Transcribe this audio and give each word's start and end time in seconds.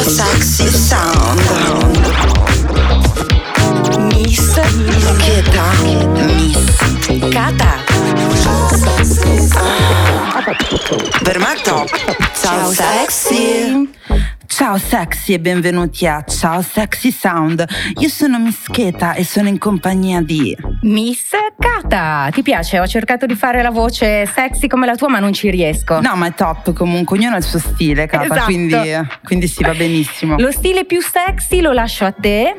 Ciao 0.00 0.08
sexy 0.08 0.66
sound. 0.66 1.40
Miss 4.06 4.56
Mischeta. 4.72 5.70
Miss 6.24 7.28
Cata. 7.28 7.84
Per 11.22 11.38
me 11.38 11.52
è 11.52 11.60
top. 11.60 11.90
Ciao 12.40 12.72
sexy. 12.72 13.99
Ciao 14.60 14.76
sexy 14.76 15.32
e 15.32 15.40
benvenuti 15.40 16.06
a 16.06 16.22
Ciao 16.22 16.60
Sexy 16.60 17.10
Sound. 17.10 17.64
Io 17.98 18.08
sono 18.10 18.38
Mischeta 18.38 19.14
e 19.14 19.24
sono 19.24 19.48
in 19.48 19.56
compagnia 19.56 20.20
di 20.20 20.54
Miss 20.82 21.30
Cata. 21.58 22.28
Ti 22.30 22.42
piace? 22.42 22.78
Ho 22.78 22.86
cercato 22.86 23.24
di 23.24 23.34
fare 23.34 23.62
la 23.62 23.70
voce 23.70 24.26
sexy 24.26 24.66
come 24.66 24.84
la 24.84 24.96
tua, 24.96 25.08
ma 25.08 25.18
non 25.18 25.32
ci 25.32 25.48
riesco. 25.48 26.02
No, 26.02 26.14
ma 26.14 26.26
è 26.26 26.34
top 26.34 26.74
comunque, 26.74 27.16
ognuno 27.16 27.36
ha 27.36 27.38
il 27.38 27.42
suo 27.42 27.58
stile, 27.58 28.04
Cata, 28.04 28.24
Esatto. 28.24 28.44
quindi, 28.44 28.76
quindi 29.24 29.48
sì, 29.48 29.62
va 29.62 29.72
benissimo. 29.72 30.36
Lo 30.36 30.52
stile 30.52 30.84
più 30.84 31.00
sexy 31.00 31.62
lo 31.62 31.72
lascio 31.72 32.04
a 32.04 32.12
te. 32.12 32.54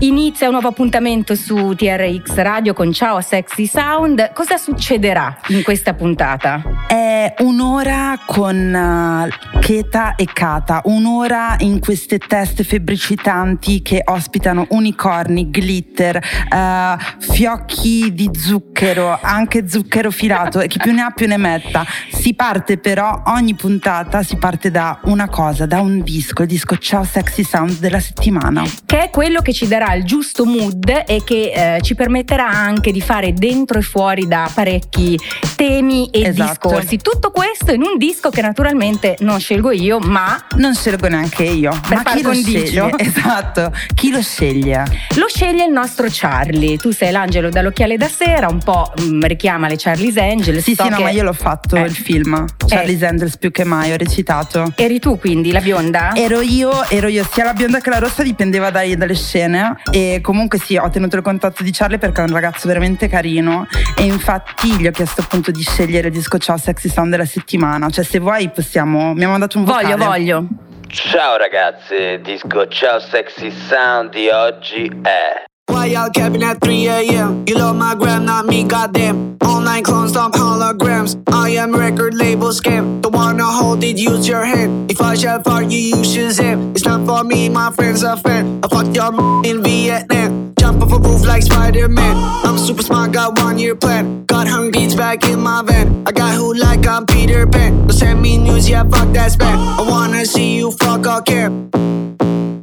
Inizia 0.00 0.48
un 0.48 0.52
nuovo 0.52 0.68
appuntamento 0.68 1.34
su 1.34 1.74
TRX 1.74 2.34
Radio 2.34 2.74
con 2.74 2.92
Ciao 2.92 3.22
Sexy 3.22 3.66
Sound. 3.66 4.34
Cosa 4.34 4.58
succederà 4.58 5.38
in 5.48 5.62
questa 5.62 5.94
puntata? 5.94 6.62
È 6.86 7.34
un'ora 7.38 8.20
con 8.26 9.26
Cheta 9.58 10.14
e 10.16 10.26
Kata, 10.30 10.82
un'ora 10.84 11.56
in 11.60 11.80
queste 11.80 12.18
teste 12.18 12.62
febbricitanti 12.62 13.80
che 13.80 14.02
ospitano 14.04 14.66
unicorni, 14.70 15.46
glitter, 15.46 16.22
uh, 16.50 16.98
fiocchi 17.18 18.12
di 18.12 18.30
zucchero, 18.34 19.18
anche 19.20 19.66
zucchero 19.66 20.10
filato 20.10 20.60
e 20.60 20.68
chi 20.68 20.78
più 20.78 20.92
ne 20.92 21.02
ha 21.02 21.10
più 21.10 21.26
ne 21.26 21.38
metta. 21.38 21.86
Si 22.12 22.34
parte 22.34 22.76
però, 22.76 23.22
ogni 23.28 23.54
puntata 23.54 24.22
si 24.22 24.36
parte 24.36 24.70
da 24.70 25.00
una 25.04 25.30
cosa, 25.30 25.64
da 25.64 25.80
un 25.80 26.02
disco, 26.02 26.42
il 26.42 26.48
disco 26.48 26.76
Ciao 26.76 27.02
Sexy 27.02 27.42
Sound 27.42 27.78
della 27.78 28.00
settimana. 28.00 28.62
Che 28.84 29.04
è 29.04 29.10
quello 29.10 29.40
che 29.40 29.54
ci 29.54 29.66
darà 29.66 29.84
il 29.94 30.04
giusto 30.04 30.44
mood 30.44 30.88
e 31.06 31.22
che 31.24 31.76
eh, 31.76 31.82
ci 31.82 31.94
permetterà 31.94 32.48
anche 32.48 32.92
di 32.92 33.00
fare 33.00 33.32
dentro 33.32 33.78
e 33.78 33.82
fuori 33.82 34.26
da 34.26 34.50
parecchi 34.52 35.18
temi 35.54 36.08
e 36.10 36.22
Esatto. 36.28 36.68
discorsi. 36.68 36.96
Tutto 36.98 37.30
questo 37.30 37.72
in 37.72 37.82
un 37.82 37.96
disco 37.98 38.30
che 38.30 38.40
naturalmente 38.42 39.16
non 39.20 39.38
scelgo 39.40 39.70
io, 39.70 39.98
ma 39.98 40.42
Non 40.56 40.74
scelgo 40.74 41.08
neanche 41.08 41.44
io, 41.44 41.70
Per 41.88 41.96
ma 41.96 42.02
chi 42.14 42.22
lo 42.22 42.32
sceglie? 42.34 42.90
Esatto, 42.98 43.72
chi 43.94 44.10
lo 44.10 44.20
sceglie? 44.22 44.84
Lo 45.16 45.26
sceglie 45.28 45.64
il 45.64 45.72
nostro 45.72 46.06
Charlie. 46.10 46.76
Tu 46.78 46.90
sei 46.90 47.10
l'angelo 47.12 47.48
dall'occhiale 47.50 47.96
da 47.96 48.08
sera, 48.08 48.48
un 48.48 48.58
po' 48.58 48.92
mm, 49.00 49.22
richiama 49.22 49.68
le 49.68 49.76
Charlie's 49.76 50.16
Angels. 50.16 50.62
Sì, 50.62 50.74
So 50.74 50.84
sì, 50.84 50.88
no, 50.90 50.96
che- 50.96 51.02
ma 51.04 51.10
io 51.10 51.22
l'ho 51.22 51.32
fatto 51.32 51.76
Eh. 51.76 51.82
il 51.82 51.94
film. 51.94 52.44
Charlie's 52.66 53.02
Angels 53.02 53.36
più 53.38 53.50
che 53.50 53.64
mai, 53.64 53.92
ho 53.92 53.96
recitato. 53.96 54.72
Eri 54.76 54.98
tu 54.98 55.18
quindi, 55.18 55.52
la 55.52 55.60
bionda? 55.60 56.14
Ero 56.14 56.40
io, 56.40 56.84
ero 56.88 57.08
io, 57.08 57.26
sia 57.30 57.44
la 57.44 57.52
bionda 57.52 57.80
che 57.80 57.90
la 57.90 57.98
rossa 57.98 58.22
dipendeva 58.22 58.70
dai- 58.70 58.96
dalle 58.96 59.14
scene 59.14 59.75
e 59.90 60.20
comunque 60.22 60.58
sì, 60.58 60.76
ho 60.76 60.88
tenuto 60.90 61.16
il 61.16 61.22
contatto 61.22 61.62
di 61.62 61.70
Charlie 61.72 61.98
perché 61.98 62.20
è 62.20 62.24
un 62.24 62.32
ragazzo 62.32 62.68
veramente 62.68 63.08
carino 63.08 63.66
e 63.96 64.04
infatti 64.04 64.76
gli 64.76 64.86
ho 64.86 64.90
chiesto 64.90 65.20
appunto 65.20 65.50
di 65.50 65.62
scegliere 65.62 66.08
il 66.08 66.12
disco 66.12 66.38
Ciao 66.38 66.56
Sexy 66.56 66.88
Sound 66.88 67.10
della 67.10 67.24
settimana, 67.24 67.88
cioè 67.90 68.04
se 68.04 68.18
vuoi 68.18 68.48
possiamo, 68.50 69.14
mi 69.14 69.24
ha 69.24 69.28
mandato 69.28 69.58
un 69.58 69.64
vocale. 69.64 69.94
voglio, 69.94 70.04
voglio. 70.04 70.46
Ciao 70.88 71.36
ragazzi, 71.36 71.94
il 71.94 72.20
disco 72.20 72.68
Ciao 72.68 73.00
Sexy 73.00 73.50
Sound 73.50 74.10
di 74.10 74.28
oggi 74.28 74.90
è 75.02 75.44
y'all 75.86 76.10
capping 76.10 76.42
at 76.42 76.60
3 76.60 76.88
a.m.? 76.88 77.44
You 77.46 77.56
love 77.56 77.76
my 77.76 77.94
gram, 77.94 78.24
not 78.24 78.46
me, 78.46 78.64
goddamn. 78.64 79.36
Online 79.42 79.82
clones, 79.82 80.12
stop 80.12 80.32
holograms. 80.32 81.22
I 81.32 81.50
am 81.50 81.74
record 81.74 82.14
label 82.14 82.48
scam. 82.48 83.02
The 83.02 83.08
one 83.08 83.38
to 83.38 83.44
hold 83.44 83.82
it, 83.84 83.96
use 83.98 84.26
your 84.26 84.44
hand. 84.44 84.90
If 84.90 85.00
I 85.00 85.14
shout 85.14 85.44
fart, 85.44 85.70
you 85.70 85.78
use 85.78 86.16
Shazam. 86.16 86.72
It's 86.74 86.84
not 86.84 87.06
for 87.06 87.22
me, 87.24 87.48
my 87.48 87.70
friends 87.72 88.02
are 88.04 88.16
fan. 88.16 88.60
I 88.64 88.68
fucked 88.68 88.94
your 88.94 89.06
m- 89.14 89.44
in 89.44 89.62
Vietnam. 89.62 90.54
Jump 90.58 90.82
off 90.82 90.92
a 90.92 90.98
roof 90.98 91.24
like 91.24 91.42
Spider 91.42 91.88
Man. 91.88 92.16
I'm 92.44 92.58
super 92.58 92.82
smart, 92.82 93.12
got 93.12 93.38
one 93.38 93.58
year 93.58 93.76
plan. 93.76 94.24
Got 94.26 94.48
hung 94.48 94.70
beats 94.72 94.94
back 94.94 95.24
in 95.24 95.40
my 95.40 95.62
van. 95.62 96.04
I 96.06 96.12
got 96.12 96.34
who 96.34 96.54
like 96.54 96.86
I'm 96.86 97.06
Peter 97.06 97.46
Pan. 97.46 97.86
Don't 97.86 97.92
send 97.92 98.20
me 98.22 98.36
news, 98.38 98.68
yeah, 98.68 98.82
fuck 98.84 99.12
that 99.12 99.32
spam. 99.32 99.56
I 99.78 99.82
wanna 99.88 100.26
see 100.26 100.56
you 100.56 100.72
fuck 100.72 101.06
or 101.06 101.22
care. 101.22 101.50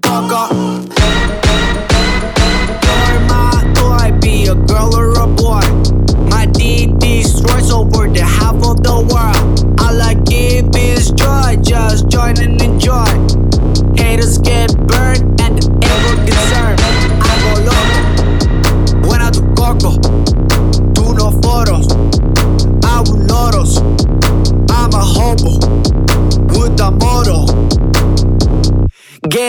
Fuck 0.03 0.31
off. 0.31 0.62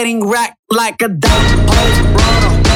Getting 0.05 0.29
racked 0.29 0.59
like 0.69 1.01
a 1.01 1.05
old 1.05 2.74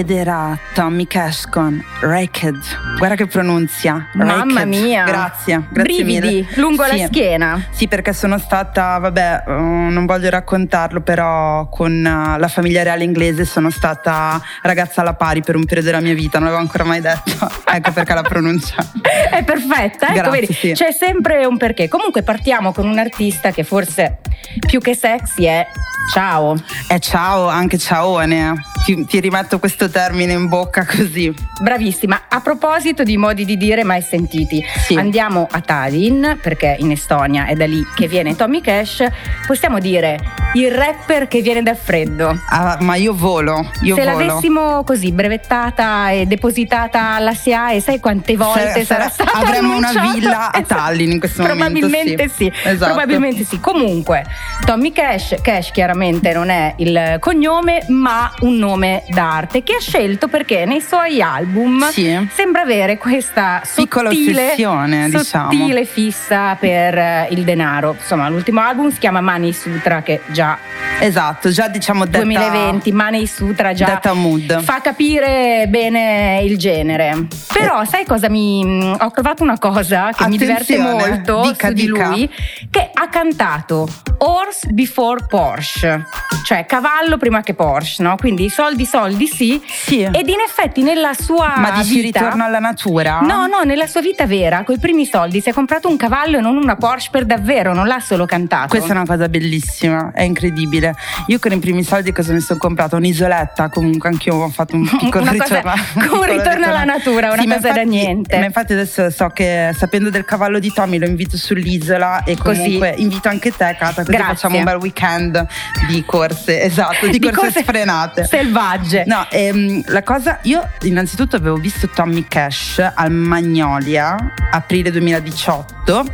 Ed 0.00 0.10
era 0.10 0.58
Tommy 0.72 1.06
Cash 1.06 1.44
con 1.46 1.78
Racked. 2.00 2.56
Guarda 2.96 3.16
che 3.16 3.26
pronunzia. 3.26 4.08
Mamma 4.14 4.62
Racked. 4.62 4.66
mia. 4.68 5.04
Grazie, 5.04 5.62
grazie 5.70 6.04
Brividi 6.04 6.36
mille. 6.36 6.46
lungo 6.54 6.86
la 6.86 6.94
Sì. 6.94 7.04
schiena. 7.04 7.62
Sì, 7.70 7.86
perché 7.86 8.14
sono 8.14 8.38
stata, 8.38 8.96
vabbè, 8.96 9.42
eh, 9.46 9.50
non 9.52 10.06
voglio 10.06 10.30
raccontarlo, 10.30 11.02
però 11.02 11.68
con 11.68 11.92
eh, 12.02 12.38
la 12.38 12.48
famiglia 12.48 12.82
reale 12.82 13.04
inglese 13.04 13.44
sono 13.44 13.68
stata 13.68 14.40
ragazza 14.62 15.02
alla 15.02 15.12
pari 15.12 15.42
per 15.42 15.54
un 15.56 15.66
periodo 15.66 15.90
della 15.90 16.00
mia 16.00 16.14
vita, 16.14 16.38
non 16.38 16.46
l'avevo 16.48 16.62
ancora 16.62 16.84
mai 16.84 17.02
detto. 17.02 17.32
ecco 17.70 17.92
perché 17.92 18.14
la 18.14 18.22
pronuncia. 18.22 18.76
È 19.30 19.44
perfetta, 19.44 20.06
ecco, 20.06 20.14
Grazie, 20.14 20.40
vedi, 20.40 20.52
sì. 20.54 20.72
c'è 20.72 20.92
sempre 20.92 21.44
un 21.44 21.58
perché. 21.58 21.88
Comunque 21.88 22.22
partiamo 22.22 22.72
con 22.72 22.88
un 22.88 22.96
artista 22.98 23.50
che 23.50 23.64
forse 23.64 24.20
più 24.66 24.80
che 24.80 24.94
sexy 24.94 25.44
è 25.44 25.66
ciao. 26.12 26.56
E 26.88 26.98
ciao, 27.00 27.48
anche 27.48 27.76
ciaone. 27.76 28.54
Ti, 28.84 29.04
ti 29.04 29.20
rimetto 29.20 29.58
questo 29.58 29.89
termine 29.90 30.32
in 30.32 30.48
bocca 30.48 30.84
così. 30.86 31.32
Bravissima. 31.60 32.22
A 32.28 32.40
proposito 32.40 33.02
di 33.02 33.16
modi 33.16 33.44
di 33.44 33.56
dire 33.56 33.84
mai 33.84 34.02
sentiti, 34.02 34.64
Sì. 34.86 34.94
andiamo 34.94 35.46
a 35.50 35.60
Tallinn 35.60 36.32
perché 36.40 36.76
in 36.78 36.90
Estonia 36.92 37.46
è 37.46 37.54
da 37.54 37.66
lì 37.66 37.84
che 37.94 38.06
viene 38.08 38.34
Tommy 38.36 38.60
Cash. 38.60 39.04
Possiamo 39.46 39.78
dire 39.78 40.18
il 40.54 40.70
rapper 40.70 41.28
che 41.28 41.40
viene 41.42 41.62
dal 41.62 41.76
freddo. 41.76 42.36
Ah, 42.48 42.78
ma 42.80 42.94
io 42.96 43.14
volo, 43.14 43.68
io 43.82 43.94
Se 43.94 44.04
volo. 44.04 44.24
l'avessimo 44.26 44.82
così 44.84 45.12
brevettata 45.12 46.10
e 46.10 46.26
depositata 46.26 47.14
alla 47.14 47.34
SIAE, 47.34 47.80
sai 47.80 48.00
quante 48.00 48.36
volte 48.36 48.72
Se- 48.72 48.84
sarà 48.84 49.08
stata 49.08 49.32
avremmo 49.32 49.76
una 49.76 49.88
annunciata? 49.88 50.14
villa 50.14 50.50
a 50.50 50.58
Esatto. 50.60 50.74
Tallinn 50.74 51.10
in 51.12 51.18
questo 51.18 51.42
momento, 51.42 51.64
Probabilmente 51.64 52.28
sì. 52.28 52.34
sì. 52.44 52.52
Esatto. 52.68 52.92
Probabilmente 52.94 53.44
sì. 53.44 53.60
Comunque, 53.60 54.24
Tommy 54.64 54.92
Cash, 54.92 55.36
Cash 55.42 55.70
chiaramente 55.72 56.32
non 56.32 56.48
è 56.50 56.74
il 56.78 57.16
cognome, 57.20 57.84
ma 57.88 58.32
un 58.40 58.56
nome 58.56 59.04
d'arte 59.08 59.62
che 59.62 59.74
ha 59.74 59.79
scelto 59.80 60.28
perché 60.28 60.64
nei 60.66 60.80
suoi 60.80 61.20
album 61.22 61.88
Sì. 61.90 62.28
sembra 62.32 62.62
avere 62.62 62.98
questa 62.98 63.62
Piccola 63.74 64.10
sottile, 64.10 64.44
ossessione, 64.46 65.08
diciamo. 65.08 65.50
sottile 65.50 65.84
fissa 65.84 66.54
per 66.56 66.96
eh, 66.98 67.28
il 67.30 67.42
denaro. 67.44 67.96
Insomma, 67.98 68.28
l'ultimo 68.28 68.60
album 68.60 68.90
si 68.92 68.98
chiama 68.98 69.20
Money 69.20 69.52
Sutra 69.52 70.02
che 70.02 70.20
già 70.26 70.58
Esatto, 71.00 71.48
già 71.50 71.68
diciamo 71.68 72.04
detta, 72.04 72.18
2020, 72.18 72.92
Money 72.92 73.26
Sutra 73.26 73.72
già 73.72 73.86
detta 73.86 74.12
mood. 74.12 74.60
fa 74.62 74.80
capire 74.82 75.64
bene 75.68 76.40
il 76.44 76.58
genere. 76.58 77.26
Però 77.52 77.84
sai 77.86 78.04
cosa 78.04 78.28
mi 78.28 78.94
ho 78.98 79.10
trovato 79.10 79.42
una 79.42 79.58
cosa 79.58 80.10
che 80.14 80.26
mi 80.28 80.36
diverte 80.36 80.74
Attenzione, 80.74 81.08
molto 81.08 81.40
dica, 81.42 81.68
su 81.68 81.72
di 81.72 81.86
dica. 81.86 82.06
lui 82.08 82.30
che 82.70 82.90
ha 82.92 83.08
cantato 83.08 83.88
Horse 84.18 84.68
before 84.72 85.24
Porsche, 85.26 86.04
cioè 86.44 86.66
cavallo 86.66 87.16
prima 87.16 87.40
che 87.40 87.54
Porsche, 87.54 88.02
no? 88.02 88.16
Quindi 88.16 88.50
soldi 88.50 88.84
soldi 88.84 89.26
sì. 89.26 89.60
Sì. 89.70 90.02
Ed 90.02 90.28
in 90.28 90.40
effetti 90.44 90.82
nella 90.82 91.12
sua 91.14 91.54
Ma 91.56 91.70
dici 91.72 92.00
vita 92.00 92.20
ritorno 92.20 92.44
alla 92.44 92.58
natura? 92.58 93.20
No, 93.20 93.46
no, 93.46 93.62
nella 93.62 93.86
sua 93.86 94.00
vita 94.00 94.26
vera, 94.26 94.62
coi 94.64 94.78
primi 94.78 95.04
soldi 95.06 95.40
si 95.40 95.48
è 95.48 95.52
comprato 95.52 95.88
un 95.88 95.96
cavallo 95.96 96.38
e 96.38 96.40
non 96.40 96.56
una 96.56 96.76
Porsche 96.76 97.08
per 97.10 97.24
davvero, 97.24 97.72
non 97.74 97.86
l'ha 97.86 98.00
solo 98.00 98.26
cantato. 98.26 98.68
Questa 98.68 98.88
è 98.88 98.92
una 98.92 99.06
cosa 99.06 99.28
bellissima, 99.28 100.12
è 100.14 100.22
incredibile. 100.22 100.94
Io 101.26 101.38
con 101.38 101.52
i 101.52 101.58
primi 101.58 101.82
soldi 101.84 102.12
cosa 102.12 102.32
mi 102.32 102.40
sono 102.40 102.58
comprata? 102.58 102.96
Un'isoletta, 102.96 103.68
comunque 103.68 104.08
anch'io 104.08 104.34
ho 104.36 104.48
fatto 104.48 104.76
un 104.76 104.84
piccolo 104.98 105.22
Una 105.22 105.36
cosa- 105.36 105.56
ritorno. 105.56 105.72
un 105.94 106.00
piccolo 106.02 106.24
ritorno 106.24 106.66
alla 106.66 106.84
natura, 106.84 107.32
una 107.32 107.42
ma 107.44 107.54
cosa 107.56 107.72
da 107.72 107.80
infatti- 107.80 107.88
niente. 107.88 108.38
Ma 108.38 108.44
infatti 108.44 108.72
adesso 108.72 109.10
so 109.10 109.28
che 109.28 109.72
sapendo 109.76 110.10
del 110.10 110.24
cavallo 110.24 110.58
di 110.58 110.72
Tommy 110.72 110.98
lo 110.98 111.06
invito 111.06 111.36
sull'isola 111.36 112.24
e 112.24 112.36
Così. 112.36 112.62
comunque 112.62 112.94
invito 112.98 113.28
anche 113.28 113.50
te, 113.50 113.76
Cata, 113.78 114.02
così 114.02 114.10
Grazie. 114.16 114.34
facciamo 114.34 114.58
un 114.58 114.64
bel 114.64 114.76
weekend 114.76 115.46
di 115.88 116.04
corse, 116.04 116.62
esatto, 116.62 117.06
di, 117.06 117.18
corse, 117.30 117.60
sfrenate. 117.62 118.24
Selvagge. 118.24 119.04
No, 119.06 119.26
ehm, 119.30 119.59
la 119.86 120.02
cosa, 120.02 120.38
io 120.42 120.68
innanzitutto 120.82 121.36
avevo 121.36 121.56
visto 121.56 121.88
Tommy 121.88 122.26
Cash 122.26 122.90
al 122.94 123.10
Magnolia, 123.10 124.16
aprile 124.52 124.90
2018, 124.90 126.04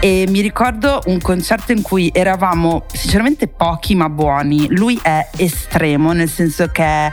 e 0.00 0.26
mi 0.28 0.40
ricordo 0.40 1.02
un 1.06 1.20
concerto 1.20 1.72
in 1.72 1.82
cui 1.82 2.10
eravamo 2.14 2.86
sinceramente 2.92 3.48
pochi 3.48 3.94
ma 3.94 4.08
buoni. 4.08 4.66
Lui 4.70 4.98
è 5.02 5.28
estremo, 5.36 6.12
nel 6.12 6.28
senso 6.28 6.68
che 6.68 6.84
è 6.84 7.10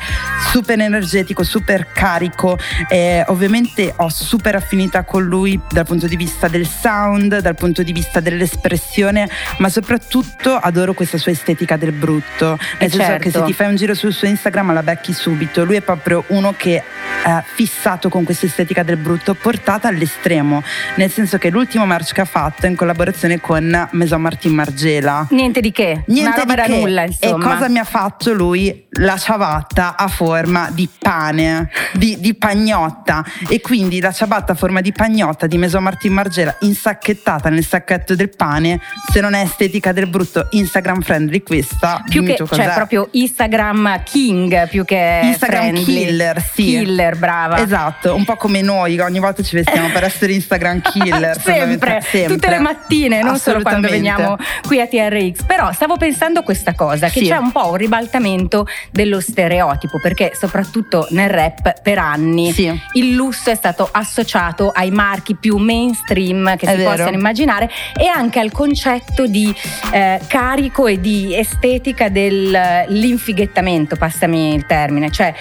super 0.52 0.80
energetico, 0.80 1.44
super 1.44 1.92
carico. 1.92 2.58
E 2.90 3.24
ovviamente 3.28 3.94
ho 3.98 4.10
super 4.10 4.56
affinità 4.56 5.04
con 5.04 5.24
lui 5.24 5.60
dal 5.70 5.86
punto 5.86 6.08
di 6.08 6.16
vista 6.16 6.48
del 6.48 6.68
sound, 6.68 7.40
dal 7.40 7.56
punto 7.56 7.84
di 7.84 7.92
vista 7.92 8.20
dell'espressione, 8.20 9.30
ma 9.58 9.70
soprattutto 9.70 10.56
adoro 10.56 10.94
questa 10.94 11.18
sua 11.18 11.32
estetica 11.32 11.78
del 11.78 11.92
brutto. 11.92 12.58
Nel 12.80 12.90
senso 12.92 12.98
certo. 12.98 13.24
che 13.24 13.32
se 13.32 13.44
ti 13.44 13.54
fai 13.54 13.68
un 13.68 13.76
giro 13.76 13.94
sul 13.94 14.14
suo 14.14 14.28
Instagram 14.28 14.74
la 14.74 14.84
becchi 14.84 15.14
subito. 15.14 15.64
Lui 15.64 15.73
è 15.78 15.82
proprio 15.82 16.24
uno 16.28 16.54
che 16.58 16.78
è 17.24 17.42
fissato 17.54 18.10
con 18.10 18.24
questa 18.26 18.46
estetica 18.48 18.84
del 18.84 18.98
brutto, 18.98 19.34
portata 19.34 19.88
all'estremo. 19.88 20.62
Nel 20.96 21.10
senso 21.10 21.38
che 21.38 21.50
l'ultimo 21.50 21.86
merch 21.86 22.12
che 22.14 22.22
ha 22.22 22.26
fatto 22.26 22.66
è 22.66 22.70
in 22.70 22.76
collaborazione 22.76 23.40
con 23.40 23.88
Maison 23.92 24.22
Martin 24.22 24.54
Margiela. 24.54 25.28
Niente 25.30 25.62
di 25.62 25.72
che, 25.72 26.04
Niente 26.08 26.44
di 26.46 26.54
che. 26.54 26.68
nulla, 26.68 27.04
E 27.04 27.06
insomma. 27.06 27.54
cosa 27.56 27.70
mi 27.70 27.80
ha 27.80 27.84
fatto 27.86 28.34
lui? 28.34 28.86
La 28.98 29.18
ciabatta 29.18 29.96
a 29.96 30.08
forma 30.08 30.70
di 30.72 30.88
pane, 31.00 31.70
di, 31.94 32.20
di 32.20 32.34
pagnotta. 32.36 33.24
E 33.48 33.62
quindi 33.62 34.00
la 34.02 34.12
ciabatta 34.12 34.52
a 34.52 34.56
forma 34.56 34.82
di 34.82 34.92
pagnotta 34.92 35.48
di 35.48 35.58
Maison 35.58 35.82
Martin 35.84 36.12
Margiela 36.14 36.56
insacchettata 36.60 37.50
nel 37.50 37.66
sacchetto 37.66 38.16
del 38.16 38.30
pane, 38.36 38.80
se 39.12 39.22
non 39.22 39.34
è 39.34 39.42
estetica 39.42 39.92
del 39.94 40.08
brutto 40.08 40.48
Instagram 40.52 41.02
friendly 41.02 41.42
questa, 41.42 42.04
più 42.08 42.24
che, 42.24 42.36
cioè 42.36 42.48
cos'è. 42.48 42.74
proprio 42.74 43.08
Instagram 43.12 44.04
king 44.04 44.68
più 44.68 44.84
che 44.86 45.22
Instagram 45.24 45.63
friendly. 45.72 45.84
killer, 45.84 46.42
sì. 46.54 46.64
Killer, 46.66 47.18
brava. 47.18 47.62
Esatto, 47.62 48.16
un 48.16 48.26
po' 48.26 48.36
come 48.36 48.62
noi, 48.62 49.00
ogni 49.00 49.20
volta 49.20 49.42
ci 49.44 49.56
vestiamo 49.56 49.90
per 49.90 50.04
essere 50.04 50.34
Instagram 50.34 50.82
killer. 50.82 51.40
sempre, 51.42 51.54
fondamentalmente. 51.80 52.28
tutte 52.28 52.50
le 52.50 52.60
mattine, 52.60 53.22
non 53.22 53.38
solo 53.38 53.62
quando 53.62 53.88
veniamo 53.88 54.38
qui 54.66 54.80
a 54.80 54.88
TRX. 54.88 55.44
Però 55.46 55.72
stavo 55.74 55.98
pensando 55.98 56.44
questa 56.44 56.74
cosa, 56.74 57.08
che 57.10 57.20
Sì. 57.20 57.28
c'è 57.28 57.38
un 57.38 57.52
po' 57.52 57.70
un 57.70 57.76
ribaltamento 57.76 58.66
dello 58.92 59.20
stereotipo, 59.20 60.00
perché 60.00 60.32
soprattutto 60.34 61.08
nel 61.12 61.30
rap 61.30 61.82
per 61.82 61.98
anni 61.98 62.52
Sì. 62.52 62.72
il 62.94 63.14
lusso 63.14 63.50
è 63.50 63.56
stato 63.56 63.88
associato 63.92 64.70
ai 64.74 64.92
marchi 64.92 65.36
più 65.36 65.58
mainstream 65.58 66.56
che 66.58 66.66
È 66.66 66.72
si 66.72 66.78
vero. 66.78 66.90
possano 66.92 67.12
immaginare 67.16 67.70
e 68.00 68.08
anche 68.08 68.40
al 68.40 68.52
concetto 68.52 69.26
di 69.28 69.54
eh, 69.92 70.20
carico 70.28 70.88
e 70.88 71.00
di 71.00 71.36
estetica 71.36 72.10
dell'infighettamento, 72.10 73.96
passami 73.96 74.54
il 74.54 74.66
termine, 74.66 75.12
cioè 75.12 75.34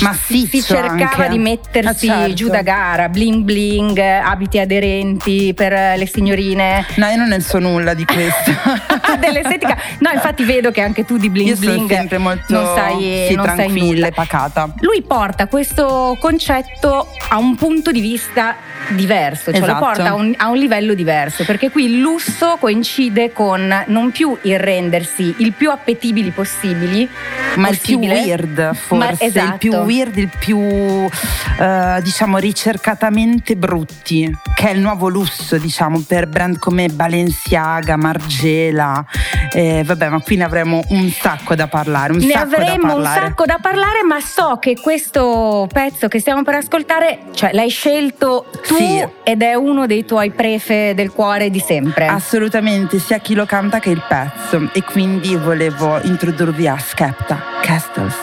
Massiccio 0.00 0.48
si 0.58 0.62
cercava 0.62 1.24
anche. 1.24 1.28
di 1.30 1.38
mettersi 1.38 2.08
Ah, 2.08 2.18
certo. 2.18 2.34
giù 2.34 2.48
da 2.48 2.62
gara, 2.62 3.08
bling 3.08 3.42
bling, 3.42 3.98
abiti 3.98 4.60
aderenti 4.60 5.52
per 5.54 5.72
le 5.98 6.06
signorine. 6.06 6.86
No, 6.96 7.06
io 7.08 7.16
non 7.16 7.26
ne 7.28 7.40
so 7.40 7.58
nulla 7.58 7.94
di 7.94 8.04
questo. 8.04 8.52
Dell'estetica, 9.18 9.76
no, 9.98 10.10
infatti 10.12 10.44
vedo 10.44 10.70
che 10.70 10.82
anche 10.82 11.04
tu 11.04 11.16
di 11.16 11.28
bling 11.28 11.48
Io 11.48 11.56
bling 11.56 11.90
sempre 11.90 12.18
molto 12.18 12.44
non 12.54 12.64
sai, 12.76 13.26
sì, 13.28 13.34
non 13.34 13.46
sai 13.46 13.56
tranquilla 13.56 13.84
nulla. 13.94 14.06
e 14.06 14.12
pacata. 14.12 14.72
Lui 14.80 15.02
porta 15.02 15.48
questo 15.48 16.16
concetto 16.20 17.08
a 17.30 17.38
un 17.38 17.56
punto 17.56 17.90
di 17.90 18.00
vista 18.00 18.54
diverso, 18.90 19.50
cioè 19.50 19.58
lo 19.60 19.66
Esatto. 19.66 19.84
porta 19.84 20.08
a 20.10 20.14
un, 20.14 20.32
a 20.36 20.48
un 20.48 20.56
livello 20.56 20.94
diverso, 20.94 21.44
perché 21.44 21.70
qui 21.70 21.86
il 21.86 21.98
lusso 21.98 22.56
coincide 22.60 23.32
con 23.32 23.84
non 23.88 24.12
più 24.12 24.38
il 24.42 24.58
rendersi 24.60 25.34
il 25.38 25.52
più 25.52 25.70
appetibili 25.70 26.30
possibili, 26.30 27.08
Ma 27.56 27.68
il 27.68 27.78
più 27.78 27.98
possibile. 27.98 28.12
weird, 28.20 28.74
forse. 28.74 29.17
Esatto. 29.18 29.52
Il 29.52 29.58
più 29.58 29.74
weird, 29.74 30.16
il 30.16 30.30
più 30.38 30.58
eh, 30.58 32.00
diciamo 32.02 32.38
ricercatamente 32.38 33.56
brutti, 33.56 34.30
che 34.54 34.68
è 34.68 34.72
il 34.72 34.80
nuovo 34.80 35.08
lusso, 35.08 35.56
diciamo, 35.58 36.02
per 36.06 36.26
brand 36.28 36.58
come 36.58 36.88
Balenciaga, 36.88 37.96
Margiela. 37.96 39.04
Eh, 39.52 39.82
vabbè, 39.84 40.08
ma 40.08 40.20
qui 40.20 40.36
ne 40.36 40.44
avremo 40.44 40.82
un 40.88 41.10
sacco 41.10 41.54
da 41.54 41.66
parlare. 41.68 42.12
Un 42.12 42.18
ne 42.18 42.32
sacco 42.32 42.50
da 42.50 42.56
avremmo 42.56 42.96
un 42.96 43.04
sacco 43.04 43.44
da 43.44 43.58
parlare, 43.60 44.02
ma 44.06 44.20
so 44.20 44.58
che 44.60 44.76
questo 44.80 45.68
pezzo 45.72 46.08
che 46.08 46.20
stiamo 46.20 46.42
per 46.42 46.54
ascoltare, 46.54 47.20
cioè 47.34 47.52
l'hai 47.52 47.70
scelto 47.70 48.46
tu 48.66 48.76
Sì. 48.76 49.06
ed 49.24 49.42
è 49.42 49.54
uno 49.54 49.86
dei 49.86 50.04
tuoi 50.04 50.30
prefe 50.30 50.92
del 50.94 51.10
cuore 51.12 51.50
di 51.50 51.60
sempre. 51.60 52.06
Assolutamente, 52.06 52.98
sia 52.98 53.18
chi 53.18 53.34
lo 53.34 53.46
canta 53.46 53.78
che 53.78 53.90
il 53.90 54.02
pezzo. 54.06 54.70
E 54.72 54.82
quindi 54.82 55.34
volevo 55.36 56.00
introdurvi 56.02 56.66
a 56.68 56.78
Skepta 56.78 57.40
Castles. 57.62 58.14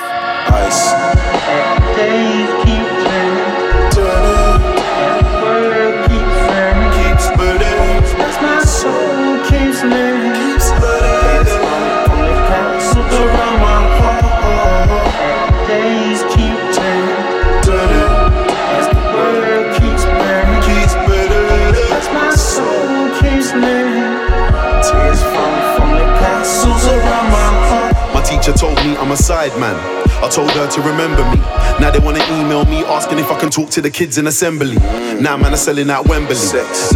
My 28.13 28.21
teacher 28.21 28.53
told 28.53 28.75
me 28.77 28.95
I'm 28.97 29.11
a 29.11 29.17
side 29.17 29.57
man. 29.59 30.04
I 30.25 30.29
told 30.29 30.49
her 30.57 30.65
to 30.65 30.81
remember 30.81 31.21
me. 31.29 31.37
Now 31.77 31.93
they 31.93 32.01
wanna 32.01 32.25
email 32.33 32.65
me 32.65 32.81
asking 32.81 33.21
if 33.21 33.29
I 33.29 33.37
can 33.37 33.53
talk 33.53 33.69
to 33.77 33.81
the 33.81 33.91
kids 33.93 34.17
in 34.17 34.25
assembly. 34.25 34.73
Now 35.21 35.37
man 35.37 35.53
are 35.53 35.61
selling 35.61 35.93
out 35.93 36.09
Wembley. 36.09 36.33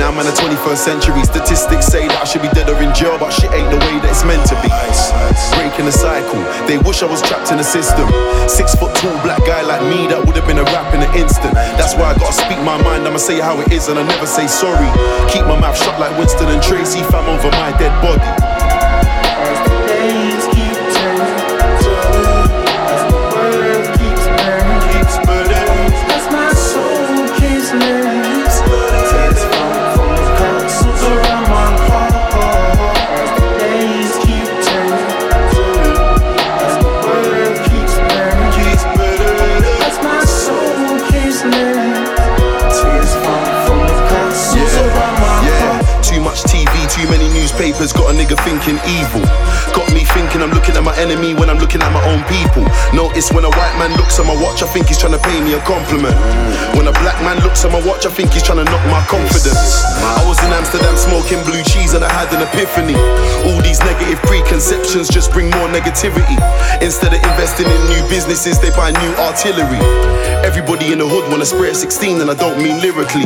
Now 0.01 0.09
man 0.09 0.25
are 0.25 0.33
21st 0.33 0.81
century. 0.81 1.21
Statistics 1.29 1.85
say 1.85 2.09
that 2.09 2.17
I 2.17 2.25
should 2.25 2.41
be 2.41 2.49
dead 2.57 2.65
or 2.73 2.81
in 2.81 2.89
jail, 2.97 3.21
but 3.21 3.29
shit 3.29 3.53
ain't 3.53 3.69
the 3.69 3.77
way 3.85 4.01
that 4.01 4.09
it's 4.09 4.25
meant 4.25 4.41
to 4.49 4.57
be. 4.65 4.73
Breaking 5.53 5.85
the 5.85 5.93
cycle. 5.93 6.41
They 6.65 6.81
wish 6.81 7.05
I 7.05 7.05
was 7.05 7.21
trapped 7.21 7.53
in 7.53 7.61
the 7.61 7.63
system. 7.63 8.09
Six 8.49 8.73
foot 8.73 8.97
tall 8.97 9.13
black 9.21 9.45
guy 9.45 9.61
like 9.61 9.85
me 9.85 10.09
that 10.09 10.17
would 10.25 10.33
have 10.33 10.49
been 10.49 10.57
a 10.57 10.65
rap 10.73 10.89
in 10.97 11.05
an 11.05 11.13
instant. 11.13 11.53
That's 11.77 11.93
why 11.93 12.09
I 12.09 12.17
gotta 12.17 12.33
speak 12.33 12.57
my 12.65 12.81
mind. 12.81 13.05
I'ma 13.05 13.21
say 13.21 13.37
how 13.37 13.61
it 13.61 13.69
is 13.69 13.93
and 13.93 14.01
I 14.01 14.03
never 14.09 14.25
say 14.25 14.49
sorry. 14.49 14.89
Keep 15.29 15.45
my 15.45 15.53
mouth 15.53 15.77
shut 15.77 16.01
like 16.01 16.17
Winston 16.17 16.49
and 16.49 16.65
Tracy. 16.65 17.05
Fam 17.13 17.29
over 17.29 17.53
my 17.61 17.77
dead 17.77 17.93
body. 18.01 18.48
Thinking 48.59 48.79
evil. 48.89 49.58
Enemy 50.99 51.33
when 51.33 51.49
I'm 51.49 51.57
looking 51.57 51.81
at 51.81 51.91
my 51.95 52.03
own 52.11 52.21
people. 52.27 52.67
Notice 52.91 53.31
when 53.31 53.47
a 53.47 53.53
white 53.55 53.75
man 53.79 53.95
looks 53.95 54.19
at 54.19 54.27
my 54.27 54.35
watch, 54.35 54.61
I 54.61 54.67
think 54.67 54.91
he's 54.91 54.99
trying 54.99 55.15
to 55.15 55.23
pay 55.23 55.39
me 55.39 55.55
a 55.55 55.61
compliment. 55.63 56.13
When 56.75 56.85
a 56.91 56.95
black 56.99 57.15
man 57.23 57.39
looks 57.39 57.63
at 57.63 57.71
my 57.71 57.79
watch, 57.87 58.05
I 58.05 58.11
think 58.11 58.35
he's 58.35 58.43
trying 58.43 58.59
to 58.59 58.67
knock 58.67 58.83
my 58.91 58.99
confidence. 59.07 59.87
I 60.19 60.21
was 60.27 60.37
in 60.43 60.51
Amsterdam 60.51 60.99
smoking 60.99 61.39
blue 61.47 61.63
cheese 61.63 61.95
and 61.95 62.03
I 62.03 62.11
had 62.11 62.27
an 62.35 62.43
epiphany. 62.43 62.99
All 63.47 63.59
these 63.63 63.79
negative 63.87 64.19
preconceptions 64.27 65.07
just 65.07 65.31
bring 65.31 65.47
more 65.55 65.71
negativity. 65.71 66.35
Instead 66.83 67.15
of 67.15 67.23
investing 67.23 67.71
in 67.71 67.79
new 67.87 68.03
businesses, 68.11 68.59
they 68.59 68.69
buy 68.75 68.91
new 68.91 69.13
artillery. 69.23 69.79
Everybody 70.43 70.91
in 70.91 70.99
the 70.99 71.07
hood 71.07 71.31
wanna 71.31 71.45
spray 71.47 71.71
a 71.71 71.75
16 71.75 72.19
and 72.19 72.29
I 72.29 72.35
don't 72.35 72.59
mean 72.59 72.83
lyrically. 72.83 73.23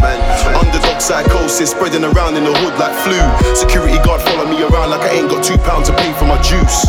Underdog 0.53 1.01
psychosis 1.01 1.71
spreading 1.71 2.05
around 2.05 2.37
in 2.37 2.45
the 2.45 2.53
hood 2.53 2.77
like 2.77 2.93
flu. 3.01 3.17
Security 3.57 3.97
guard 4.05 4.21
follow 4.21 4.45
me 4.45 4.61
around 4.61 4.89
like 4.89 5.01
I 5.01 5.17
ain't 5.17 5.29
got 5.29 5.43
two 5.43 5.57
pounds 5.57 5.89
to 5.89 5.95
pay 5.95 6.13
for 6.13 6.25
my 6.25 6.39
juice. 6.41 6.85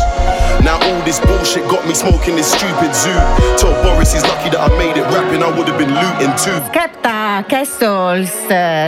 Now 0.63 0.79
all 0.81 1.01
this 1.03 1.19
bullshit 1.19 1.63
got 1.69 1.87
me 1.87 1.93
smoking 1.93 2.35
this 2.35 2.51
stupid 2.51 2.93
zoo. 2.95 3.15
Told 3.57 3.75
Boris 3.83 4.13
he's 4.13 4.23
lucky 4.23 4.49
that 4.49 4.61
I 4.61 4.69
made 4.77 4.97
it 4.97 5.05
rapping, 5.13 5.43
I 5.43 5.49
would 5.49 5.67
have 5.67 5.77
been 5.77 5.93
looting 5.93 6.33
too. 6.39 6.57
Castles, 7.43 8.31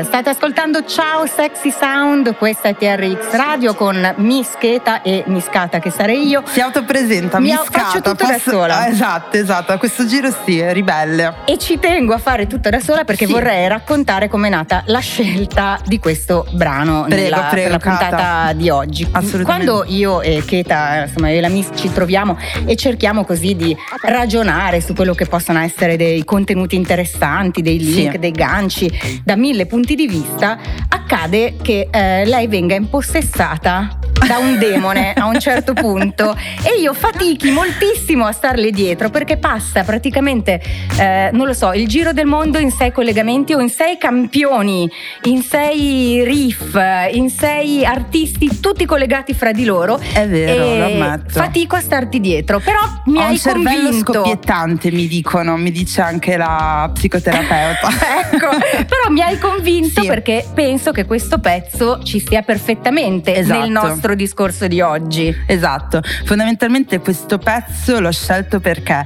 state 0.05 0.29
ascoltando 0.29 0.83
Ciao 0.85 1.25
Sexy 1.25 1.71
Sound, 1.71 2.35
questa 2.37 2.69
è 2.69 2.75
TRX 2.75 3.31
Radio 3.35 3.73
con 3.75 4.13
Miss 4.17 4.51
Keta 4.57 5.01
e 5.01 5.23
Miss 5.27 5.49
Kata 5.49 5.79
che 5.79 5.89
sarei 5.89 6.27
io. 6.27 6.43
Si 6.45 6.59
autopresenta, 6.61 7.39
Mi 7.39 7.49
Miss 7.49 7.57
au- 7.57 7.65
faccio 7.69 8.01
tutto 8.01 8.25
da 8.25 8.37
sola. 8.39 8.77
Ah, 8.79 8.87
esatto, 8.87 9.37
esatto. 9.37 9.71
A 9.73 9.77
questo 9.77 10.05
giro 10.05 10.29
sì, 10.45 10.59
è 10.59 10.71
ribelle. 10.73 11.33
E 11.45 11.57
ci 11.57 11.77
tengo 11.79 12.13
a 12.13 12.17
fare 12.19 12.47
tutto 12.47 12.69
da 12.69 12.79
sola 12.79 13.03
perché 13.03 13.25
Sì. 13.25 13.31
vorrei 13.31 13.67
raccontare 13.67 14.27
com'è 14.29 14.49
nata 14.49 14.83
la 14.87 14.99
scelta 14.99 15.79
di 15.85 15.99
questo 15.99 16.45
brano 16.51 17.05
Prego, 17.07 17.21
nella, 17.23 17.47
prego, 17.49 17.61
per 17.63 17.71
la 17.71 17.77
Kata. 17.79 18.07
puntata 18.07 18.53
di 18.53 18.69
oggi. 18.69 19.07
Assolutamente. 19.11 19.65
Quando 19.67 19.83
io 19.93 20.21
e 20.21 20.43
Keta, 20.45 21.03
insomma 21.07 21.29
io 21.29 21.37
e 21.37 21.41
la 21.41 21.49
Miss 21.49 21.67
ci 21.75 21.91
troviamo 21.91 22.37
e 22.65 22.75
cerchiamo 22.75 23.25
così 23.25 23.55
di 23.55 23.75
ragionare 24.03 24.79
su 24.81 24.93
quello 24.93 25.13
che 25.13 25.25
possono 25.25 25.59
essere 25.59 25.97
dei 25.97 26.23
contenuti 26.23 26.75
interessanti, 26.75 27.61
dei 27.61 27.79
link, 27.79 28.11
Sì. 28.13 28.17
dei 28.19 28.31
ganci, 28.37 28.89
da 29.25 29.35
mille 29.35 29.65
punti 29.65 29.95
di 29.95 30.07
vista, 30.07 30.57
accade 30.87 31.55
che 31.61 31.89
eh, 31.91 32.23
lei 32.25 32.47
venga 32.47 32.75
impossessata 32.75 33.97
da 34.27 34.37
un 34.39 34.57
demone 34.57 35.13
a 35.13 35.25
un 35.25 35.39
certo 35.39 35.73
punto 35.73 36.35
e 36.63 36.79
io 36.81 36.93
fatichi 36.93 37.49
moltissimo 37.51 38.25
a 38.25 38.31
starle 38.31 38.71
dietro 38.71 39.09
perché 39.09 39.37
passa 39.37 39.83
praticamente, 39.83 40.61
eh, 40.99 41.29
non 41.31 41.47
lo 41.47 41.53
so, 41.53 41.71
il 41.73 41.87
giro 41.87 42.11
del 42.11 42.25
mondo 42.25 42.57
in 42.57 42.71
sei 42.71 42.91
collegamenti 42.91 43.53
o 43.53 43.59
in 43.59 43.69
sei 43.69 43.97
campioni, 43.97 44.89
in 45.23 45.41
sei 45.41 46.23
riff, 46.25 46.77
in 47.11 47.29
sei 47.29 47.85
artisti 47.85 48.59
tutti 48.59 48.85
collegati 48.85 49.33
fra 49.33 49.51
di 49.51 49.63
loro. 49.65 49.97
È 49.99 50.27
vero, 50.27 50.65
lo 50.77 50.85
ammetto. 50.85 51.29
Fatico 51.39 51.75
a 51.75 51.79
starti 51.81 52.19
dietro, 52.19 52.59
però 52.59 52.79
mi 53.05 53.17
Ho 53.17 53.21
hai 53.21 53.31
un 53.31 53.37
cervello 53.37 53.83
convinto. 53.83 54.13
scoppiettante, 54.13 54.91
mi 54.91 55.07
dicono, 55.07 55.55
mi 55.57 55.71
dice 55.71 56.01
anche 56.01 56.35
la 56.37 56.89
psicoterapeuta. 56.93 57.87
ecco, 58.31 58.49
però 58.59 59.09
mi 59.09 59.21
hai 59.21 59.37
convinto 59.37 60.01
Sì. 60.01 60.07
perché 60.07 60.45
penso 60.53 60.91
che 60.91 61.05
questo 61.05 61.39
pezzo 61.39 62.01
ci 62.03 62.19
stia 62.19 62.41
perfettamente 62.41 63.35
Esatto. 63.35 63.59
nel 63.59 63.69
nostro 63.69 64.15
discorso 64.17 64.67
di 64.67 64.81
oggi. 64.81 65.33
Esatto, 65.45 66.01
fondamentalmente 66.25 66.99
questo 66.99 67.37
pezzo 67.37 67.99
l'ho 67.99 68.11
scelto 68.11 68.59
perché 68.59 69.05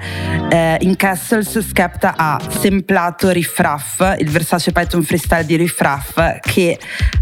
eh, 0.50 0.78
in 0.82 0.96
Castles 0.96 1.60
Skepta 1.60 2.16
ha 2.18 2.40
semplato 2.50 3.30
Riff 3.30 3.60
Raff, 3.60 4.00
il 4.18 4.30
Versace 4.30 4.72
Python 4.72 5.04
freestyle 5.04 5.46
di 5.46 5.56
Riff 5.56 5.80
Raff, 5.80 6.40
che 6.40 6.80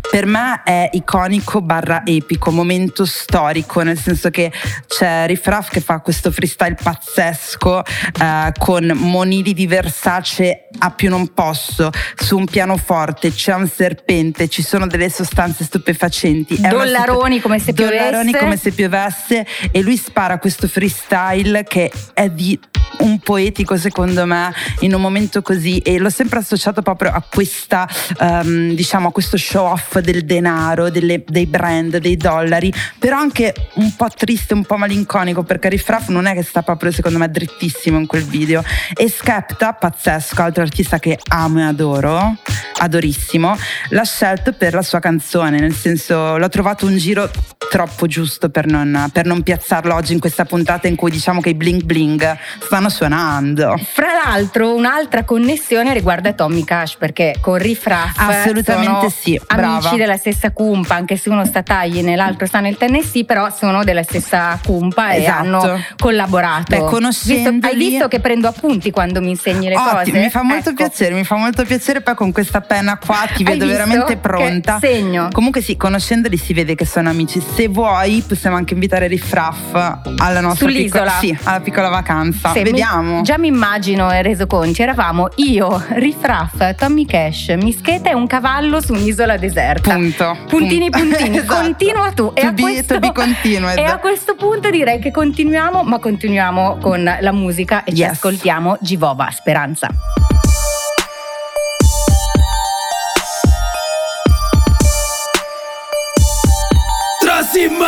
per 0.10 0.26
me 0.26 0.62
è 0.64 0.90
iconico 0.94 1.62
barra 1.62 2.04
epico, 2.06 2.52
momento 2.52 3.06
storico, 3.06 3.82
nel 3.82 3.98
senso 3.98 4.30
che 4.30 4.52
c'è 4.88 5.28
Riff 5.28 5.46
Raff 5.46 5.70
che 5.70 5.82
fa 5.82 6.00
questo 6.00 6.32
freestyle 6.32 6.78
pazzesco 6.82 7.84
eh, 7.84 8.52
con 8.58 8.92
monili 8.96 9.54
di 9.54 9.68
Versace 9.68 10.68
a 10.80 10.92
più 10.92 11.10
non 11.10 11.34
posso, 11.34 11.90
su 12.16 12.38
un 12.38 12.46
pianoforte 12.46 13.32
c'è 13.32 13.54
un 13.54 13.68
serpente, 13.68 14.48
ci 14.48 14.64
sono 14.64 14.88
delle 14.88 15.10
sostanze 15.10 15.64
stupefacenti. 15.64 16.56
è 16.56 16.70
Dollaroni 16.70 17.40
come 17.40 17.60
se 17.60 17.74
Piovesse. 17.88 18.38
come 18.38 18.58
se 18.58 18.72
piovesse 18.72 19.46
e 19.72 19.82
lui 19.82 19.98
spara 19.98 20.38
questo 20.40 20.68
freestyle 20.68 21.64
che 21.64 21.92
è 22.14 22.30
di 22.30 22.60
un 23.00 23.20
poetico 23.20 23.78
secondo 23.78 24.26
me 24.26 24.54
in 24.80 24.94
un 24.94 25.02
momento 25.02 25.42
così 25.42 25.78
e 25.80 26.00
l'ho 26.00 26.10
sempre 26.10 26.40
associato 26.40 26.82
proprio 26.82 27.12
a 27.12 27.24
questa 27.28 27.88
ehm, 28.20 28.74
diciamo 28.74 29.10
a 29.10 29.12
questo 29.12 29.38
show 29.38 29.66
off 29.68 30.00
del 30.00 30.26
denaro 30.26 30.90
delle- 30.90 31.24
dei 31.26 31.46
brand 31.46 31.98
dei 31.98 32.18
dollari 32.18 32.74
però 32.98 33.18
anche 33.18 33.54
un 33.76 33.96
po' 33.96 34.08
triste 34.10 34.54
un 34.54 34.66
po' 34.66 34.78
malinconico 34.78 35.44
perché 35.44 35.70
Riff 35.70 35.88
Raff 35.88 36.08
non 36.10 36.26
è 36.26 36.34
che 36.34 36.44
sta 36.44 36.62
proprio 36.62 36.92
secondo 36.92 37.18
me 37.18 37.30
drittissimo 37.30 37.98
in 37.98 38.06
quel 38.06 38.24
video 38.24 38.64
e 38.94 39.10
Skepta 39.10 39.74
pazzesco 39.74 40.42
altro 40.42 40.64
artista 40.64 41.00
che 41.00 41.18
amo 41.30 41.60
e 41.60 41.64
adoro 41.64 42.36
adorissimo 42.80 43.58
l'ha 43.90 44.04
scelto 44.04 44.54
per 44.54 44.74
la 44.74 44.82
sua 44.82 45.00
canzone 45.00 45.60
nel 45.60 45.74
senso 45.74 46.38
l'ho 46.38 46.50
trovato 46.50 46.86
un 46.86 46.98
giro 46.98 47.30
troppo 47.70 48.08
giusto 48.08 48.50
per 48.50 48.66
non, 48.66 49.10
per 49.14 49.26
non 49.26 49.44
piazzarlo 49.44 49.94
oggi 49.94 50.14
in 50.14 50.20
questa 50.20 50.44
puntata 50.46 50.88
in 50.88 50.96
cui 50.96 51.12
diciamo 51.12 51.40
che 51.40 51.50
i 51.50 51.54
bling 51.54 51.84
bling 51.84 52.38
stanno 52.62 52.90
suonando. 52.90 53.80
Fra 53.94 54.08
l'altro, 54.26 54.74
un'altra 54.76 55.24
connessione 55.24 55.94
riguarda 55.94 56.34
Tommy 56.34 56.64
Cash 56.64 56.96
perché 56.96 57.36
con 57.40 57.58
Riff 57.58 57.86
Raff 57.86 58.18
Assolutamente 58.18 58.90
sono 58.92 59.10
sì, 59.10 59.40
amici 59.48 59.80
brava. 59.82 59.96
della 59.96 60.18
stessa 60.18 60.52
cumpa, 60.52 60.96
anche 60.96 61.16
se 61.16 61.30
uno 61.30 61.46
sta 61.46 61.60
a 61.60 61.64
Tagline 61.64 62.14
e 62.14 62.16
l'altro 62.16 62.46
sta 62.48 62.60
nel 62.60 62.76
Tennessee, 62.78 63.24
però 63.26 63.50
sono 63.52 63.84
della 63.84 64.04
stessa 64.04 64.60
cumpa 64.66 65.12
e 65.12 65.22
Esatto. 65.22 65.40
hanno 65.40 65.80
collaborato. 65.98 66.76
Beh, 66.76 66.86
conoscendoli- 66.86 67.52
Visto- 67.60 67.68
hai 67.68 67.76
visto 67.76 68.08
che 68.08 68.20
prendo 68.20 68.48
appunti 68.48 68.90
quando 68.92 69.22
mi 69.22 69.30
insegni 69.30 69.68
le 69.70 69.76
Ottimo, 69.76 69.92
cose? 70.00 70.12
mi 70.12 70.30
fa 70.30 70.42
molto 70.42 70.70
Ecco. 70.70 70.84
piacere, 70.84 71.14
mi 71.14 71.24
fa 71.24 71.36
molto 71.36 71.64
piacere 71.66 72.02
poi 72.02 72.16
con 72.16 72.32
questa 72.32 72.62
penna 72.62 72.98
qua 72.98 73.26
ti 73.34 73.44
Hai 73.46 73.58
vedo 73.58 73.68
veramente 73.68 74.18
pronta. 74.18 74.80
segno. 74.80 75.28
Comunque 75.32 75.62
sì, 75.62 75.78
conoscendoli 75.78 76.38
si 76.38 76.54
vede 76.54 76.74
che 76.76 76.86
sono 76.86 77.10
amici. 77.10 77.40
Se 77.60 77.68
vuoi 77.68 78.24
possiamo 78.26 78.56
anche 78.56 78.74
invitare 78.74 79.08
Riff 79.08 79.34
Raff 79.34 79.74
alla 79.74 80.40
nostra 80.40 80.70
Sull'isola. 80.70 81.18
piccola, 81.20 81.20
sì, 81.20 81.38
alla 81.44 81.60
piccola 81.60 81.90
vacanza. 81.90 82.54
Sì, 82.54 82.60
mi- 82.60 82.64
Vediamo. 82.64 83.22
già 83.22 83.38
mi 83.38 83.48
immagino 83.48 84.10
e 84.14 84.22
reso 84.22 84.48
conti. 84.48 84.82
Eravamo 84.82 85.28
io, 85.36 85.84
Riff 85.90 86.24
Raff, 86.24 86.76
Tommy 86.76 87.06
Cash, 87.06 87.50
Mischeta 87.60 88.12
e 88.12 88.14
un 88.14 88.28
cavallo 88.28 88.80
su 88.80 88.94
un'isola 88.94 89.36
deserta. 89.36 89.94
Punto. 89.94 90.38
Puntini, 90.48 90.90
Punto. 90.90 91.00
puntini. 91.18 91.38
Esatto. 91.40 91.62
Continua 91.62 92.12
tu. 92.14 92.32
E 92.34 92.40
To 92.44 92.48
a, 92.48 92.52
be- 92.54 92.62
questo, 92.62 92.94
to 92.94 93.00
be 93.02 93.12
continued. 93.12 93.78
e 93.78 93.84
a 93.84 93.98
questo 93.98 94.36
punto 94.36 94.70
direi 94.70 95.00
che 95.00 95.12
continuiamo, 95.12 95.84
ma 95.84 96.00
continuiamo 96.00 96.78
con 96.82 97.04
la 97.20 97.32
musica 97.34 97.84
e 97.84 97.92
ci 97.94 98.04
Yes. 98.04 98.12
ascoltiamo 98.12 98.78
Givova 98.80 99.28
Speranza. 99.32 99.90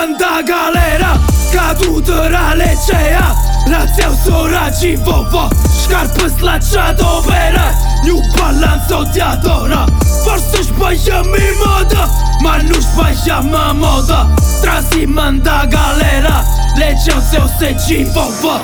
Trasimman 0.02 0.18
da 0.18 0.42
galera 0.46 1.20
Cadută 1.54 2.30
ralecea 2.30 3.36
Rațeau 3.66 4.14
soraci 4.26 4.98
vovă 5.04 5.48
Scarpă 5.84 6.28
slacciato 6.38 7.06
opera 7.18 7.68
New 8.04 8.20
Balance 8.38 8.94
odiatora 8.94 9.86
Forse 10.24 10.62
sbagliamo 10.62 11.36
in 11.36 11.56
moda 11.66 12.10
Ma 12.44 12.56
non 12.56 12.82
sbagliamo 12.82 13.56
a 13.56 13.72
moda 13.72 14.30
Trasimman 14.62 15.42
da 15.42 15.66
galera 15.70 16.46
Legion 16.76 17.22
se 17.32 17.38
o 17.38 17.48
se 17.60 17.76
ci 17.86 18.06
vovă 18.14 18.62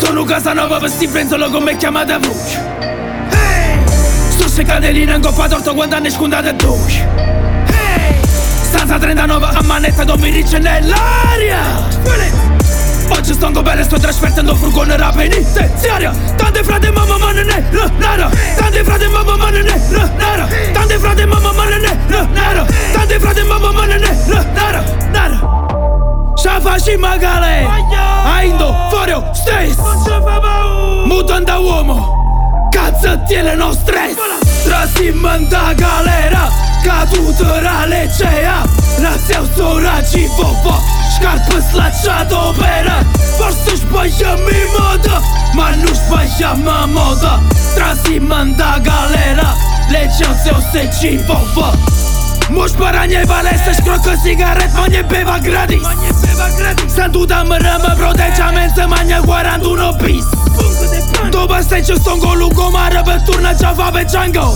Sono 0.00 0.22
Casanova 0.22 0.76
per 0.76 0.88
sti 0.88 1.06
frenzolo 1.06 1.50
come 1.50 1.76
chiamata 1.76 2.18
voce 2.18 2.56
Hey! 3.30 3.84
Sto 4.30 4.48
se 4.48 4.62
cadelina 4.62 5.14
in 5.14 5.22
coppa 5.22 5.48
torto 5.48 5.74
quando 5.74 5.94
hanno 5.94 6.10
scondata 6.10 6.52
due 6.52 6.76
Hey! 7.16 7.37
Stanza 8.68 8.98
39 8.98 9.46
a 9.46 9.62
manetta 9.62 10.04
dominice 10.04 10.58
nell'aria 10.58 11.58
Oggi 13.08 13.32
sto 13.32 13.46
in 13.46 13.62
bene 13.62 13.82
sto 13.82 13.98
trasferendo 13.98 14.54
furgone 14.54 14.98
la 14.98 15.10
penitenziaria 15.10 16.12
Tante 16.36 16.62
frate 16.62 16.90
mamma 16.90 17.16
ma 17.16 17.32
non 17.32 17.48
è 17.48 17.64
la 17.70 17.90
nera 17.96 18.30
Tante 18.56 18.84
frate 18.84 19.08
mamma 19.08 19.36
ma 19.36 19.48
non 19.48 19.66
è 19.66 19.80
la 19.88 20.10
nera 20.18 20.48
Tante 20.72 20.98
frate 20.98 21.24
mamma 21.24 21.52
ma 21.52 21.64
non 21.64 21.82
è 21.82 21.96
la 22.08 22.22
nera 22.24 22.66
Tante 22.92 23.18
frate 23.18 23.42
mamma 23.42 23.72
ma 23.72 23.86
non 23.86 24.02
è 24.02 24.16
la 24.26 24.42
nera 24.42 24.84
Nera 25.10 25.56
Ce 26.36 26.60
facem 26.60 27.00
magale. 27.00 27.66
Aindo, 28.24 28.72
fuori, 28.90 29.12
stress. 29.32 29.76
Mutanda 31.06 31.58
uomo. 31.58 32.68
Cazzo 32.70 33.22
tiene 33.26 33.54
no 33.54 33.72
stress 33.72 34.47
Strasi 34.62 35.12
mënda 35.12 35.72
galera 35.78 36.48
Ka 36.84 37.02
du 37.10 37.32
të 37.34 37.58
rale 37.64 38.04
qeja. 38.14 38.58
Raseu 39.02 39.46
zora 39.56 39.98
gjivo 40.10 40.50
po 40.64 40.74
Shkart 41.14 41.48
pësla 41.52 41.88
qatë 42.02 42.42
opera 42.50 42.98
Përsysh 43.38 43.86
bëja 43.92 44.34
mi 44.44 44.60
moda 44.74 45.22
Ma 45.58 45.70
nush 45.78 46.02
po 46.08 46.18
bëja 46.22 46.54
ma 46.64 46.84
moda. 46.90 47.38
Strasi 47.70 48.20
mënda 48.20 48.76
galera 48.86 49.54
Leqen 49.92 50.36
se 50.44 50.54
ose 50.58 50.86
gjivo 51.00 51.40
po 51.54 51.72
ci 52.48 52.54
vovă 52.54 52.60
Moș 52.60 52.70
paranie 52.70 53.22
valese 53.26 53.72
Scrocă 53.72 54.20
cigaret 54.24 54.70
Ma 54.76 54.86
nie 54.86 55.04
beva 55.08 55.38
gratis 55.42 55.82
Sanduta 56.94 57.42
mă 57.46 57.56
rămă 57.56 57.94
Protecciamento 57.96 58.88
Magna 58.88 59.20
41 59.20 59.96
bis 60.02 60.24
Dopo 61.30 61.54
stai 61.60 61.80
c'è 61.80 61.94
sto 61.94 62.16
con 62.16 62.38
lungo 62.38 62.70
mare 62.70 63.00
per 63.04 63.22
tornare 63.22 63.64
a 63.64 63.72
fare 63.72 64.04
Django 64.04 64.54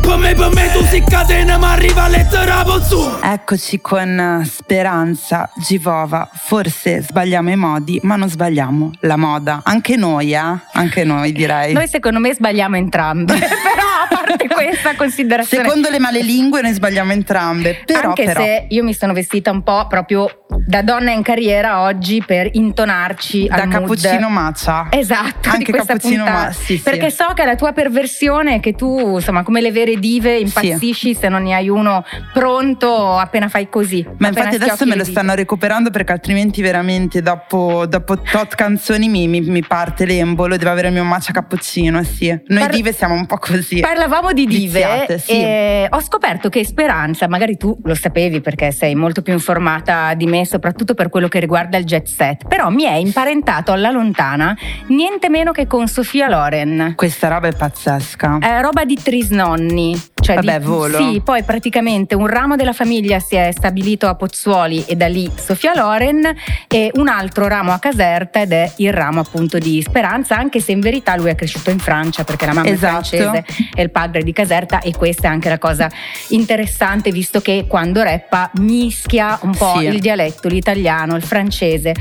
Per 0.00 0.16
me, 0.16 0.32
per 0.32 0.50
me 0.54 0.70
tu 0.72 0.84
si 0.90 1.02
catena 1.10 1.56
ma 1.56 1.70
arriva 1.72 2.02
a 2.02 2.08
lettera 2.08 2.62
pozzo 2.62 3.18
Eccoci 3.22 3.80
con 3.80 4.18
eh, 4.18 4.44
Speranza, 4.44 5.50
Givova. 5.56 6.28
Forse 6.32 7.02
sbagliamo 7.02 7.50
i 7.50 7.56
modi, 7.56 8.00
ma 8.02 8.16
non 8.16 8.28
sbagliamo 8.28 8.92
la 9.00 9.16
moda. 9.16 9.60
Anche 9.64 9.96
noi, 9.96 10.32
eh? 10.32 10.58
Anche 10.72 11.04
noi 11.04 11.32
direi. 11.32 11.72
Noi 11.72 11.88
secondo 11.88 12.20
me 12.20 12.32
sbagliamo 12.32 12.76
entrambe, 12.76 13.34
però 13.36 13.87
a 14.02 14.08
parte 14.08 14.46
questa 14.48 14.94
considerazione 14.94 15.64
Secondo 15.64 15.88
le 15.90 15.98
malelingue 15.98 16.60
noi 16.62 16.72
sbagliamo 16.72 17.12
entrambe. 17.12 17.82
Però, 17.84 18.08
Anche 18.08 18.24
però. 18.24 18.40
se 18.42 18.66
io 18.68 18.82
mi 18.84 18.94
sono 18.94 19.12
vestita 19.12 19.50
un 19.50 19.62
po' 19.62 19.86
proprio 19.88 20.44
da 20.66 20.82
donna 20.82 21.10
in 21.12 21.22
carriera 21.22 21.80
oggi 21.82 22.22
per 22.24 22.48
intonarci 22.52 23.46
da 23.48 23.56
al 23.56 23.68
mood. 23.68 23.80
cappuccino 23.80 24.28
matcha. 24.28 24.86
Esatto, 24.90 25.48
Anche 25.50 25.64
di 25.64 25.70
questa 25.70 25.92
cappuccino 25.94 26.24
puntata. 26.24 26.44
ma- 26.46 26.52
sì, 26.52 26.76
sì. 26.76 26.82
Perché 26.82 27.10
so 27.10 27.26
che 27.34 27.44
la 27.44 27.54
tua 27.56 27.72
perversione 27.72 28.54
è 28.56 28.60
che 28.60 28.74
tu, 28.74 29.16
insomma, 29.16 29.42
come 29.42 29.60
le 29.60 29.72
vere 29.72 29.96
dive, 29.96 30.36
impazzisci 30.38 31.14
se 31.14 31.28
non 31.28 31.42
ne 31.42 31.54
hai 31.54 31.68
uno 31.68 32.04
pronto 32.32 33.16
appena 33.18 33.48
fai 33.48 33.68
così. 33.68 34.06
Ma 34.18 34.28
infatti 34.28 34.54
adesso 34.56 34.86
me 34.86 34.96
lo 34.96 35.04
stanno 35.04 35.34
recuperando 35.34 35.90
perché 35.90 36.12
altrimenti 36.12 36.62
veramente 36.62 37.20
dopo, 37.22 37.86
dopo 37.86 38.20
tot 38.20 38.54
canzoni 38.54 39.08
mi, 39.08 39.26
mi- 39.28 39.40
mi 39.40 39.62
parte 39.64 40.04
l'embolo, 40.06 40.56
devo 40.56 40.70
avere 40.70 40.88
il 40.88 40.94
mio 40.94 41.04
matcha 41.04 41.32
cappuccino, 41.32 42.02
sì. 42.04 42.28
Noi 42.46 42.60
Par- 42.60 42.70
dive 42.70 42.92
siamo 42.92 43.14
un 43.14 43.26
po' 43.26 43.38
così. 43.38 43.80
Parlavamo 43.88 44.34
di 44.34 44.44
dive 44.44 44.80
Viziate, 44.80 45.18
sì. 45.18 45.32
e 45.32 45.86
ho 45.88 46.00
scoperto 46.02 46.50
che 46.50 46.62
Speranza, 46.62 47.26
magari 47.26 47.56
tu 47.56 47.74
lo 47.84 47.94
sapevi 47.94 48.42
perché 48.42 48.70
sei 48.70 48.94
molto 48.94 49.22
più 49.22 49.32
informata 49.32 50.12
di 50.12 50.26
me, 50.26 50.44
soprattutto 50.44 50.92
per 50.92 51.08
quello 51.08 51.26
che 51.26 51.40
riguarda 51.40 51.78
il 51.78 51.86
jet 51.86 52.06
set, 52.06 52.46
però 52.46 52.68
mi 52.68 52.82
è 52.82 52.92
imparentato 52.92 53.72
alla 53.72 53.90
lontana 53.90 54.54
niente 54.88 55.30
meno 55.30 55.52
che 55.52 55.66
con 55.66 55.88
Sofia 55.88 56.28
Loren. 56.28 56.92
Questa 56.96 57.28
roba 57.28 57.48
è 57.48 57.56
pazzesca. 57.56 58.40
È 58.40 58.60
roba 58.60 58.84
di 58.84 58.94
Trisnonni, 58.94 59.98
Cioè 60.20 60.34
Vabbè, 60.36 60.58
di- 60.58 60.64
volo. 60.66 60.98
Sì, 60.98 61.20
poi 61.24 61.42
praticamente 61.42 62.14
un 62.14 62.26
ramo 62.26 62.56
della 62.56 62.72
famiglia 62.72 63.18
si 63.20 63.36
è 63.36 63.50
stabilito 63.52 64.06
a 64.08 64.14
Pozzuoli 64.14 64.84
e 64.86 64.94
da 64.96 65.06
lì 65.06 65.30
Sofia 65.36 65.72
Loren 65.74 66.28
e 66.66 66.90
un 66.94 67.08
altro 67.08 67.46
ramo 67.48 67.72
a 67.72 67.78
Caserta 67.78 68.40
ed 68.40 68.52
è 68.52 68.70
il 68.76 68.92
ramo 68.92 69.20
appunto 69.20 69.58
di 69.58 69.80
Speranza, 69.82 70.36
anche 70.36 70.60
se 70.60 70.72
in 70.72 70.80
verità 70.80 71.16
lui 71.16 71.30
è 71.30 71.34
cresciuto 71.34 71.70
in 71.70 71.78
Francia 71.78 72.24
perché 72.24 72.46
la 72.46 72.52
mamma 72.52 72.68
Esatto. 72.68 73.14
è 73.14 73.18
francese 73.18 73.44
e 73.74 73.82
il 73.82 73.90
padre 73.90 74.20
è 74.20 74.22
di 74.24 74.32
Caserta 74.32 74.80
e 74.80 74.92
questa 74.96 75.28
è 75.28 75.30
anche 75.30 75.48
la 75.48 75.58
cosa 75.58 75.90
interessante 76.28 77.10
visto 77.10 77.40
che 77.40 77.64
quando 77.68 78.02
rappa 78.02 78.50
mischia 78.54 79.38
un 79.42 79.52
po' 79.56 79.78
Sì. 79.78 79.84
il 79.86 79.98
dialetto, 80.00 80.48
l'italiano, 80.48 81.16
il 81.16 81.22
francese. 81.22 81.94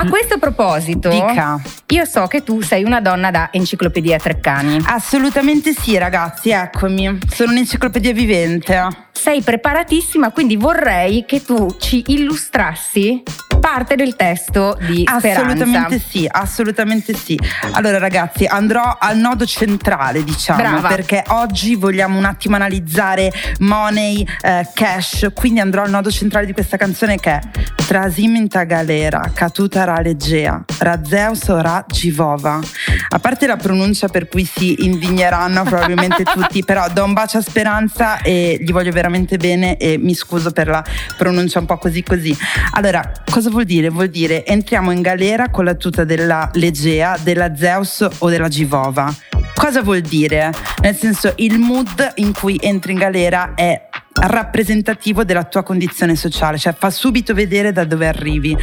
A 0.00 0.08
questo 0.08 0.38
proposito, 0.38 1.10
Dica. 1.10 1.60
io 1.88 2.06
so 2.06 2.26
che 2.26 2.42
tu 2.42 2.62
sei 2.62 2.84
una 2.84 3.02
donna 3.02 3.30
da 3.30 3.50
enciclopedia 3.52 4.16
Treccani. 4.16 4.82
Assolutamente 4.86 5.74
sì, 5.74 5.98
ragazzi, 5.98 6.48
eccomi. 6.48 7.18
Sono 7.28 7.50
un'enciclopedia 7.50 8.14
vivente. 8.14 8.88
Sei 9.12 9.42
preparatissima, 9.42 10.32
quindi 10.32 10.56
vorrei 10.56 11.26
che 11.26 11.44
tu 11.44 11.76
ci 11.78 12.02
illustrassi 12.06 13.22
parte 13.60 13.94
del 13.94 14.16
testo 14.16 14.76
di 14.80 15.04
Speranza. 15.06 15.42
Assolutamente 15.42 15.98
sì, 16.00 16.28
assolutamente 16.30 17.14
sì. 17.14 17.38
Allora 17.72 17.98
ragazzi, 17.98 18.46
andrò 18.46 18.96
al 18.98 19.18
nodo 19.18 19.44
centrale, 19.44 20.24
diciamo, 20.24 20.58
Brava. 20.58 20.88
perché 20.88 21.22
oggi 21.28 21.76
vogliamo 21.76 22.18
un 22.18 22.24
attimo 22.24 22.56
analizzare 22.56 23.30
money, 23.60 24.26
eh, 24.40 24.66
cash, 24.74 25.28
quindi 25.34 25.60
andrò 25.60 25.82
al 25.82 25.90
nodo 25.90 26.10
centrale 26.10 26.46
di 26.46 26.52
questa 26.52 26.76
canzone 26.76 27.18
che 27.18 27.30
è 27.30 27.40
Trasimenta 27.90 28.62
galera, 28.62 29.32
catuta 29.34 29.84
ra 29.84 30.00
leggea, 30.00 30.64
Razeus 30.78 31.48
ora 31.48 31.84
givova. 31.88 32.60
A 33.08 33.18
parte 33.18 33.46
la 33.48 33.56
pronuncia 33.56 34.06
per 34.06 34.28
cui 34.28 34.44
si 34.44 34.84
indigneranno 34.84 35.64
probabilmente 35.64 36.22
tutti, 36.32 36.64
però 36.64 36.88
do 36.88 37.02
un 37.04 37.12
bacio 37.12 37.38
a 37.38 37.42
Speranza 37.42 38.20
e 38.22 38.58
gli 38.60 38.70
voglio 38.70 38.92
veramente 38.92 39.36
bene 39.38 39.76
e 39.76 39.98
mi 39.98 40.14
scuso 40.14 40.52
per 40.52 40.68
la 40.68 40.84
pronuncia 41.16 41.58
un 41.58 41.66
po' 41.66 41.78
così 41.78 42.02
così. 42.04 42.36
Allora, 42.72 43.10
cosa 43.28 43.49
vuol 43.50 43.64
dire? 43.64 43.90
Vuol 43.90 44.08
dire 44.08 44.46
entriamo 44.46 44.90
in 44.90 45.02
galera 45.02 45.50
con 45.50 45.64
la 45.64 45.74
tuta 45.74 46.04
della 46.04 46.48
Legea, 46.54 47.18
della 47.22 47.54
Zeus 47.54 48.06
o 48.18 48.28
della 48.28 48.48
Givova. 48.48 49.12
Cosa 49.54 49.82
vuol 49.82 50.00
dire? 50.00 50.50
Nel 50.80 50.96
senso, 50.96 51.34
il 51.36 51.58
mood 51.58 52.12
in 52.16 52.32
cui 52.32 52.58
entri 52.62 52.92
in 52.92 52.98
galera 52.98 53.52
è 53.54 53.88
rappresentativo 54.22 55.24
della 55.24 55.44
tua 55.44 55.62
condizione 55.62 56.16
sociale, 56.16 56.58
cioè 56.58 56.74
fa 56.76 56.90
subito 56.90 57.34
vedere 57.34 57.72
da 57.72 57.84
dove 57.84 58.06
arrivi. 58.06 58.56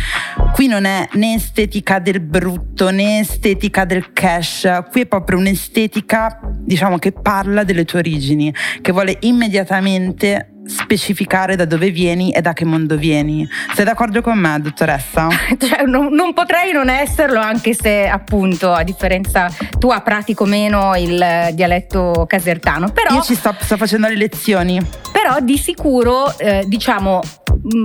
Qui 0.54 0.68
non 0.68 0.86
è 0.86 1.08
né 1.14 1.36
estetica 1.36 2.00
del 2.00 2.20
brutto 2.20 2.90
né 2.90 3.20
estetica 3.20 3.86
del 3.86 4.12
cash, 4.12 4.84
qui 4.90 5.02
è 5.02 5.06
proprio 5.06 5.38
un'estetica, 5.38 6.40
diciamo, 6.44 6.98
che 6.98 7.12
parla 7.12 7.64
delle 7.64 7.86
tue 7.86 8.00
origini, 8.00 8.54
che 8.82 8.92
vuole 8.92 9.18
immediatamente 9.22 10.57
specificare 10.68 11.56
da 11.56 11.66
dove 11.66 11.90
vieni 11.90 12.32
e 12.32 12.42
da 12.42 12.54
che 12.54 12.66
mondo 12.66 12.96
vieni. 12.96 13.48
Sei 13.74 13.86
d'accordo 13.86 14.22
con 14.22 14.38
me, 14.38 14.60
dottoressa? 14.62 15.28
Cioè, 15.58 15.84
non, 15.86 16.14
non 16.14 16.34
potrei 16.34 16.72
non 16.72 16.90
esserlo, 16.90 17.40
anche 17.40 17.74
se 17.74 18.08
appunto 18.08 18.72
a 18.72 18.84
differenza 18.84 19.50
tua 19.80 20.02
pratico 20.02 20.46
meno 20.46 20.96
il 20.96 21.50
dialetto 21.54 22.26
casertano. 22.28 22.90
Però, 22.92 23.16
Io 23.16 23.22
ci 23.22 23.36
sto, 23.36 23.56
sto 23.60 23.76
facendo 23.78 24.08
le 24.08 24.16
lezioni. 24.16 24.80
però 25.12 25.38
di 25.42 25.58
sicuro, 25.58 26.38
eh, 26.38 26.64
diciamo, 26.68 27.22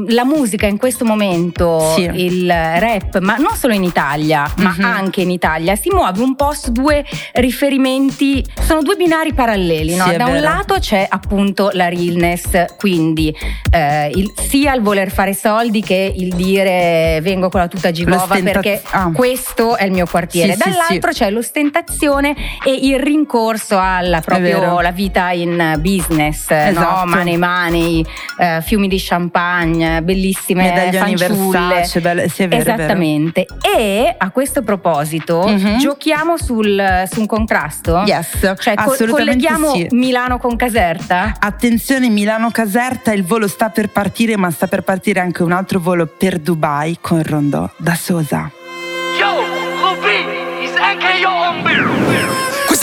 la 0.09 0.25
musica 0.25 0.67
in 0.67 0.77
questo 0.77 1.05
momento, 1.05 1.93
Sì. 1.97 2.03
il 2.03 2.47
rap, 2.49 3.19
ma 3.21 3.37
non 3.37 3.55
solo 3.57 3.75
in 3.75 3.83
Italia, 3.85 4.51
ma 4.59 4.75
Mhm. 4.77 4.85
anche 4.85 5.21
in 5.23 5.31
Italia, 5.31 5.75
si 5.77 5.91
muove 5.91 6.23
un 6.23 6.35
po' 6.37 6.53
su 6.53 6.71
due 6.73 7.05
riferimenti, 7.33 8.45
sono 8.61 8.83
due 8.83 8.97
binari 8.97 9.33
paralleli. 9.33 9.95
no? 9.95 10.07
Sì, 10.09 10.17
Da 10.17 10.27
un 10.27 10.33
vero. 10.33 10.45
lato 10.45 10.75
c'è 10.79 11.07
appunto 11.09 11.71
la 11.73 11.89
realness, 11.89 12.77
quindi 12.77 13.35
eh, 13.71 14.09
il- 14.15 14.33
sia 14.49 14.75
il 14.75 14.83
voler 14.83 15.11
fare 15.11 15.35
soldi 15.35 15.81
che 15.81 16.13
il 16.15 16.35
dire 16.35 17.19
vengo 17.23 17.49
con 17.49 17.61
la 17.61 17.69
tuta 17.69 17.91
Givova 17.91 18.17
L'ostentaz- 18.27 18.53
perché 18.53 18.83
ah. 18.91 19.11
questo 19.15 19.77
è 19.77 19.85
il 19.85 19.93
mio 19.93 20.07
quartiere. 20.07 20.53
Sì, 20.53 20.59
Dall'altro 20.59 21.11
c'è 21.13 21.31
l'ostentazione 21.31 22.35
e 22.65 22.73
il 22.73 22.99
rincorso 22.99 23.79
alla 23.79 24.21
proprio 24.21 24.81
la 24.81 24.91
vita 24.91 25.31
in 25.31 25.77
business, 25.79 26.51
Esatto. 26.51 27.05
no? 27.07 27.15
money 27.17 27.37
money, 27.37 28.05
eh, 28.39 28.61
fiumi 28.63 28.89
di 28.89 28.99
champagne, 29.01 29.72
bellissime 30.03 30.63
Medaglioni. 30.65 31.15
Versace, 31.17 32.01
belle- 32.01 32.29
sì, 32.29 32.43
è 32.43 32.49
vero, 32.49 32.63
è 32.63 32.65
vero. 32.65 32.83
Esattamente. 32.83 33.47
E 33.77 34.15
a 34.17 34.31
questo 34.31 34.63
proposito 34.63 35.45
Mhm. 35.47 35.79
giochiamo 35.79 36.37
sul, 36.37 37.05
su 37.11 37.21
un 37.21 37.27
contrasto? 37.27 38.03
Yes, 38.07 38.55
Cioè 38.59 38.75
co- 38.75 38.95
colleghiamo 39.11 39.73
sì. 39.75 39.87
Milano 39.91 40.39
con 40.39 40.57
Caserta? 40.57 41.35
Attenzione 41.39 42.09
Milano 42.09 42.51
Caserta, 42.51 43.13
il 43.13 43.25
volo 43.25 43.49
sta 43.49 43.69
per 43.71 43.89
partire, 43.89 44.37
ma 44.37 44.51
sta 44.51 44.67
per 44.67 44.83
partire 44.83 45.21
anche 45.21 45.43
un 45.43 45.53
altro 45.53 45.81
volo 45.81 46.07
per 46.07 46.39
Dubai 46.39 46.99
con 47.01 47.23
Rondò 47.23 47.69
da 47.77 47.95
Sosa. 47.95 48.51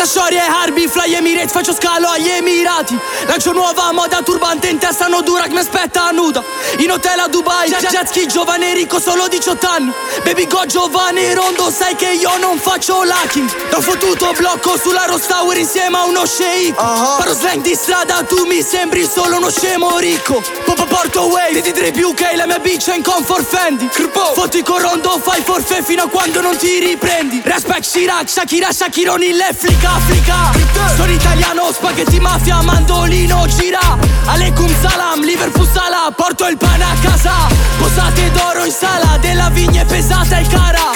È 0.10 0.38
Harby, 0.38 0.88
Fly 0.88 1.14
Emirates, 1.14 1.52
faccio 1.52 1.72
scalo 1.72 2.08
agli 2.10 2.28
Emirati. 2.28 2.98
Lancio 3.28 3.52
nuova 3.52 3.92
moda, 3.92 4.22
turbante 4.24 4.68
in 4.68 4.80
testa, 4.80 5.06
no 5.06 5.22
dura 5.22 5.44
che 5.44 5.52
mi 5.52 5.60
aspetta 5.60 6.10
nuda. 6.10 6.44
In 6.78 6.92
hotel 6.92 7.20
a 7.20 7.28
Dubai, 7.28 7.70
jet, 7.70 7.90
jet 7.90 8.08
ski, 8.08 8.28
giovane 8.28 8.74
ricco, 8.74 9.00
solo 9.00 9.28
18 9.28 9.68
anni. 9.68 9.92
Baby 10.24 10.48
go 10.48 10.66
giovane 10.66 11.34
rondo, 11.36 11.70
sai 11.72 11.96
che 11.96 12.08
io 12.08 12.38
non 12.38 12.58
faccio 12.58 13.04
lacking 13.04 13.70
Da 13.70 13.78
un 13.78 13.84
fottuto 13.84 14.34
blocco 14.36 14.78
sulla 14.78 15.06
Rose 15.06 15.28
Tower 15.28 15.58
insieme 15.58 15.98
a 15.98 16.06
uno 16.06 16.26
shake 16.26 16.74
Paro 16.74 17.34
slang 17.34 17.62
di 17.62 17.76
strada, 17.76 18.24
tu 18.24 18.46
mi 18.46 18.62
sembri 18.62 19.08
solo 19.08 19.38
uno 19.38 19.50
scemo 19.50 19.98
ricco. 20.00 20.42
Popo 20.66 20.86
porto 20.86 21.24
wave, 21.28 21.62
ti 21.62 21.72
tre 21.72 21.92
più 21.92 22.14
che 22.14 22.36
la 22.36 22.46
mia 22.46 22.60
bitch 22.60 22.90
è 22.90 22.96
in 22.96 23.04
comfort 23.04 23.46
Fendi. 23.46 23.88
Fotti 24.34 24.64
con 24.64 24.80
rondo, 24.80 25.20
fai 25.22 25.42
forfè 25.42 25.82
fino 25.84 26.04
a 26.04 26.08
quando 26.08 26.42
non 26.42 26.58
ti 26.58 26.80
riprendi. 26.80 27.42
Respect 27.44 27.88
Chirac, 27.90 28.30
Shakira, 28.30 28.72
Shakironi, 28.72 29.34
le 29.34 29.56
flica, 29.56 29.99
flica 30.06 30.52
Sono 30.96 31.12
italiano, 31.12 31.72
spaghetti 31.72 32.20
mafia, 32.20 32.62
mandolino, 32.62 33.46
gira. 33.48 33.98
Aleikum 34.26 34.70
salam, 34.82 35.22
Liverpool 35.24 35.68
sala, 35.72 36.12
porto 36.16 36.48
il 36.48 36.58
pane 36.58 36.84
a 36.84 36.94
casa. 37.02 37.34
Posate 37.78 38.32
d'oro 38.32 38.66
in 38.66 38.72
sala, 38.72 39.18
della 39.20 39.50
vigna 39.50 39.82
è 39.82 39.86
pesata 39.86 40.38
e 40.38 40.48
cara. 40.48 40.92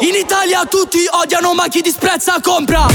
In 0.00 0.14
Italia 0.14 0.64
tutti 0.66 0.98
odiano 1.10 1.54
ma 1.54 1.68
chi 1.68 1.80
disprezza 1.80 2.36
compra. 2.40 2.86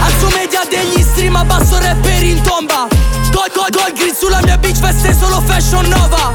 Alzo 0.00 0.28
media 0.34 0.62
degli 0.68 1.02
stream, 1.02 1.36
abbasso 1.36 1.78
rapper 1.78 2.22
in 2.22 2.40
tomba. 2.42 2.86
Gold, 3.32 3.52
gold, 3.52 3.76
gold 3.76 3.92
grid 3.92 4.14
sulla 4.14 4.40
mia 4.42 4.56
beach, 4.56 4.78
veste 4.78 5.14
solo 5.18 5.40
fashion 5.42 5.86
nova. 5.88 6.34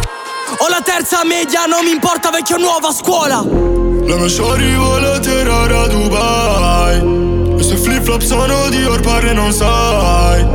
Ho 0.57 0.67
la 0.67 0.81
terza 0.83 1.23
media, 1.23 1.65
non 1.65 1.83
mi 1.83 1.91
importa 1.91 2.29
vecchio 2.29 2.57
nuova 2.57 2.91
scuola. 2.91 3.43
La 4.03 4.15
mia 4.15 4.27
shorty 4.27 4.75
vuole 4.75 5.15
atterrare 5.15 5.77
a 5.77 5.87
Dubai 5.87 6.70
flip 7.81 8.03
flop 8.03 8.21
sono 8.21 8.69
di 8.69 8.87
pare 9.01 9.33
non 9.33 9.51
sai. 9.51 10.45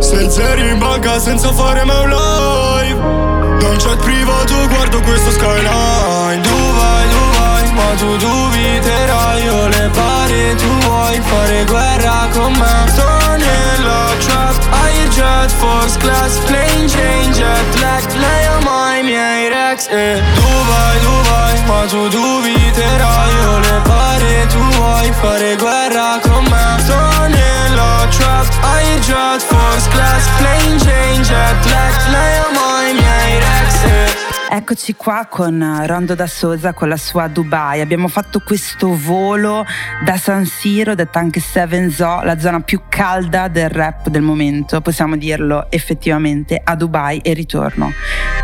Sei 0.00 0.30
zeri 0.30 0.68
in 0.68 0.78
banca 0.78 1.18
senza 1.18 1.52
fare 1.52 1.84
mai 1.84 2.04
un 2.04 2.10
live. 2.10 3.00
Da 3.58 3.68
un 3.68 3.76
jet 3.76 3.96
privato 4.02 4.54
guardo 4.68 5.00
questo 5.00 5.30
skyline. 5.30 6.42
Dubai, 6.42 7.08
Dubai, 7.08 7.72
ma 7.72 7.94
tu 7.96 8.16
dubiterai 8.16 9.44
Io 9.44 9.68
le 9.68 9.90
pari, 9.92 10.54
tu 10.56 10.86
vuoi 10.86 11.20
fare 11.20 11.64
guerra 11.64 12.28
con 12.32 12.52
me. 12.52 12.88
Sto 12.88 13.08
nella 13.36 14.12
trap, 14.18 14.54
jet 15.14 15.50
first 15.52 16.00
class 16.00 16.38
Plane 16.46 16.88
change, 16.88 17.36
jet 17.38 17.80
lag, 17.80 18.02
lei 18.22 18.42
ama 18.56 18.98
i 18.98 19.02
miei 19.02 19.48
rex. 19.48 19.86
E 19.88 20.22
Dubai, 20.36 20.96
Dubai, 21.04 21.54
ma 21.68 21.86
tu 21.86 22.08
dubiterai 22.08 23.32
Io 23.42 23.58
le 23.58 23.80
pari, 23.88 24.46
tu 24.52 24.58
vuoi 24.76 25.12
fare 25.20 25.56
guerra 25.56 26.18
con 26.22 26.44
me. 26.50 26.66
Sto 26.84 27.00
nella 27.28 28.06
trap, 28.10 28.46
il 28.82 29.00
jet 29.00 29.42
first 29.42 29.88
class 29.90 30.28
Plane 30.38 30.78
change, 30.84 31.28
jet 31.30 31.60
lag, 31.70 31.94
lei 32.10 32.34
ama 32.46 32.88
i 32.88 32.92
miei 32.94 33.03
Eccoci 34.50 34.94
qua 34.94 35.26
con 35.28 35.60
eh, 35.60 35.86
Rondo 35.86 36.14
da 36.14 36.26
Sosa 36.26 36.72
con 36.74 36.88
la 36.88 36.96
sua 36.96 37.26
Dubai. 37.28 37.80
Abbiamo 37.80 38.08
fatto 38.08 38.40
questo 38.40 38.96
volo 38.96 39.64
da 40.04 40.16
San 40.16 40.44
Siro, 40.44 40.94
detta 40.94 41.18
anche 41.18 41.40
Seven 41.40 41.90
Zoo, 41.90 42.22
la 42.22 42.38
zona 42.38 42.60
più 42.60 42.82
calda 42.88 43.48
del 43.48 43.68
rap 43.68 44.08
del 44.08 44.22
momento, 44.22 44.80
possiamo 44.80 45.16
dirlo 45.16 45.70
effettivamente, 45.70 46.60
a 46.62 46.76
Dubai 46.76 47.18
e 47.18 47.32
ritorno. 47.32 47.90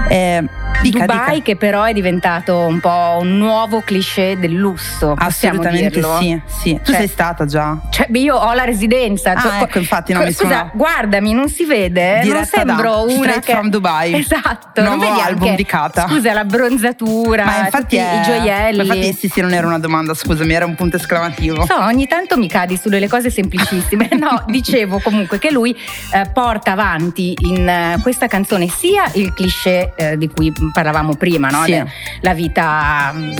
Eh, 0.08 0.44
Dica, 0.82 1.00
Dubai 1.00 1.30
dica. 1.34 1.42
che 1.44 1.56
però 1.56 1.82
è 1.84 1.92
diventato 1.92 2.56
un 2.60 2.80
po' 2.80 3.18
un 3.20 3.36
nuovo 3.36 3.82
cliché 3.82 4.38
del 4.38 4.52
lusso, 4.54 5.14
Assolutamente 5.14 6.00
sì, 6.18 6.40
sì. 6.46 6.72
Tu 6.82 6.92
Cioè- 6.92 6.96
sei 7.00 7.08
stata 7.08 7.44
già. 7.44 7.76
Cioè, 7.90 8.08
io 8.12 8.34
ho 8.36 8.54
la 8.54 8.64
residenza. 8.64 9.32
Ah, 9.32 9.40
Cioè, 9.42 9.62
ecco, 9.62 9.76
infatti 9.78 10.14
non 10.14 10.24
mi 10.24 10.32
Scusa, 10.32 10.56
sono- 10.56 10.70
guardami, 10.72 11.34
non 11.34 11.50
si 11.50 11.66
vede? 11.66 12.12
non 12.14 12.20
Diretta 12.22 12.64
da 12.64 12.72
sembro 12.76 13.02
una 13.02 13.12
Straight 13.12 13.44
che... 13.44 13.52
from 13.52 13.68
Dubai. 13.68 14.14
Esatto. 14.20 14.80
Nuovo 14.80 14.96
non 14.96 15.14
vedi 15.14 15.20
album 15.20 15.42
anche- 15.48 15.56
di 15.56 15.64
Kata. 15.66 16.08
Scusa, 16.08 16.32
la 16.32 16.44
bronzatura, 16.44 17.44
Ma 17.44 17.58
infatti 17.64 17.96
è- 17.96 18.20
i 18.20 18.22
gioielli. 18.22 18.76
ma 18.78 18.82
Infatti 18.94 19.12
sì, 19.12 19.28
sì, 19.28 19.40
non 19.42 19.52
era 19.52 19.66
una 19.66 19.78
domanda, 19.78 20.14
scusami, 20.14 20.52
era 20.54 20.64
un 20.64 20.76
punto 20.76 20.96
esclamativo. 20.96 21.66
So, 21.66 21.78
ogni 21.78 22.06
tanto 22.06 22.38
mi 22.38 22.48
cadi 22.48 22.78
su 22.78 22.88
delle 22.88 23.08
cose 23.08 23.28
semplicissime. 23.30 24.08
No, 24.20 24.44
dicevo 24.46 24.98
comunque 25.00 25.38
che 25.38 25.50
lui 25.50 25.74
eh, 26.12 26.28
porta 26.32 26.72
avanti 26.72 27.34
in 27.40 27.66
eh, 27.66 27.98
questa 28.02 28.26
canzone 28.26 28.68
sia 28.68 29.04
il 29.14 29.32
cliché 29.32 29.92
eh, 29.96 30.18
di 30.18 30.28
cui 30.28 30.52
parlavamo 30.72 31.14
prima, 31.14 31.48
no? 31.48 31.62
Sì. 31.64 31.82
La 32.20 32.34
vita 32.34 33.12
mm, 33.14 33.32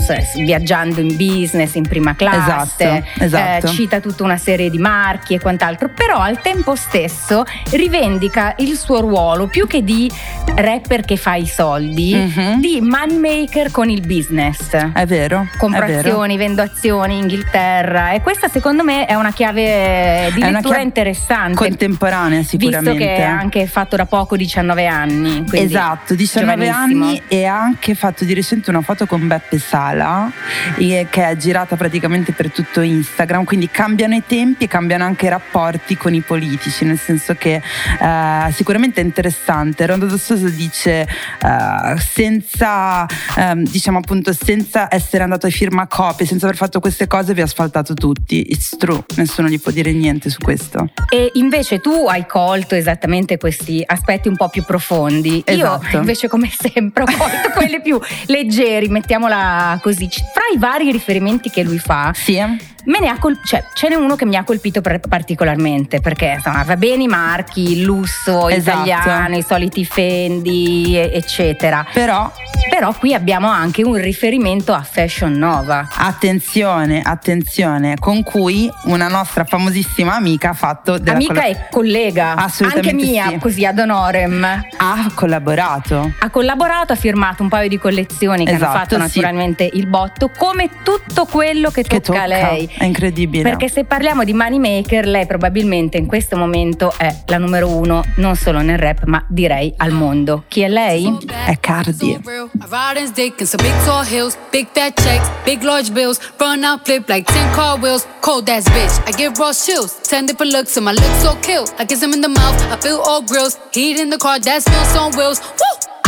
viaggiando 0.44 1.00
in 1.00 1.16
business 1.16 1.74
in 1.74 1.87
prima 1.87 2.14
classe, 2.14 2.85
Esatto, 2.85 3.24
esatto. 3.24 3.66
eh, 3.66 3.70
cita 3.70 4.00
tutta 4.00 4.22
una 4.24 4.37
serie 4.38 4.70
di 4.70 4.78
marchi 4.78 5.35
e 5.35 5.40
quant'altro, 5.40 5.90
però 5.94 6.18
al 6.18 6.40
tempo 6.40 6.74
stesso 6.74 7.44
rivendica 7.72 8.54
il 8.59 8.76
suo 8.76 9.00
ruolo 9.00 9.46
più 9.46 9.66
che 9.66 9.83
di 9.83 10.11
rapper 10.54 11.02
che 11.02 11.16
fa 11.16 11.35
i 11.35 11.46
soldi, 11.46 12.14
Mhm. 12.14 12.61
di 12.61 12.80
moneymaker 12.80 13.70
con 13.70 13.88
il 13.90 14.00
business 14.06 14.74
È 14.74 15.06
vero. 15.06 15.46
compro 15.59 15.83
è 15.85 15.87
vero. 15.87 16.09
azioni, 16.09 16.37
vendo 16.37 16.62
azioni 16.62 17.14
in 17.14 17.20
Inghilterra 17.22 18.12
e 18.12 18.20
questa 18.22 18.48
secondo 18.48 18.83
me 18.83 19.06
è 19.06 19.14
una 19.14 19.33
chiave 19.33 20.30
di 20.35 20.40
lettura 20.40 20.61
chiave 20.61 20.83
interessante. 20.83 21.54
Contemporanea 21.56 22.42
sicuramente. 22.42 22.90
Visto 22.90 23.04
che 23.04 23.16
è 23.16 23.22
anche 23.22 23.66
fatto 23.66 23.96
da 23.96 24.06
poco 24.06 24.37
19 24.37 24.87
anni. 24.87 25.44
Esatto, 25.52 26.14
19 26.14 26.64
giovanissimo. 26.66 27.10
E 27.29 27.44
ha 27.44 27.61
anche 27.61 27.94
fatto 27.94 28.25
di 28.25 28.35
recente 28.35 28.70
una 28.70 28.83
foto 28.83 29.07
con 29.07 29.27
Beppe 29.27 29.59
Sala 29.59 30.31
eh, 30.77 31.07
che 31.11 31.29
è 31.29 31.37
girata 31.37 31.77
praticamente 31.77 32.33
per 32.33 32.51
tutto 32.51 32.81
Instagram, 32.81 33.44
quindi 33.44 33.70
cambiano 33.70 34.14
i 34.14 34.23
tempi 34.27 34.64
e 34.64 34.68
cambiano 34.68 35.05
anche 35.05 35.27
i 35.27 35.29
rapporti 35.29 35.96
con 35.96 36.14
i 36.14 36.20
politici, 36.20 36.85
nel 36.85 36.99
senso 36.99 37.35
che 37.35 37.62
eh, 38.01 38.53
sicuramente 38.53 39.01
è 39.01 39.05
interessante. 39.05 39.87
Rondo 39.87 40.07
Dossoso 40.07 40.49
dice 40.49 41.03
eh, 41.03 41.99
senza 41.99 43.07
ehm, 43.37 43.64
diciamo 43.64 43.99
appunto 43.99 44.33
senza 44.33 44.88
essere 44.90 45.23
andato 45.23 45.46
ai 45.46 45.53
firmacopie, 45.53 46.27
senza 46.27 46.46
aver 46.46 46.57
fatto 46.57 46.81
queste 46.81 47.07
cose 47.07 47.35
vi 47.35 47.40
ha 47.40 47.44
asfaltato 47.44 47.94
tutti. 47.94 48.51
It's 48.51 48.77
true, 48.77 49.03
nessuno 49.16 49.49
gli 49.49 49.61
può 49.61 49.73
dire 49.73 49.92
niente 49.92 50.31
su 50.31 50.38
questo. 50.40 50.90
E 51.09 51.31
invece 51.35 51.81
tu 51.81 52.07
hai 52.09 52.27
colto 52.27 52.75
esattamente 52.75 53.38
questi 53.38 53.83
aspetti 53.85 54.29
un 54.29 54.37
po' 54.37 54.49
più 54.49 54.64
profondi. 54.64 55.42
Esatto. 55.44 55.87
Io 55.92 55.99
invece 55.99 56.29
come 56.29 56.51
sempre 56.57 56.99
colto 57.04 57.50
quelli 57.54 57.80
più 57.80 57.98
leggeri, 58.26 58.88
mettiamola 58.88 59.78
così. 59.82 60.08
Fra 60.08 60.44
i 60.54 60.58
vari 60.58 60.90
riferimenti 60.90 61.50
che 61.50 61.62
lui 61.62 61.78
fa, 61.78 62.12
Sì? 62.14 62.38
Me 62.84 62.98
ne 62.98 63.08
ha 63.08 63.18
col- 63.18 63.38
cioè, 63.44 63.62
ce 63.74 63.88
n'è 63.88 63.94
uno 63.94 64.16
che 64.16 64.24
mi 64.24 64.36
ha 64.36 64.44
colpito 64.44 64.80
per- 64.80 65.00
particolarmente 65.00 66.00
perché 66.00 66.32
insomma, 66.36 66.62
va 66.62 66.76
bene 66.76 67.02
i 67.04 67.06
marchi, 67.08 67.72
il 67.72 67.82
lusso 67.82 68.48
Esatto. 68.48 68.88
italiano, 68.88 69.36
i 69.36 69.42
soliti 69.46 69.84
Fendi, 69.84 70.96
e- 70.98 71.10
eccetera. 71.14 71.86
però 71.92 72.30
Però 72.70 72.92
qui 72.94 73.14
abbiamo 73.14 73.48
anche 73.48 73.82
un 73.82 73.94
riferimento 74.00 74.72
a 74.72 74.82
Fashion 74.82 75.32
Nova. 75.32 75.88
Attenzione, 75.96 77.02
attenzione, 77.02 77.96
con 77.98 78.22
cui 78.22 78.70
una 78.84 79.08
nostra 79.08 79.44
famosissima 79.44 80.14
amica 80.14 80.50
ha 80.50 80.52
fatto 80.54 80.96
della 80.98 81.16
Amica 81.16 81.32
colla- 81.34 81.46
e 81.46 81.66
collega, 81.70 82.34
Assolutamente 82.36 82.90
anche 82.90 83.04
mia, 83.10 83.28
sì. 83.28 83.38
così 83.38 83.66
ad 83.66 83.78
honorem. 83.78 84.44
ha 84.76 85.10
collaborato. 85.14 86.12
Ha 86.20 86.30
collaborato, 86.30 86.92
ha 86.92 86.96
firmato 86.96 87.42
un 87.42 87.48
paio 87.48 87.68
di 87.68 87.78
collezioni 87.78 88.44
che 88.44 88.50
hanno 88.52 88.58
Esatto, 88.64 88.78
fatto 88.78 88.94
sì. 88.94 89.00
naturalmente 89.00 89.68
il 89.72 89.86
botto, 89.86 90.30
come 90.36 90.68
tutto 90.84 91.24
quello 91.26 91.70
che 91.70 91.82
tocca, 91.82 91.94
Che 91.96 92.00
tocca, 92.02 92.22
a 92.22 92.26
lei. 92.26 92.69
È 92.78 92.85
incredibile. 92.85 93.42
Perché 93.42 93.68
se 93.68 93.85
parliamo 93.85 94.24
di 94.24 94.33
moneymaker, 94.33 95.06
lei 95.06 95.26
probabilmente 95.26 95.98
in 95.98 96.06
questo 96.06 96.37
momento 96.37 96.92
è 96.96 97.14
la 97.26 97.38
numero 97.38 97.68
uno, 97.68 98.02
non 98.16 98.37
solo 98.37 98.61
nel 98.61 98.78
rap, 98.78 99.04
ma 99.04 99.24
direi 99.28 99.72
al 99.76 99.92
mondo. 99.92 100.44
Chi 100.48 100.61
è 100.61 100.68
lei? 100.68 101.16
È 101.46 101.59
Cardi. 101.61 102.11
I 102.11 102.20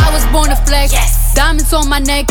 I 0.03 0.11
was 0.11 0.25
born 0.35 0.49
to 0.49 0.59
flex. 0.67 0.91
Yes. 0.91 1.33
Diamonds 1.33 1.71
on 1.73 1.87
my 1.87 1.99
neck. 1.99 2.25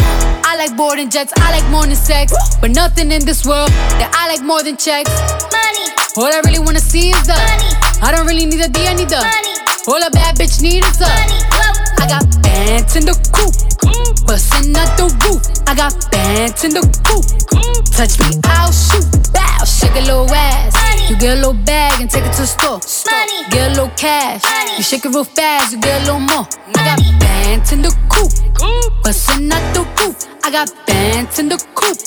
I 0.44 0.56
like 0.56 0.76
boarding 0.76 1.08
jets. 1.08 1.32
I 1.36 1.50
like 1.56 1.68
more 1.70 1.86
than 1.86 1.96
sex. 1.96 2.32
But 2.60 2.70
nothing 2.70 3.10
in 3.10 3.24
this 3.24 3.46
world 3.46 3.70
that 3.98 4.12
I 4.12 4.28
like 4.28 4.44
more 4.44 4.62
than 4.62 4.76
checks. 4.76 5.10
Money. 5.48 5.86
All 6.20 6.28
I 6.28 6.40
really 6.44 6.60
wanna 6.60 6.84
see 6.84 7.10
is 7.10 7.26
the 7.26 7.32
money. 7.32 7.72
I 8.04 8.12
don't 8.12 8.26
really 8.26 8.44
need 8.44 8.60
a 8.60 8.68
D, 8.68 8.86
I 8.86 8.94
need 8.94 9.08
the 9.08 9.16
money. 9.16 9.54
All 9.88 9.98
a 9.98 10.10
bad 10.10 10.36
bitch 10.36 10.60
need 10.60 10.84
is 10.84 10.98
the 10.98 11.08
money. 11.08 11.40
Whoa. 11.48 11.72
I 11.98 12.06
got 12.06 12.24
pants 12.44 12.94
in 12.94 13.06
the 13.06 13.16
coop. 13.32 13.54
Mm. 13.88 14.26
Bustin' 14.26 14.76
out 14.76 14.92
the 15.00 15.08
roof. 15.24 15.42
I 15.66 15.74
got 15.74 15.96
pants 16.12 16.64
in 16.64 16.74
the 16.74 16.84
coop. 17.08 17.24
Mm. 17.56 17.80
Touch 17.96 18.20
me, 18.20 18.38
I'll 18.44 18.70
shoot. 18.70 19.08
Bow, 19.32 19.64
shake 19.64 19.96
a 19.96 20.04
little 20.04 20.30
ass. 20.30 20.91
You 21.12 21.18
get 21.18 21.36
a 21.36 21.40
little 21.44 21.52
bag 21.52 22.00
and 22.00 22.08
take 22.08 22.24
it 22.24 22.32
to 22.40 22.40
the 22.40 22.46
store. 22.48 22.80
Get 23.50 23.68
a 23.68 23.74
little 23.76 23.92
cash. 24.00 24.42
Money. 24.44 24.78
You 24.78 24.82
shake 24.82 25.04
it 25.04 25.12
real 25.12 25.24
fast, 25.24 25.74
you 25.74 25.78
get 25.78 26.00
a 26.00 26.04
little 26.06 26.20
more. 26.20 26.48
Money. 26.72 26.88
I 26.88 26.96
got 26.96 27.20
bands 27.20 27.70
in 27.70 27.82
the 27.82 27.92
coop, 28.08 28.32
bustin' 29.04 29.52
out 29.52 29.60
the 29.74 29.84
roof. 30.00 30.16
I 30.42 30.50
got 30.50 30.72
bands 30.86 31.38
in 31.38 31.50
the 31.50 31.58
coop. 31.74 31.98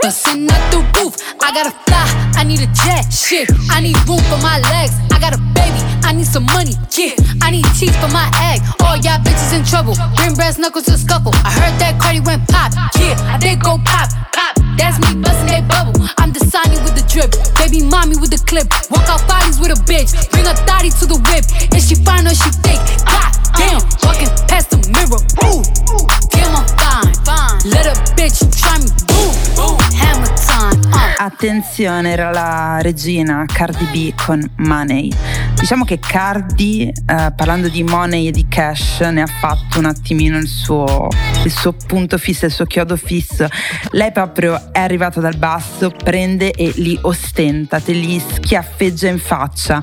Bustin' 0.00 0.50
out 0.50 0.72
the 0.72 0.80
roof, 0.96 1.12
I 1.44 1.52
gotta 1.52 1.76
fly, 1.84 2.08
I 2.40 2.42
need 2.42 2.60
a 2.64 2.66
jet, 2.72 3.12
shit, 3.12 3.50
I 3.68 3.82
need 3.82 4.00
room 4.08 4.24
for 4.32 4.40
my 4.40 4.56
legs, 4.72 4.96
I 5.12 5.20
got 5.20 5.36
a 5.36 5.40
baby, 5.52 5.84
I 6.08 6.16
need 6.16 6.24
some 6.24 6.46
money, 6.46 6.72
yeah, 6.96 7.12
I 7.42 7.50
need 7.50 7.66
teeth 7.76 7.92
for 8.00 8.08
my 8.08 8.24
egg, 8.48 8.64
all 8.80 8.96
y'all 8.96 9.20
bitches 9.20 9.52
in 9.52 9.62
trouble, 9.62 9.92
bring 10.16 10.32
brass 10.32 10.56
knuckles 10.56 10.86
to 10.86 10.96
scuffle, 10.96 11.36
I 11.44 11.52
heard 11.52 11.76
that 11.84 12.00
Cardi 12.00 12.20
went 12.20 12.48
pop, 12.48 12.72
yeah, 12.96 13.12
I 13.28 13.36
did 13.36 13.60
go 13.60 13.76
pop, 13.84 14.08
pop, 14.32 14.56
that's 14.80 14.96
me 15.04 15.20
bustin' 15.20 15.52
that 15.52 15.68
bubble, 15.68 16.08
I'm 16.16 16.32
the 16.32 16.40
Sonny 16.48 16.80
with 16.80 16.96
the 16.96 17.04
drip, 17.04 17.36
baby 17.60 17.84
mommy 17.84 18.16
with 18.16 18.29
the 18.30 18.38
clip, 18.46 18.70
walk 18.90 19.08
out 19.08 19.26
bodies 19.26 19.58
with 19.58 19.70
a 19.70 19.80
bitch, 19.90 20.14
bring 20.30 20.46
a 20.46 20.54
thotty 20.66 20.90
to 20.90 21.06
the 21.06 21.18
whip, 21.28 21.44
is 21.74 21.88
she 21.88 21.96
fine 21.96 22.26
or 22.26 22.34
she 22.34 22.50
fake, 22.62 22.80
god 23.04 23.49
damn, 23.56 23.80
walking 24.02 24.30
past 24.46 24.70
the 24.70 24.78
mirror, 24.90 25.20
ooh, 25.44 25.62
damn 26.28 26.54
I'm 26.54 26.66
fine, 26.76 27.12
fine, 27.24 27.70
let 27.70 27.86
a 27.86 27.94
bitch 28.14 28.40
try 28.58 28.78
me, 28.78 28.90
boom, 29.06 29.32
boom, 29.54 29.78
hammer 29.94 30.28
time, 30.36 30.80
uh. 30.92 31.22
Attenzione, 31.22 32.12
era 32.12 32.30
la 32.30 32.78
regina 32.80 33.44
Cardi 33.46 33.84
B 33.92 34.14
con 34.14 34.42
Money. 34.56 35.12
Diciamo 35.58 35.84
che 35.84 35.98
Cardi, 35.98 36.88
eh, 36.88 37.32
parlando 37.36 37.68
di 37.68 37.82
money 37.82 38.28
e 38.28 38.30
di 38.30 38.46
cash, 38.48 39.00
ne 39.00 39.20
ha 39.20 39.26
fatto 39.26 39.78
un 39.78 39.84
attimino 39.84 40.38
il 40.38 40.48
suo, 40.48 41.08
il 41.44 41.50
suo 41.50 41.74
punto 41.74 42.16
fisso, 42.16 42.46
il 42.46 42.52
suo 42.52 42.64
chiodo 42.64 42.96
fisso. 42.96 43.46
Lei 43.90 44.10
proprio 44.10 44.72
è 44.72 44.80
arrivata 44.80 45.20
dal 45.20 45.36
basso, 45.36 45.90
prende 45.90 46.52
e 46.52 46.72
li 46.76 46.98
ostenta, 47.02 47.78
te 47.78 47.92
li 47.92 48.18
schiaffeggia 48.18 49.08
in 49.08 49.18
faccia. 49.18 49.82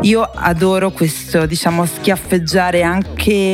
Io 0.00 0.22
adoro 0.22 0.90
questo, 0.90 1.44
diciamo, 1.44 1.84
schiaffeggiare 1.84 2.82
anche 2.82 2.99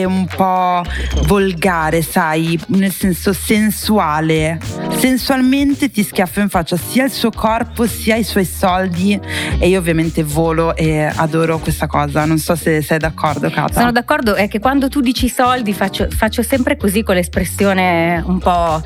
un 0.06 0.26
po' 0.34 0.82
volgare, 1.24 2.02
sai, 2.02 2.58
nel 2.68 2.92
senso 2.92 3.32
sensuale. 3.32 4.58
Sensualmente 4.96 5.90
ti 5.90 6.02
schiaffa 6.02 6.40
in 6.40 6.48
faccia 6.48 6.76
sia 6.76 7.04
il 7.04 7.10
suo 7.10 7.30
corpo 7.30 7.86
sia 7.86 8.16
i 8.16 8.24
suoi 8.24 8.44
soldi 8.44 9.18
e 9.58 9.68
io 9.68 9.78
ovviamente 9.78 10.22
volo 10.22 10.74
e 10.74 11.02
adoro 11.02 11.58
questa 11.58 11.86
cosa. 11.86 12.24
Non 12.24 12.38
so 12.38 12.54
se 12.54 12.82
sei 12.82 12.98
d'accordo, 12.98 13.50
Kata. 13.50 13.80
Sono 13.80 13.92
d'accordo, 13.92 14.34
è 14.34 14.48
che 14.48 14.58
quando 14.58 14.88
tu 14.88 15.00
dici 15.00 15.28
soldi 15.28 15.72
faccio, 15.72 16.08
faccio 16.10 16.42
sempre 16.42 16.76
così 16.76 17.02
con 17.02 17.14
l'espressione 17.14 18.22
un 18.24 18.38
po'... 18.38 18.82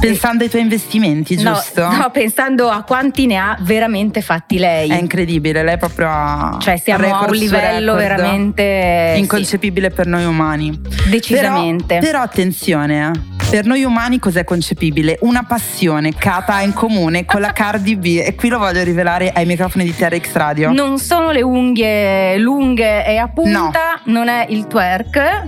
Pensando 0.00 0.44
ai 0.44 0.50
tuoi 0.50 0.62
investimenti, 0.62 1.36
No, 1.36 1.54
giusto? 1.54 1.88
No, 1.90 2.10
pensando 2.12 2.68
a 2.68 2.82
quanti 2.82 3.26
ne 3.26 3.36
ha 3.36 3.56
veramente 3.60 4.20
fatti 4.20 4.58
lei. 4.58 4.90
È 4.90 4.98
incredibile, 4.98 5.62
lei 5.62 5.78
proprio 5.78 6.08
ha 6.10 6.58
Cioè 6.60 6.76
siamo 6.76 7.14
a 7.14 7.26
un 7.26 7.34
livello 7.34 7.94
veramente... 7.94 9.12
sì, 9.14 9.20
inconcepibile 9.20 9.90
per 10.04 10.06
noi 10.06 10.24
umani. 10.24 10.80
decisamente. 11.08 11.98
Però, 11.98 12.00
però 12.00 12.20
attenzione, 12.20 13.10
eh. 13.10 13.33
Per 13.54 13.66
noi 13.66 13.84
umani 13.84 14.18
cos'è 14.18 14.42
concepibile? 14.42 15.16
Una 15.20 15.44
passione 15.44 16.12
Kata 16.12 16.54
ha 16.54 16.62
in 16.62 16.72
comune 16.72 17.24
con 17.24 17.40
la 17.40 17.52
Cardi 17.52 17.94
B 17.94 18.20
e 18.20 18.34
qui 18.34 18.48
lo 18.48 18.58
voglio 18.58 18.82
rivelare 18.82 19.30
ai 19.32 19.46
microfoni 19.46 19.84
di 19.84 19.94
TRX 19.94 20.32
Radio. 20.32 20.72
Non 20.72 20.98
sono 20.98 21.30
le 21.30 21.40
unghie 21.40 22.36
lunghe 22.38 23.06
e 23.06 23.16
a 23.16 23.28
punta, 23.28 24.00
non 24.06 24.26
è 24.26 24.46
il 24.48 24.66
twerk. 24.66 25.42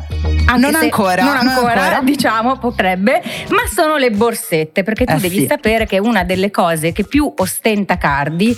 Non 0.56 0.76
ancora, 0.76 1.24
non 1.24 1.34
non 1.34 1.48
ancora, 1.48 1.80
ancora. 1.82 2.00
diciamo, 2.02 2.56
potrebbe, 2.58 3.20
ma 3.48 3.62
sono 3.74 3.96
le 3.96 4.12
borsette, 4.12 4.84
perché 4.84 5.04
tu 5.04 5.14
Eh, 5.14 5.18
devi 5.18 5.40
sì. 5.40 5.46
sapere 5.46 5.86
che 5.86 5.98
una 5.98 6.22
delle 6.22 6.52
cose 6.52 6.92
che 6.92 7.02
più 7.04 7.30
ostenta 7.38 7.98
Cardi 7.98 8.56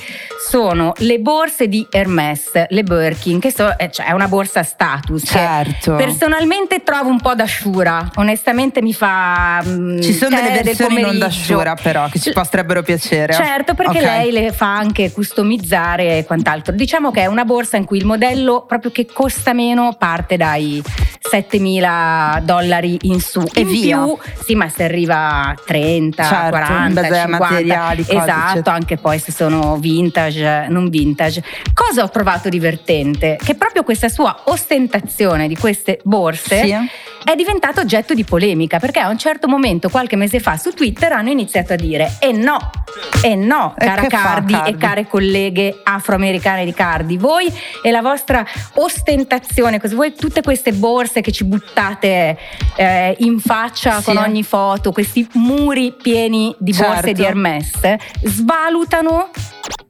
sono 0.51 0.93
le 0.99 1.19
borse 1.19 1.67
di 1.67 1.87
Hermès, 1.91 2.67
le 2.69 2.83
Birkin, 2.83 3.41
che 3.41 3.51
so- 3.51 3.79
eh, 3.79 3.91
cioè 3.91 4.07
è 4.09 4.13
una 4.13 4.29
borsa 4.29 4.63
status. 4.63 5.23
Certo. 5.25 5.95
Personalmente 5.97 6.83
trovo 6.83 7.09
un 7.09 7.21
po' 7.21 7.35
d'asciura, 7.35 8.11
onestamente 8.17 8.83
mi 8.83 8.93
fa... 8.93 9.37
mm, 9.67 10.01
Ci 10.01 10.13
sono 10.15 10.37
delle 10.37 10.53
del 10.53 10.63
versioni 10.65 10.95
non 10.95 11.03
pomeriggio. 11.05 11.25
d'asciura 11.27 11.75
però 11.75 12.09
che 12.09 12.19
ci 12.19 12.33
potrebbero 12.33 12.83
piacere. 12.83 13.33
Certo, 13.33 13.75
perché 13.75 13.99
Ok. 13.99 14.05
lei 14.05 14.31
le 14.33 14.53
fa 14.53 14.75
anche 14.77 15.11
customizzare 15.13 16.19
e 16.19 16.25
quant'altro. 16.25 16.75
Diciamo 16.75 17.11
che 17.11 17.23
è 17.23 17.27
una 17.27 17.45
borsa 17.45 17.77
in 17.77 17.85
cui 17.85 17.99
il 17.99 18.05
modello 18.07 18.65
proprio 18.67 18.91
che 18.91 19.07
costa 19.07 19.53
meno 19.53 19.95
parte 19.99 20.37
dai 20.37 20.83
7.000 21.31 22.41
dollari 22.43 22.99
in 23.03 23.21
su. 23.21 23.41
E 23.53 23.61
in 23.61 23.67
via. 23.69 24.03
più, 24.03 24.17
sì, 24.45 24.55
ma 24.55 24.69
se 24.69 24.85
arriva 24.85 25.47
a 25.49 25.55
30, 25.65 26.23
Certo, 26.25 26.45
in 26.45 26.51
40, 26.51 27.01
base 27.01 27.15
ai 27.15 27.21
50. 27.21 27.39
materiali, 27.39 28.05
cose, 28.05 28.17
esatto, 28.19 28.51
eccetera. 28.53 28.75
anche 28.77 28.97
poi 28.97 29.19
se 29.19 29.33
sono 29.33 29.77
vintage, 29.77 30.67
non 30.69 30.89
vintage. 30.89 31.43
Cosa 31.75 32.03
ho 32.03 32.11
trovato 32.11 32.49
divertente? 32.49 33.39
Che 33.43 33.55
proprio 33.55 33.83
questa 33.83 34.09
sua 34.09 34.41
ostentazione 34.45 35.49
di 35.49 35.57
queste 35.57 36.01
borse 36.05 36.63
Sì. 36.63 36.75
È 37.31 37.35
diventato 37.37 37.81
oggetto 37.83 38.15
di 38.15 38.25
polemica 38.25 38.79
perché 38.79 39.01
a 39.01 39.09
un 39.11 39.19
certo 39.19 39.49
momento, 39.49 39.91
qualche 39.91 40.17
mese 40.17 40.41
fa, 40.41 40.57
su 40.57 40.71
Twitter 40.73 41.13
hanno 41.13 41.29
iniziato 41.29 41.75
a 41.75 41.77
dire: 41.77 42.17
E 42.21 42.33
no, 42.33 42.57
e 43.23 43.35
no, 43.35 43.75
E 43.77 43.85
cara 43.85 44.07
Cardi, 44.07 44.53
Cardi? 44.55 44.71
e 44.71 44.77
care 44.79 45.07
colleghe 45.07 45.81
afroamericane 45.83 46.65
di 46.65 46.73
Cardi, 46.73 47.19
voi 47.19 47.53
e 47.83 47.91
la 47.91 48.01
vostra 48.01 48.47
ostentazione, 48.75 49.79
così 49.79 49.95
voi 49.95 50.15
tutte 50.15 50.41
queste 50.41 50.73
borse 50.73 51.21
che 51.21 51.31
ci 51.31 51.45
buttate 51.45 52.39
eh, 52.77 53.15
in 53.19 53.39
faccia 53.41 53.99
Sì. 53.99 54.05
con 54.05 54.17
ogni 54.17 54.43
foto, 54.43 54.91
questi 54.93 55.29
muri 55.35 55.93
pieni 56.01 56.55
di 56.59 56.73
borse 56.73 56.95
Certo. 56.95 57.13
di 57.13 57.25
Hermès, 57.25 57.97
svalutano 58.23 59.29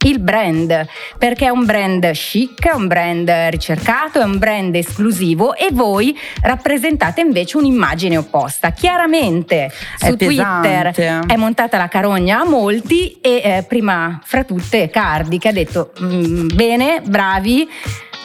il 0.05 0.19
brand 0.19 0.87
perché 1.17 1.45
è 1.45 1.49
un 1.49 1.65
brand 1.65 2.09
chic, 2.11 2.67
è 2.67 2.73
un 2.73 2.87
brand 2.87 3.29
ricercato, 3.49 4.19
è 4.19 4.23
un 4.23 4.37
brand 4.37 4.73
esclusivo 4.75 5.55
e 5.55 5.69
voi 5.71 6.17
rappresentate 6.41 7.19
invece 7.29 7.57
un'immagine 7.57 8.17
opposta. 8.17 8.71
Chiaramente 8.71 9.71
È 9.99 10.07
su 10.07 10.15
Twitter 10.17 10.91
pesante. 10.91 11.33
è 11.33 11.37
montata 11.37 11.77
la 11.77 11.87
carogna 11.87 12.41
a 12.41 12.45
molti 12.45 13.17
e 13.21 13.41
eh, 13.43 13.65
prima 13.67 14.19
fra 14.23 14.43
tutte 14.43 14.89
Cardi 14.89 15.37
che 15.37 15.47
ha 15.47 15.53
detto 15.53 15.91
"Mm, 16.01 16.47
bene, 16.53 17.01
bravi. 17.05 17.67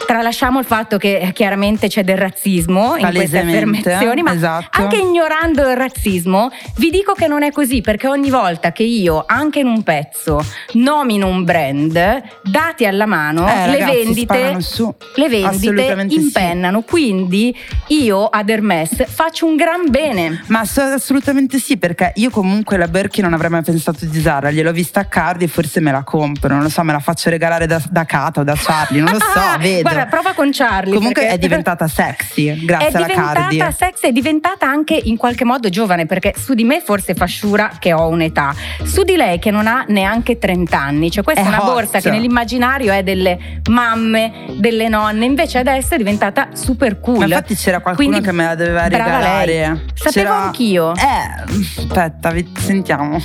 Tralasciamo 0.06 0.58
il 0.58 0.66
fatto 0.66 0.98
che 0.98 1.18
eh, 1.18 1.32
chiaramente 1.32 1.88
c'è 1.88 2.04
del 2.04 2.18
razzismo 2.18 2.96
in 2.96 3.08
queste 3.10 3.38
affermazioni, 3.38 4.22
ma 4.22 4.34
esatto. 4.34 4.82
anche 4.82 4.96
ignorando 4.96 5.62
il 5.68 5.76
razzismo, 5.76 6.50
vi 6.76 6.90
dico 6.90 7.14
che 7.14 7.26
non 7.26 7.42
è 7.42 7.50
così 7.50 7.80
perché 7.80 8.06
ogni 8.06 8.28
volta 8.28 8.70
che 8.72 8.82
io, 8.82 9.24
anche 9.26 9.60
in 9.60 9.66
un 9.66 9.82
pezzo, 9.82 10.44
nomino 10.72 11.26
un 11.28 11.44
brand, 11.44 12.22
dati 12.42 12.84
alla 12.84 13.06
mano, 13.06 13.48
Eh, 13.48 13.66
le 13.70 13.78
ragazzi, 13.78 14.04
vendite, 14.04 14.60
su. 14.60 14.94
le 15.14 15.28
vendite 15.28 15.54
Assolutamente 15.54 16.14
sì. 16.14 16.20
impennano. 16.20 16.82
Quindi 16.82 17.56
io 17.88 18.26
ad 18.26 18.48
Hermès 18.50 19.06
faccio 19.08 19.46
un 19.46 19.56
gran 19.56 19.88
bene. 19.88 20.42
Ma 20.48 20.66
so- 20.66 20.82
assolutamente 20.82 21.58
sì, 21.58 21.78
perché 21.78 22.12
io 22.16 22.28
comunque 22.28 22.76
la 22.76 22.88
Birkin 22.88 23.24
non 23.24 23.32
avrei 23.32 23.50
mai 23.50 23.62
pensato 23.62 24.04
di 24.04 24.18
usarla, 24.18 24.50
gliel'ho 24.50 24.72
vista 24.72 25.00
a 25.00 25.04
Cardi 25.06 25.44
e 25.44 25.48
forse 25.48 25.80
me 25.80 25.92
la 25.92 26.02
compro, 26.02 26.52
non 26.52 26.62
lo 26.62 26.68
so, 26.68 26.82
me 26.82 26.92
la 26.92 27.00
faccio 27.00 27.30
regalare 27.30 27.66
da, 27.66 27.80
da 27.88 28.04
Kata 28.04 28.40
o 28.40 28.44
da 28.44 28.54
Charlie, 28.54 29.00
non 29.00 29.10
lo 29.12 29.18
so, 29.18 29.40
vedo. 29.58 29.83
Guarda, 29.92 30.06
prova 30.06 30.32
con 30.32 30.50
Charlie. 30.52 30.94
Comunque 30.94 31.22
perché- 31.22 31.36
è 31.36 31.38
diventata 31.38 31.86
sexy 31.88 32.64
grazie 32.66 32.88
è 32.88 32.96
alla 32.96 33.06
Cardi. 33.06 33.48
diventata 33.56 33.72
sexy, 33.72 34.08
è 34.08 34.12
diventata 34.12 34.66
anche 34.66 34.94
in 34.94 35.16
qualche 35.16 35.44
modo 35.44 35.68
giovane 35.68 36.06
perché 36.06 36.34
su 36.36 36.54
di 36.54 36.64
me 36.64 36.80
forse 36.80 37.14
fa 37.14 37.24
sciura 37.26 37.72
che 37.78 37.92
ho 37.92 38.08
un'età, 38.08 38.54
su 38.84 39.02
di 39.02 39.16
lei 39.16 39.38
che 39.38 39.50
non 39.50 39.66
ha 39.66 39.84
neanche 39.88 40.38
30 40.38 40.78
anni, 40.78 41.10
cioè 41.10 41.22
questa 41.24 41.42
è, 41.42 41.44
È 41.44 41.48
una 41.48 41.62
hot. 41.64 41.72
borsa 41.72 42.00
che 42.00 42.10
nell'immaginario 42.10 42.92
è 42.92 43.02
delle 43.02 43.60
mamme, 43.70 44.46
delle 44.58 44.88
nonne, 44.88 45.24
invece 45.24 45.58
adesso 45.58 45.94
è 45.94 45.96
diventata 45.96 46.48
super 46.54 47.00
cool. 47.00 47.18
Ma 47.18 47.24
infatti 47.26 47.54
c'era 47.54 47.80
qualcuno 47.80 48.08
Quindi, 48.08 48.26
che 48.26 48.32
me 48.32 48.44
la 48.46 48.54
doveva 48.54 48.88
regalare. 48.88 49.46
lei. 49.46 49.64
Sapevo 49.94 50.10
C'era- 50.10 50.42
anch'io. 50.44 50.92
Eh, 50.94 51.78
aspetta, 51.78 52.30
vi- 52.30 52.52
sentiamo. 52.58 53.18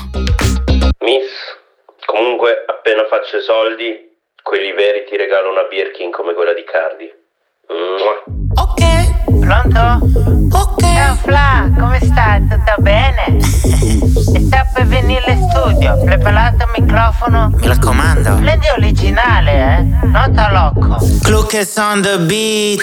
Miss, 1.02 1.32
comunque 2.06 2.65
appena 2.67 3.04
faccio 3.10 3.38
i 3.38 3.41
soldi, 3.41 4.09
quelli 4.49 4.71
veri 4.71 5.05
ti 5.05 5.15
regalo 5.15 5.51
una 5.51 5.65
Birkin 5.65 6.09
come 6.09 6.33
quella 6.33 6.53
di 6.53 6.63
Cardi. 6.63 7.13
Mua. 7.67 8.23
Ok, 8.55 9.39
pronto? 9.45 10.57
Ok. 10.57 10.88
Ciao 10.99 11.15
Fla, 11.15 11.69
come 11.77 11.97
stai? 12.03 12.45
Tutto 12.45 12.75
bene? 12.79 13.38
E 13.38 14.43
sta 14.45 14.67
per 14.73 14.85
venire 14.85 15.31
in 15.31 15.47
studio, 15.49 15.97
preparato 16.03 16.65
il 16.65 16.83
microfono? 16.83 17.51
Mi 17.55 17.67
raccomando. 17.67 18.35
Prendi 18.35 18.67
originale, 18.67 19.77
eh? 19.77 20.07
Nota 20.07 20.51
loco. 20.51 20.97
Cluckers 21.21 21.77
on 21.77 22.01
the 22.01 22.19
beat. 22.19 22.81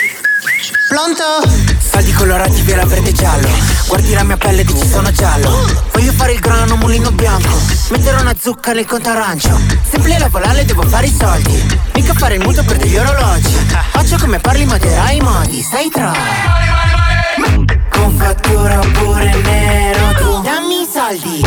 Pronto? 0.88 1.46
Saldi 1.78 2.12
colorati 2.12 2.62
viola 2.62 2.86
verde 2.86 3.10
e 3.10 3.12
giallo. 3.12 3.48
Guardi 3.86 4.14
la 4.14 4.22
mia 4.22 4.38
pelle 4.38 4.64
dici 4.64 4.88
sono 4.88 5.10
giallo. 5.10 5.50
Voglio 5.92 6.12
fare 6.12 6.32
il 6.32 6.40
grano 6.40 6.76
mulino 6.76 7.10
bianco. 7.10 7.54
Mettere 7.90 8.18
una 8.18 8.34
zucca 8.38 8.72
nel 8.72 8.86
conto 8.86 9.10
arancio. 9.10 9.60
Sempre 9.86 10.18
lavorare 10.18 10.64
devo 10.64 10.82
fare 10.84 11.04
i 11.04 11.14
soldi. 11.14 11.78
Mica 11.92 12.14
fare 12.14 12.36
il 12.36 12.40
mutuo 12.40 12.64
per 12.64 12.78
degli 12.78 12.96
orologi. 12.96 13.54
Faccio 13.90 14.16
come 14.16 14.38
parli 14.38 14.64
ma 14.64 14.78
dirai 14.78 15.16
i 15.18 15.20
modi. 15.20 15.60
Stai 15.60 15.90
tra. 15.90 17.75
Con 17.96 18.10
fattura 18.16 18.78
pure 18.92 19.34
nero 19.42 20.14
tu. 20.18 20.40
Dammi 20.42 20.82
i 20.82 20.88
soldi. 20.92 21.40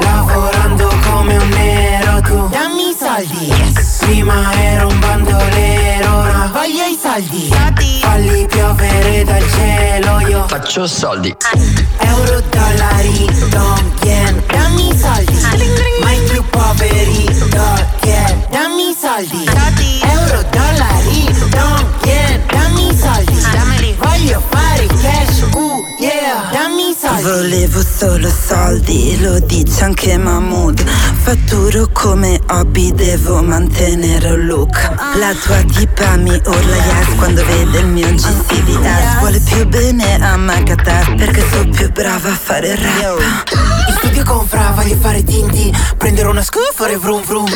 Lavorando 0.00 0.88
come 1.08 1.36
un 1.36 1.48
nero 1.48 2.20
tu. 2.20 2.48
Dammi 2.48 2.90
i 2.90 2.96
soldi. 2.98 3.52
Prima 4.00 4.52
ero 4.54 4.88
un 4.88 4.98
bandolero, 4.98 6.16
ora 6.16 6.50
voglio 6.52 6.84
i 6.84 6.98
soldi. 7.00 7.03
Falli 7.14 8.44
piovere 8.48 9.22
dal 9.22 9.44
cielo, 9.52 10.18
io 10.26 10.48
Faccio 10.48 10.84
soldi. 10.88 11.32
Euro, 11.98 12.42
dollari, 12.50 13.30
don 13.50 13.92
yen. 14.02 14.42
Dammi 14.48 14.88
i 14.88 14.98
soldi. 14.98 15.38
Mai 16.02 16.18
più 16.28 16.42
poveri, 16.50 17.24
don 17.50 17.86
yen. 18.02 18.44
Dammi 18.50 18.88
i 18.88 18.96
soldi. 19.00 19.44
Euro, 20.02 20.42
dollari, 20.50 21.32
don 21.50 21.86
yen. 22.04 22.42
Dammi 22.48 22.88
i 22.88 22.98
soldi. 22.98 23.96
Voglio 23.96 24.42
fare 24.50 24.86
cash, 24.86 25.42
uh 25.52 25.84
yeah. 26.00 26.50
Dammi 26.50 26.90
i 26.90 26.96
soldi. 27.00 27.22
Volevo 27.22 27.80
solo 27.80 28.28
soldi, 28.28 29.20
lo 29.20 29.38
dice 29.38 29.84
anche 29.84 30.18
Mahmood. 30.18 30.84
Fatturo 31.22 31.88
come 31.92 32.40
hobby, 32.48 32.92
devo 32.92 33.40
mantenere 33.40 34.32
un 34.32 34.46
look. 34.46 34.76
La 35.16 35.32
tua 35.32 35.62
tipa 35.72 36.16
mi 36.16 36.38
urla 36.44 36.76
quando 37.16 37.44
vede 37.44 37.78
il 37.78 37.86
mio 37.86 38.08
GCDS. 38.12 39.18
Vuole 39.18 39.40
più 39.40 39.66
bene 39.66 40.18
a 40.22 40.36
te, 40.76 41.14
perché 41.16 41.46
sono 41.50 41.70
più 41.70 41.90
brava 41.92 42.30
a 42.30 42.34
fare 42.34 42.74
rap. 42.74 43.83
In 44.24 44.30
studio 44.30 44.38
con 44.38 44.46
Fra 44.46 44.70
voglio 44.70 44.96
fare 44.96 45.22
tinti. 45.22 45.72
Prendere 45.98 46.28
una 46.28 46.42
scu 46.42 46.58
e 46.58 46.72
fare 46.72 46.96
vroom 46.96 47.22
vroom 47.22 47.46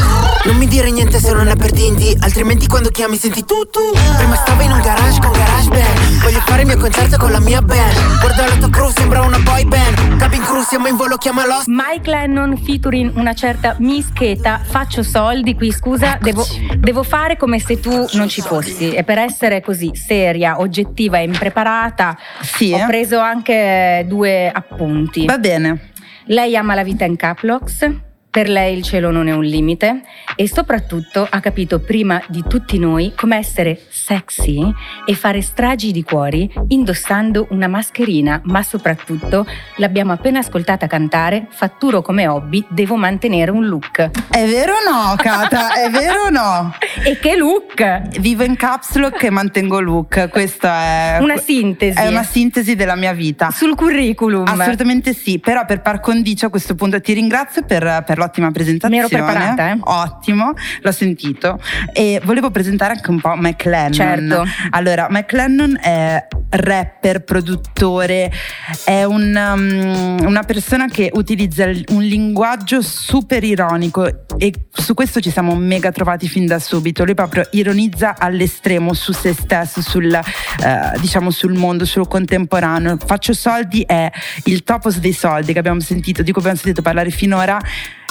Non 0.44 0.56
mi 0.56 0.66
dire 0.66 0.90
niente 0.90 1.18
se 1.18 1.32
non 1.32 1.48
è 1.48 1.56
per 1.56 1.72
tinti 1.72 2.16
Altrimenti 2.20 2.66
quando 2.66 2.90
chiami 2.90 3.16
senti 3.16 3.44
tu 3.44 3.64
tu 3.70 3.80
Prima 4.16 4.36
stavo 4.36 4.62
in 4.62 4.72
un 4.72 4.80
garage 4.80 5.18
con 5.20 5.32
garage 5.32 5.68
band. 5.68 6.22
Voglio 6.22 6.40
fare 6.40 6.62
il 6.62 6.66
mio 6.66 6.76
concerto 6.76 7.16
con 7.16 7.30
la 7.30 7.40
mia 7.40 7.62
band. 7.62 8.20
Guarda 8.20 8.48
la 8.48 8.56
tua 8.56 8.70
crew 8.70 8.90
sembra 8.90 9.22
una 9.22 9.38
boy 9.38 9.64
band. 9.64 10.18
Cabin 10.18 10.42
crew 10.42 10.62
siamo 10.62 10.88
in 10.88 10.96
volo 10.96 11.16
chiama 11.16 11.46
Lost. 11.46 11.68
Mike 11.68 12.10
Lennon 12.10 12.56
featuring 12.58 13.16
una 13.16 13.34
certa 13.34 13.74
mischeta, 13.78 14.60
faccio 14.62 15.02
soldi 15.02 15.54
qui, 15.54 15.72
scusa, 15.72 16.18
devo, 16.20 16.46
devo 16.76 17.02
fare 17.02 17.36
come 17.36 17.60
se 17.60 17.80
tu 17.80 18.06
non 18.12 18.28
ci 18.28 18.40
fossi. 18.42 18.92
E 18.92 19.04
per 19.04 19.18
essere 19.18 19.60
così 19.60 19.92
seria, 19.94 20.60
oggettiva 20.60 21.18
e 21.18 21.24
impreparata 21.24 22.16
Sì, 22.42 22.72
ho 22.72 22.78
eh? 22.78 22.86
preso 22.86 23.18
anche 23.18 24.04
due 24.06 24.50
appunti. 24.52 25.24
Va 25.24 25.38
bene. 25.38 25.92
Lei 26.28 26.56
ama 26.56 26.74
la 26.74 26.84
vita 26.84 27.06
in 27.06 27.16
caplox, 27.16 27.82
per 28.30 28.48
lei 28.48 28.76
il 28.76 28.82
cielo 28.82 29.10
non 29.10 29.26
è 29.26 29.32
un 29.32 29.44
limite 29.44 30.02
e 30.36 30.48
soprattutto 30.48 31.26
ha 31.28 31.40
capito 31.40 31.80
prima 31.80 32.22
di 32.28 32.44
tutti 32.46 32.78
noi 32.78 33.12
come 33.16 33.36
essere 33.36 33.80
sexy 33.88 34.60
e 35.06 35.14
fare 35.14 35.40
stragi 35.40 35.92
di 35.92 36.02
cuori 36.02 36.50
indossando 36.68 37.48
una 37.50 37.68
mascherina, 37.68 38.40
ma 38.44 38.62
soprattutto 38.62 39.46
l'abbiamo 39.76 40.12
appena 40.12 40.40
ascoltata 40.40 40.86
cantare, 40.86 41.46
fatturo 41.50 42.02
come 42.02 42.28
hobby, 42.28 42.64
devo 42.68 42.96
mantenere 42.96 43.50
un 43.50 43.66
look. 43.66 44.10
È 44.28 44.46
vero 44.46 44.74
o 44.74 44.90
no, 44.90 45.16
Kata? 45.16 45.72
È 45.72 45.90
vero 45.90 46.24
o 46.26 46.30
no? 46.30 46.74
E 47.02 47.18
che 47.18 47.36
look! 47.36 48.18
Vivo 48.20 48.44
in 48.44 48.56
caps 48.56 48.94
lock 48.96 49.22
e 49.22 49.30
mantengo 49.30 49.80
look. 49.80 50.28
Questa 50.28 50.80
è 50.80 51.18
Una 51.20 51.38
sintesi. 51.38 51.98
È 51.98 52.06
una 52.06 52.22
sintesi 52.22 52.74
della 52.74 52.94
mia 52.94 53.12
vita. 53.12 53.50
Sul 53.50 53.74
curriculum. 53.74 54.46
Assolutamente 54.46 55.14
sì, 55.14 55.38
però 55.38 55.64
per 55.64 55.80
par 55.80 56.00
condicio 56.00 56.46
a 56.46 56.50
questo 56.50 56.74
punto 56.74 57.00
ti 57.00 57.12
ringrazio 57.12 57.62
per, 57.64 58.04
per 58.06 58.17
per 58.18 58.26
l'ottima 58.26 58.50
presentazione. 58.50 58.94
Mi 58.94 59.00
ero 59.00 59.08
preparata, 59.08 59.70
eh? 59.70 59.78
Ottimo, 59.80 60.52
l'ho 60.80 60.92
sentito. 60.92 61.60
E 61.92 62.20
volevo 62.24 62.50
presentare 62.50 62.94
anche 62.94 63.10
un 63.10 63.20
po' 63.20 63.34
McLennan. 63.36 63.92
Certo. 63.92 64.44
Allora, 64.70 65.06
McLennan 65.08 65.78
è 65.80 66.26
rapper, 66.50 67.24
produttore, 67.24 68.32
è 68.84 69.04
un, 69.04 69.34
um, 69.34 70.26
una 70.26 70.42
persona 70.42 70.88
che 70.88 71.10
utilizza 71.12 71.64
un 71.88 72.02
linguaggio 72.02 72.82
super 72.82 73.44
ironico 73.44 74.26
e 74.38 74.52
su 74.72 74.94
questo 74.94 75.20
ci 75.20 75.30
siamo 75.30 75.54
mega 75.54 75.92
trovati 75.92 76.28
fin 76.28 76.46
da 76.46 76.58
subito. 76.58 77.04
Lui 77.04 77.14
proprio 77.14 77.46
ironizza 77.52 78.14
all'estremo 78.18 78.94
su 78.94 79.12
se 79.12 79.32
stesso, 79.32 79.80
sul, 79.82 80.06
uh, 80.06 81.00
diciamo 81.00 81.30
sul 81.30 81.54
mondo, 81.54 81.84
sul 81.84 82.08
contemporaneo. 82.08 82.96
Faccio 83.04 83.32
soldi 83.32 83.82
è 83.82 84.10
il 84.44 84.62
topos 84.64 84.98
dei 84.98 85.12
soldi 85.12 85.52
che 85.52 85.58
abbiamo 85.58 85.80
sentito, 85.80 86.22
di 86.22 86.32
cui 86.32 86.40
abbiamo 86.40 86.58
sentito 86.58 86.82
parlare 86.82 87.10
finora 87.10 87.58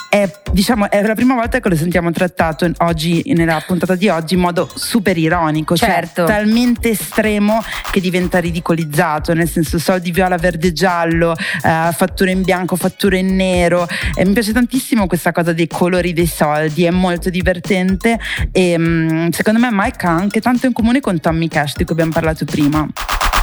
è, 0.09 0.31
diciamo, 0.51 0.89
è 0.89 1.01
la 1.01 1.15
prima 1.15 1.35
volta 1.35 1.59
che 1.59 1.69
lo 1.69 1.75
sentiamo 1.75 2.11
trattato 2.11 2.69
oggi, 2.79 3.23
nella 3.35 3.61
puntata 3.65 3.95
di 3.95 4.07
oggi 4.07 4.35
in 4.35 4.39
modo 4.39 4.69
super 4.73 5.17
ironico, 5.17 5.75
certo. 5.75 6.25
cioè 6.25 6.35
talmente 6.35 6.89
estremo 6.89 7.63
che 7.91 7.99
diventa 7.99 8.39
ridicolizzato, 8.39 9.33
nel 9.33 9.49
senso 9.49 9.79
soldi 9.79 10.11
viola, 10.11 10.37
verde, 10.37 10.71
giallo, 10.73 11.35
eh, 11.35 11.91
fatture 11.91 12.31
in 12.31 12.41
bianco, 12.43 12.75
fatture 12.75 13.17
in 13.17 13.35
nero. 13.35 13.87
E 14.15 14.25
mi 14.25 14.33
piace 14.33 14.53
tantissimo 14.53 15.07
questa 15.07 15.31
cosa 15.31 15.53
dei 15.53 15.67
colori 15.67 16.13
dei 16.13 16.27
soldi, 16.27 16.85
è 16.85 16.91
molto 16.91 17.29
divertente 17.29 18.19
e 18.51 18.77
mm, 18.77 19.29
secondo 19.29 19.59
me 19.59 19.69
Mike 19.71 20.05
ha 20.05 20.11
anche 20.11 20.41
tanto 20.41 20.65
in 20.65 20.73
comune 20.73 20.99
con 20.99 21.19
Tommy 21.19 21.47
Cash 21.47 21.75
di 21.75 21.83
cui 21.83 21.93
abbiamo 21.93 22.11
parlato 22.11 22.45
prima 22.45 22.87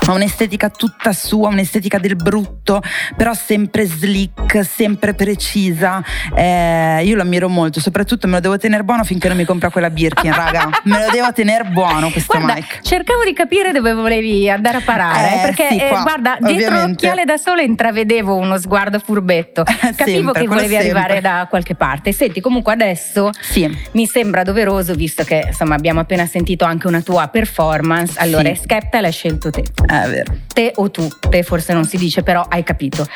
ha 0.07 0.13
un'estetica 0.13 0.69
tutta 0.71 1.13
sua, 1.13 1.49
un'estetica 1.49 1.99
del 1.99 2.17
brutto, 2.17 2.83
però 3.17 3.33
sempre 3.35 3.87
slick, 3.87 4.65
sempre 4.65 5.15
precisa. 5.15 6.03
Eh, 6.35 7.03
io 7.05 7.17
lo 7.17 7.23
ammiro 7.23 7.49
molto, 7.49 7.81
soprattutto 7.81 8.27
me 8.27 8.35
lo 8.35 8.41
devo 8.41 8.59
tenere 8.59 8.83
buono 8.85 9.05
finché 9.05 9.29
non 9.29 9.37
mi 9.37 9.45
compra 9.45 9.71
quella 9.71 9.91
Birkin, 9.91 10.33
raga. 10.33 10.69
Me 10.85 11.05
lo 11.07 11.11
devo 11.11 11.33
tenere 11.33 11.65
buono 11.65 12.11
questo 12.11 12.39
guarda, 12.39 12.55
Mike. 12.55 12.79
Cercavo 12.83 13.25
di 13.25 13.33
capire 13.33 13.73
dove 13.73 13.93
volevi 13.95 14.49
andare 14.51 14.79
a 14.79 14.81
parare, 14.83 15.37
Eh, 15.37 15.41
perché 15.43 15.69
sì, 15.71 15.79
eh, 15.79 15.89
qua, 15.89 16.03
guarda, 16.03 16.37
dietro 16.41 16.55
ovviamente. 16.67 16.89
l'occhiale 17.07 17.25
da 17.25 17.37
sole 17.37 17.63
intravedevo 17.65 18.35
uno 18.35 18.59
sguardo 18.59 18.99
furbetto. 18.99 19.63
Capivo 19.97 20.33
Sempre, 20.33 20.41
che 20.43 20.47
volevi 20.47 20.77
arrivare 20.77 21.21
da 21.21 21.47
qualche 21.49 21.75
parte. 21.75 22.13
Senti, 22.13 22.41
comunque 22.41 22.73
adesso 22.75 23.31
Sì. 23.41 23.67
mi 23.93 24.07
sembra 24.07 24.43
doveroso, 24.43 24.95
visto 24.95 25.25
che 25.25 25.45
insomma 25.47 25.75
abbiamo 25.75 26.01
appena 26.01 26.27
sentito 26.27 26.65
anche 26.65 26.87
una 26.87 27.01
tua 27.01 27.29
performance. 27.29 28.19
Allora, 28.19 28.49
Sì. 28.55 28.61
Skepta 28.65 29.01
l'hai 29.01 29.13
scelto 29.13 29.51
te. 29.51 29.63
È 30.03 30.09
vero. 30.09 30.35
Te 30.53 30.73
o 30.77 30.91
tu, 30.91 31.09
te 31.29 31.43
forse 31.43 31.73
non 31.73 31.85
si 31.85 31.97
dice, 31.97 32.23
però 32.23 32.45
hai 32.49 32.63
capito. 32.63 33.07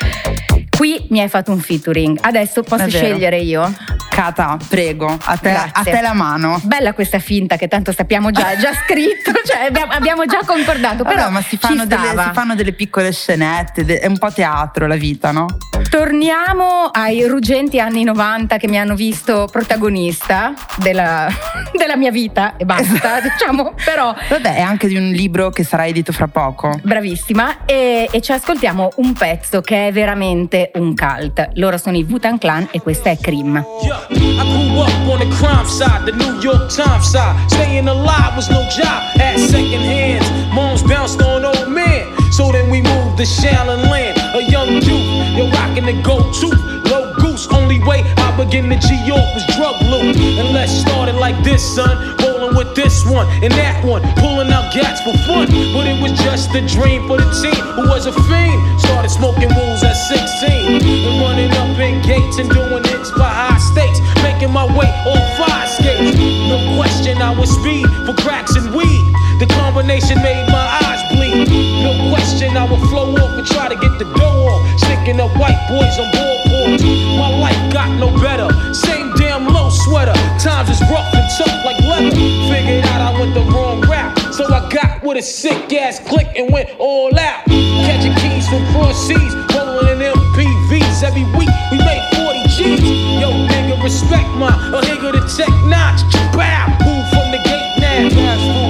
Qui 0.79 1.09
mi 1.11 1.21
hai 1.21 1.29
fatto 1.29 1.51
un 1.51 1.59
featuring, 1.59 2.19
adesso 2.21 2.63
posso 2.63 2.89
scegliere 2.89 3.41
io? 3.41 3.75
Cata, 4.11 4.57
prego, 4.69 5.07
a 5.25 5.37
te, 5.37 5.51
a 5.51 5.83
te 5.83 6.01
la 6.01 6.13
mano. 6.13 6.61
Bella 6.63 6.93
questa 6.93 7.19
finta 7.19 7.57
che 7.57 7.67
tanto 7.67 7.91
sappiamo 7.91 8.31
già, 8.31 8.51
è 8.51 8.59
già 8.59 8.73
scritto, 8.87 9.33
cioè 9.45 9.71
abbiamo, 9.89 10.25
già 10.25 10.41
concordato, 10.47 11.03
però 11.03 11.23
Vabbè, 11.23 11.33
ma 11.33 11.43
si 11.43 11.57
fanno, 11.57 11.85
delle, 11.85 12.11
si 12.11 12.31
fanno 12.33 12.55
delle 12.55 12.73
piccole 12.73 13.13
scenette, 13.13 13.85
è 13.99 14.07
un 14.07 14.19
po' 14.19 14.31
teatro 14.31 14.87
la 14.87 14.97
vita, 14.97 15.33
no? 15.33 15.47
Torniamo 15.91 16.85
ai 16.93 17.27
ruggenti 17.27 17.81
anni 17.81 18.05
90 18.05 18.57
che 18.59 18.69
mi 18.69 18.79
hanno 18.79 18.95
visto 18.95 19.49
protagonista 19.51 20.53
della, 20.77 21.29
della 21.77 21.97
mia 21.97 22.11
vita 22.11 22.57
e 22.57 22.65
basta, 22.65 23.21
diciamo, 23.25 23.73
però 23.85 24.15
Vabbè, 24.29 24.57
è 24.57 24.61
anche 24.61 24.87
di 24.87 24.97
un 24.97 25.09
libro 25.11 25.51
che 25.51 25.65
sarà 25.65 25.87
edito 25.87 26.13
fra 26.13 26.27
poco. 26.29 26.79
bravissima 26.83 27.65
e, 27.65 28.07
e 28.11 28.21
ci 28.21 28.33
ascoltiamo 28.33 28.91
un 28.97 29.13
pezzo 29.15 29.61
che 29.63 29.89
è 29.89 29.93
veramente 29.93 30.71
un 30.75 30.95
cult. 30.95 31.51
Loro 31.55 31.79
sono 31.79 31.97
i 31.97 32.07
Wu-Tang 32.09 32.39
Clan 32.39 32.69
e 32.71 32.81
questa 32.81 33.11
è 33.11 33.17
Cream. 33.19 33.65
Yeah, 33.83 34.07
I 34.11 34.35
grew 34.45 34.81
up 34.81 35.09
on 35.09 35.19
the 35.19 35.37
crime 35.37 35.67
side, 35.67 36.05
the 36.05 36.13
New 36.13 36.39
York 36.41 36.73
Times 36.75 37.09
side. 37.11 37.35
Staying 37.49 37.89
alive 37.89 38.35
was 38.37 38.49
no 38.51 38.61
job 38.69 39.03
at 39.21 39.39
second 39.39 39.81
hands. 39.83 40.29
Moms 40.53 40.83
bounced 40.83 41.23
on 41.23 41.45
old 41.45 41.69
men. 41.69 42.07
So 42.31 42.53
then 42.53 42.69
we 42.71 42.83
moved 42.83 43.17
to 43.19 43.25
Shallon 43.25 43.89
Land, 43.91 44.18
a 44.39 44.45
young 44.51 44.71
youth. 44.87 45.07
You're 45.35 45.51
rocking 45.51 45.87
the 45.87 46.01
gold 46.03 46.33
tooth, 46.35 46.59
low 46.87 47.13
goose. 47.15 47.47
Only 47.51 47.79
way 47.83 48.03
I 48.17 48.31
begin 48.37 48.71
to 48.71 48.79
G 48.79 48.95
York 49.05 49.27
was 49.35 49.45
drug 49.57 49.83
loot. 49.83 50.17
And 50.39 50.53
let's 50.55 50.73
start 50.73 51.09
it 51.09 51.17
like 51.17 51.37
this, 51.43 51.63
son. 51.63 52.17
Rolling 52.23 52.55
with 52.57 52.75
this 52.75 53.05
one 53.05 53.27
and 53.43 53.53
that 53.55 53.85
one, 53.85 54.03
pulling 54.17 54.51
out 54.51 54.73
gats 54.73 55.01
for 55.03 55.17
fun. 55.27 55.47
But 55.75 55.87
it 55.91 56.01
was 56.01 56.13
just 56.23 56.55
a 56.55 56.63
dream 56.67 57.07
for 57.09 57.19
the 57.19 57.29
team 57.43 57.63
who 57.75 57.89
was 57.91 58.07
a 58.07 58.13
fiend. 58.31 58.59
Started 58.81 59.11
smoking 59.11 59.51
rules 59.51 59.83
at 59.83 59.95
16 59.95 60.83
and 60.87 61.21
running 61.21 61.51
up 61.59 61.79
in 61.79 62.01
gates 62.03 62.39
and 62.39 62.49
doing 62.49 62.85
hits 62.85 63.11
by 63.11 63.29
high 63.29 63.59
stakes. 63.59 63.99
Making 64.23 64.53
my 64.53 64.67
way 64.79 64.89
on 65.11 65.21
fire 65.37 65.67
skates. 65.67 66.17
No 66.47 66.59
question, 66.79 67.19
I 67.19 67.35
was 67.35 67.51
speed 67.51 67.87
for 68.07 68.15
cracks 68.23 68.55
and 68.55 68.75
weed. 68.75 69.03
The 69.43 69.47
combination 69.47 70.19
made 70.23 70.47
my 70.51 70.67
eyes 70.83 70.98
No 71.31 71.93
question, 72.11 72.57
I 72.57 72.65
would 72.65 72.81
flow 72.89 73.15
off 73.17 73.39
and 73.39 73.47
try 73.47 73.69
to 73.69 73.77
get 73.77 73.99
the 73.99 74.05
dough 74.17 74.47
off. 74.49 74.81
Sticking 74.81 75.21
up 75.21 75.31
white 75.37 75.59
boys 75.69 75.99
on 75.99 76.09
board 76.13 76.81
My 77.19 77.29
life 77.29 77.73
got 77.73 77.91
no 77.99 78.09
better. 78.21 78.49
Same 78.75 79.13
damn 79.15 79.47
low 79.47 79.71
sweater. 79.71 80.15
Times 80.39 80.71
is 80.71 80.81
rough 80.91 81.13
and 81.15 81.29
tough 81.37 81.65
like 81.65 81.81
leather. 81.85 82.11
Figured 82.49 82.85
out 82.87 83.01
I 83.01 83.21
went 83.21 83.35
the 83.35 83.45
wrong 83.53 83.81
route. 83.83 84.19
So 84.33 84.45
I 84.47 84.69
got 84.71 85.03
with 85.03 85.19
a 85.19 85.23
sick 85.23 85.73
ass 85.73 86.01
click 86.01 86.29
and 86.37 86.53
went 86.53 86.71
all 86.79 87.17
out. 87.19 87.45
Catching 87.47 88.15
keys 88.17 88.49
from 88.49 88.65
cross 88.73 88.97
seas, 89.07 89.35
rolling 89.55 90.01
in 90.01 90.13
MPVs. 90.13 91.03
Every 91.03 91.25
week 91.37 91.51
we 91.71 91.79
made 91.79 92.05
40 92.17 92.43
G's. 92.49 92.81
Yo, 93.21 93.31
nigga, 93.49 93.83
respect 93.83 94.29
my 94.37 94.49
a 94.49 94.81
nigga 94.83 95.13
to 95.13 95.37
tech 95.37 95.53
notch. 95.67 96.01
Bow, 96.33 96.69
move 96.85 97.05
from 97.11 97.31
the 97.33 97.41
gate 97.45 97.81
now. 97.81 98.68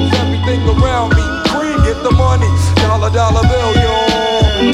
Dollar, 3.08 3.40
dollar 3.40 3.48
bill, 3.48 3.72
yo. 3.80 3.94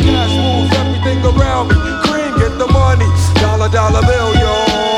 Cash 0.03 0.35
moves 0.35 0.75
everything 0.75 1.23
around 1.23 1.71
me. 1.71 1.79
Cream, 2.03 2.35
get 2.35 2.59
the 2.59 2.67
money. 2.67 3.07
Dollar, 3.39 3.71
dollar 3.71 4.03
bill, 4.03 4.35
yo. 4.35 4.51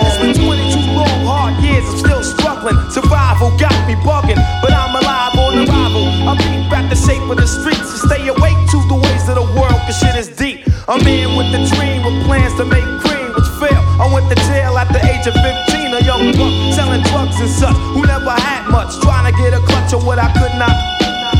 It's 0.08 0.16
been 0.16 0.32
22 0.32 0.96
long, 0.96 1.20
hard 1.28 1.52
years, 1.60 1.84
I'm 1.84 1.98
still 2.00 2.24
struggling. 2.24 2.80
Survival 2.88 3.52
got 3.60 3.76
me 3.84 3.92
bugging, 4.00 4.40
but 4.64 4.72
I'm 4.72 4.96
alive 4.96 5.36
on 5.36 5.52
arrival. 5.68 6.08
I 6.24 6.32
beat 6.40 6.64
back 6.72 6.88
the 6.88 6.96
shape 6.96 7.28
of 7.28 7.36
the 7.36 7.44
streets 7.44 7.84
and 7.84 8.08
stay 8.08 8.24
awake 8.24 8.56
to 8.72 8.78
the 8.88 8.96
ways 8.96 9.28
of 9.28 9.36
the 9.36 9.44
world, 9.52 9.84
cause 9.84 10.00
shit 10.00 10.16
is 10.16 10.32
deep. 10.32 10.64
I'm 10.88 11.04
in 11.04 11.36
with 11.36 11.52
the 11.52 11.60
dream, 11.76 12.08
with 12.08 12.16
plans 12.24 12.56
to 12.56 12.64
make 12.64 12.88
cream, 13.04 13.36
which 13.36 13.50
fail. 13.60 13.84
I 14.00 14.08
went 14.08 14.32
to 14.32 14.36
jail 14.48 14.80
at 14.80 14.88
the 14.88 15.04
age 15.04 15.28
of 15.28 15.36
15, 15.36 15.92
a 15.92 16.00
young 16.08 16.32
buck 16.40 16.56
selling 16.72 17.04
drugs 17.12 17.36
and 17.36 17.52
such, 17.52 17.76
who 17.92 18.00
never 18.00 18.32
had 18.32 18.64
much, 18.72 18.96
trying 19.04 19.28
to 19.28 19.36
get 19.36 19.52
a 19.52 19.60
clutch 19.60 19.92
of 19.92 20.08
what 20.08 20.16
I 20.16 20.32
could 20.32 20.56
not. 20.56 20.96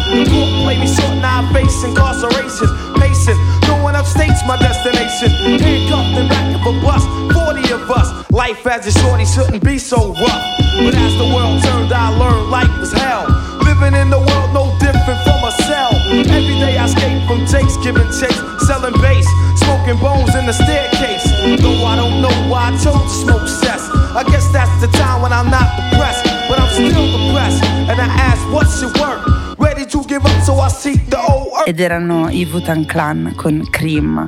Court 0.06 0.50
played 0.62 0.80
me 0.80 0.86
short, 0.86 1.18
now 1.18 1.42
I 1.42 1.52
face 1.52 1.82
incarceration. 1.82 2.68
Pacing, 3.00 3.38
no 3.66 3.82
one 3.82 3.96
upstate's 3.96 4.42
my 4.46 4.56
destination. 4.56 5.30
Handcuffed 5.58 6.18
in 6.18 6.28
back 6.28 6.54
of 6.54 6.62
a 6.62 6.72
bus, 6.80 7.02
40 7.34 7.72
of 7.72 7.90
us. 7.90 8.08
Life 8.30 8.66
as 8.66 8.86
a 8.86 8.92
shorty 9.00 9.24
shouldn't 9.24 9.64
be 9.64 9.78
so 9.78 10.12
rough. 10.14 10.44
But 10.78 10.94
as 10.94 11.12
the 11.18 11.26
world 11.26 11.62
turned, 11.62 11.92
I 11.92 12.14
learned 12.16 12.50
life 12.50 12.70
was 12.78 12.92
hell. 12.92 13.26
Living 13.66 13.98
in 13.98 14.10
the 14.10 14.18
world 14.18 14.54
no 14.54 14.70
different 14.78 15.20
from 15.26 15.42
a 15.42 15.52
cell. 15.66 15.92
Every 16.06 16.56
day 16.62 16.78
I 16.78 16.84
escape 16.84 17.26
from 17.26 17.44
Jake's 17.46 17.76
giving 17.82 18.06
chase, 18.14 18.40
selling 18.66 18.94
bass, 19.02 19.26
smoking 19.58 19.98
bones 19.98 20.34
in 20.34 20.46
the 20.46 20.52
staircase. 20.52 21.24
Though 21.60 21.84
I 21.84 21.96
don't 21.96 22.22
know 22.22 22.34
why 22.48 22.70
I 22.70 22.78
chose 22.78 23.02
to 23.02 23.16
smoke 23.24 23.48
cess. 23.48 23.90
I 24.14 24.22
guess 24.24 24.48
that's 24.52 24.80
the 24.80 24.88
time 24.88 25.20
when 25.20 25.32
I'm 25.32 25.50
not 25.50 25.66
depressed, 25.76 26.24
but 26.48 26.60
I'm 26.60 26.70
still 26.72 27.06
depressed. 27.10 27.64
And 27.90 28.00
I 28.00 28.06
ask, 28.06 28.40
what's 28.52 28.80
your 28.80 28.92
work? 29.02 29.45
Ed 31.64 31.80
erano 31.80 32.28
i 32.30 32.44
Wu-Tang 32.50 32.86
Clan 32.86 33.32
con 33.36 33.66
Cream, 33.70 34.26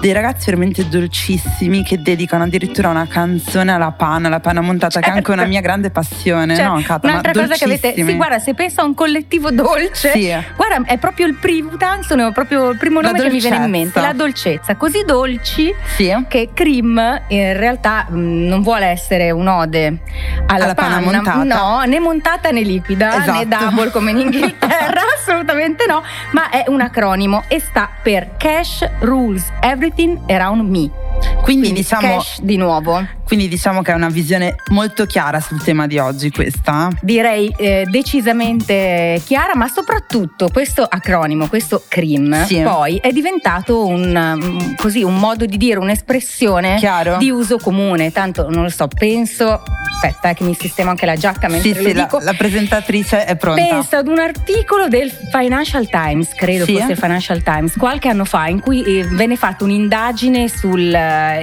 dei 0.00 0.12
ragazzi 0.12 0.46
veramente 0.46 0.88
dolcissimi 0.88 1.82
che 1.82 2.00
dedicano 2.02 2.44
addirittura 2.44 2.88
una 2.88 3.06
canzone 3.06 3.72
alla 3.72 3.90
panna, 3.92 4.28
la 4.28 4.40
panna 4.40 4.60
montata, 4.60 5.00
che 5.00 5.10
è 5.10 5.12
anche 5.12 5.30
una 5.30 5.44
mia 5.44 5.60
grande 5.60 5.90
passione, 5.90 6.54
Cioè, 6.56 6.64
no? 6.64 6.80
Cata, 6.84 7.06
ma 7.06 7.12
un'altra 7.18 7.32
cosa 7.32 7.54
che 7.54 7.64
avete. 7.64 7.94
Sì, 7.94 8.14
guarda, 8.16 8.38
se 8.38 8.54
pensa 8.54 8.82
a 8.82 8.84
un 8.84 8.94
collettivo 8.94 9.50
dolce, 9.50 10.12
Sì. 10.12 10.34
guarda, 10.56 10.82
è 10.84 10.98
proprio 10.98 11.26
il 11.26 11.34
primo 11.34 11.70
sono 12.02 12.32
proprio 12.32 12.70
il 12.70 12.76
primo 12.78 13.00
nome 13.00 13.18
che 13.20 13.30
mi 13.30 13.40
viene 13.40 13.56
in 13.64 13.70
mente. 13.70 14.00
La 14.00 14.12
dolcezza. 14.12 14.76
Così 14.76 15.04
dolci 15.06 15.72
Sì. 15.96 16.12
che 16.28 16.50
Cream 16.54 17.22
in 17.28 17.56
realtà 17.56 18.06
mh, 18.08 18.16
non 18.46 18.62
vuole 18.62 18.86
essere 18.86 19.30
un'ode 19.30 19.98
alla, 20.46 20.64
Alla 20.64 20.74
panna 20.74 21.00
montata. 21.00 21.42
No, 21.44 21.82
né 21.84 21.98
montata 22.00 22.50
né 22.50 22.62
liquida, 22.62 23.18
né 23.18 23.42
Esatto. 23.42 23.64
double 23.64 23.90
come 23.90 24.10
in 24.10 24.18
Inghilterra, 24.24 24.93
assolutamente 25.16 25.86
no, 25.86 26.02
ma 26.32 26.50
è 26.50 26.64
un 26.68 26.80
acronimo 26.80 27.44
e 27.48 27.60
sta 27.60 27.90
per 28.02 28.36
Cash 28.36 28.88
Rules 29.00 29.50
Everything 29.60 30.18
Around 30.30 30.68
Me. 30.68 31.03
Quindi, 31.42 31.72
diciamo 31.72 32.16
Cash 32.16 32.40
di 32.40 32.56
nuovo. 32.56 33.06
Quindi 33.26 33.48
diciamo 33.48 33.82
che 33.82 33.90
è 33.92 33.94
una 33.94 34.08
visione 34.08 34.54
molto 34.70 35.06
chiara 35.06 35.40
sul 35.40 35.62
tema 35.62 35.86
di 35.86 35.98
oggi 35.98 36.30
questa. 36.30 36.88
Direi 37.00 37.52
eh, 37.58 37.86
decisamente 37.90 39.20
chiara, 39.24 39.54
ma 39.54 39.66
soprattutto 39.68 40.48
questo 40.52 40.82
acronimo, 40.82 41.48
questo 41.48 41.82
CRIM, 41.88 42.44
Sì. 42.44 42.60
poi 42.60 42.96
è 42.96 43.10
diventato 43.12 43.86
un, 43.86 44.14
um, 44.40 44.74
così, 44.76 45.02
un 45.02 45.16
modo 45.16 45.46
di 45.46 45.56
dire, 45.56 45.78
un'espressione 45.78 46.76
Chiaro. 46.76 47.16
di 47.16 47.30
uso 47.30 47.58
comune. 47.58 48.12
Tanto 48.12 48.48
non 48.50 48.62
lo 48.64 48.70
so, 48.70 48.88
penso. 48.88 49.62
Aspetta, 49.94 50.30
eh, 50.30 50.34
che 50.34 50.44
mi 50.44 50.54
sistemo 50.58 50.90
anche 50.90 51.06
la 51.06 51.16
giacca 51.16 51.48
mentre 51.48 51.72
Sì, 51.72 51.82
lo 51.82 51.88
sì, 51.88 51.94
la, 51.94 52.02
dico. 52.02 52.18
la 52.20 52.34
presentatrice 52.34 53.24
è 53.24 53.36
pronta. 53.36 53.62
Penso 53.66 53.96
ad 53.96 54.06
un 54.08 54.18
articolo 54.18 54.88
del 54.88 55.10
Financial 55.10 55.88
Times, 55.88 56.34
credo 56.34 56.64
Sì. 56.66 56.76
fosse 56.76 56.92
il 56.92 56.98
Financial 56.98 57.42
Times, 57.42 57.76
qualche 57.76 58.08
anno 58.08 58.24
fa, 58.24 58.48
in 58.48 58.60
cui 58.60 58.82
eh, 58.82 59.06
venne 59.08 59.36
fatta 59.36 59.64
un'indagine 59.64 60.48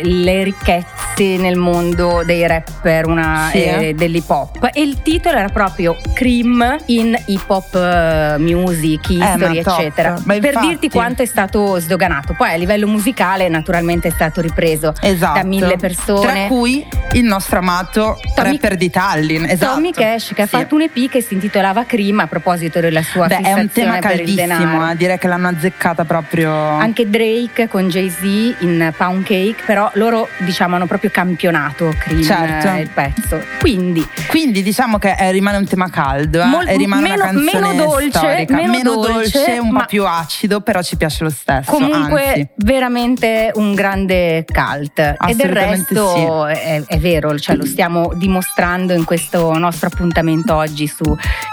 sulle 0.04 0.44
ricchezze 0.44 1.38
nel 1.38 1.58
mondo 1.58 2.24
dei 2.26 2.48
rapper 2.48 3.06
una, 3.06 3.50
Sì. 3.52 3.64
e 3.64 3.94
dell'hip 3.96 4.30
hop. 4.30 4.70
E 4.74 4.82
il 4.82 5.02
titolo 5.02 5.38
era 5.38 5.50
proprio 5.50 5.96
Cream 6.14 6.78
in 6.88 7.16
hip 7.26 7.48
hop 7.50 7.76
eh, 7.76 8.36
music, 8.40 9.10
history, 9.10 9.58
eccetera. 9.60 10.20
Per 10.26 10.36
infatti. 10.44 10.68
dirti 10.68 10.90
quanto 10.90 11.22
è 11.22 11.26
stato 11.26 11.80
sdoganato. 11.80 12.34
Poi 12.34 12.52
a 12.52 12.56
livello 12.56 12.88
musicale, 12.88 13.50
naturalmente, 13.50 14.08
è 14.08 14.12
stato 14.12 14.42
ripreso 14.42 14.94
Esatto. 15.02 15.40
da 15.40 15.44
mille 15.46 15.76
persone. 15.78 16.22
Tra 16.22 16.48
cui 16.48 16.86
il 17.14 17.24
nostro 17.24 17.60
amato 17.60 18.18
Tommy- 18.36 18.54
rapper 18.54 18.78
di 18.78 18.90
Tallinn. 18.90 19.44
Esatto. 19.46 19.74
Tommy 19.76 19.92
Cash 19.92 20.32
che 20.34 20.42
ha 20.44 20.48
Sì. 20.48 20.52
fatto 20.58 20.76
un 20.76 20.82
EP 20.82 21.10
che 21.10 21.22
si 21.22 21.34
intitolava 21.36 21.84
Cream 21.86 22.20
a 22.20 22.28
proposito 22.28 22.80
della 22.80 23.04
sua 23.04 23.28
Beh, 23.28 23.42
è 23.42 23.54
un 23.54 23.70
tema 23.72 24.00
caldissimo, 24.00 24.90
eh, 24.90 24.96
direi 24.96 25.18
che 25.18 25.28
l'hanno 25.28 25.50
azzeccata 25.50 26.04
proprio. 26.06 26.52
Anche 26.52 27.08
Drake 27.10 27.68
con 27.68 27.90
Jay-Z 27.90 28.24
in 28.60 28.94
Pound 28.96 29.24
Cake, 29.26 29.51
però 29.66 29.90
loro 29.94 30.28
diciamo 30.40 30.76
hanno 30.76 30.86
proprio 30.88 31.10
campionato 31.12 31.94
Cream 31.98 32.22
Certo. 32.24 32.68
eh, 32.70 32.80
il 32.82 32.90
pezzo. 32.90 33.40
Quindi, 33.60 34.06
Quindi 34.28 34.62
diciamo 34.64 34.98
che 34.98 35.16
eh, 35.18 35.32
rimane 35.32 35.58
un 35.58 35.66
tema 35.68 35.90
caldo, 35.90 36.42
eh, 36.42 36.46
Mol- 36.46 36.66
rimane 36.68 37.02
meno- 37.02 37.14
una 37.16 37.26
canzone 37.26 37.52
meno 37.70 37.84
dolce, 37.86 38.10
storica. 38.18 38.56
meno 38.56 38.94
dolce, 38.96 39.58
un 39.60 39.68
po' 39.70 39.74
ma- 39.76 39.86
più 39.86 40.06
acido, 40.06 40.62
però 40.62 40.82
ci 40.82 40.96
piace 40.98 41.24
lo 41.24 41.30
stesso. 41.30 41.70
comunque 41.72 42.26
anzi. 42.28 42.48
veramente 42.58 43.52
un 43.56 43.74
grande 43.74 44.46
cult. 44.52 45.00
E 45.00 45.36
del 45.36 45.50
resto 45.52 46.46
è, 46.48 46.84
è 46.86 46.98
vero, 47.00 47.38
cioè 47.40 47.56
lo 47.56 47.66
stiamo 47.66 48.12
dimostrando 48.16 48.94
in 48.94 49.04
questo 49.04 49.58
nostro 49.58 49.88
appuntamento 49.88 50.56
oggi 50.56 50.88
su 50.88 51.04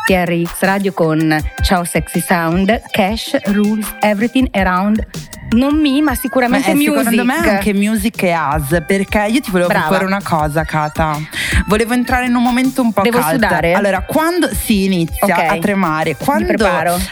TRX 0.06 0.60
Radio 0.60 0.92
con 0.92 1.36
Ciao 1.62 1.84
Sexy 1.84 2.20
Sound, 2.20 2.80
Cash 2.90 3.36
Rules 3.46 3.86
Everything 4.00 4.48
Around. 4.52 5.06
Non 5.50 5.76
me, 5.80 6.02
ma 6.02 6.10
Ma 6.10 6.14
sicuramente 6.14 6.70
è, 6.70 6.74
music. 6.74 6.98
secondo 6.98 7.24
me 7.24 7.34
anche 7.36 7.72
music 7.72 7.87
e 8.26 8.30
as 8.32 8.82
perché 8.86 9.26
io 9.30 9.40
ti 9.40 9.50
volevo 9.50 9.68
Brava. 9.68 9.86
proporre 9.86 10.06
una 10.06 10.22
cosa 10.22 10.64
Kata 10.64 11.18
volevo 11.66 11.92
entrare 11.94 12.26
in 12.26 12.34
un 12.34 12.42
momento 12.42 12.82
un 12.82 12.92
po' 12.92 13.02
Devo 13.02 13.18
cult 13.18 13.32
sudare? 13.32 13.72
allora 13.72 14.02
quando 14.02 14.48
si 14.52 14.84
inizia 14.84 15.26
Ok. 15.26 15.38
a 15.38 15.58
tremare 15.58 16.16
quando 16.16 16.54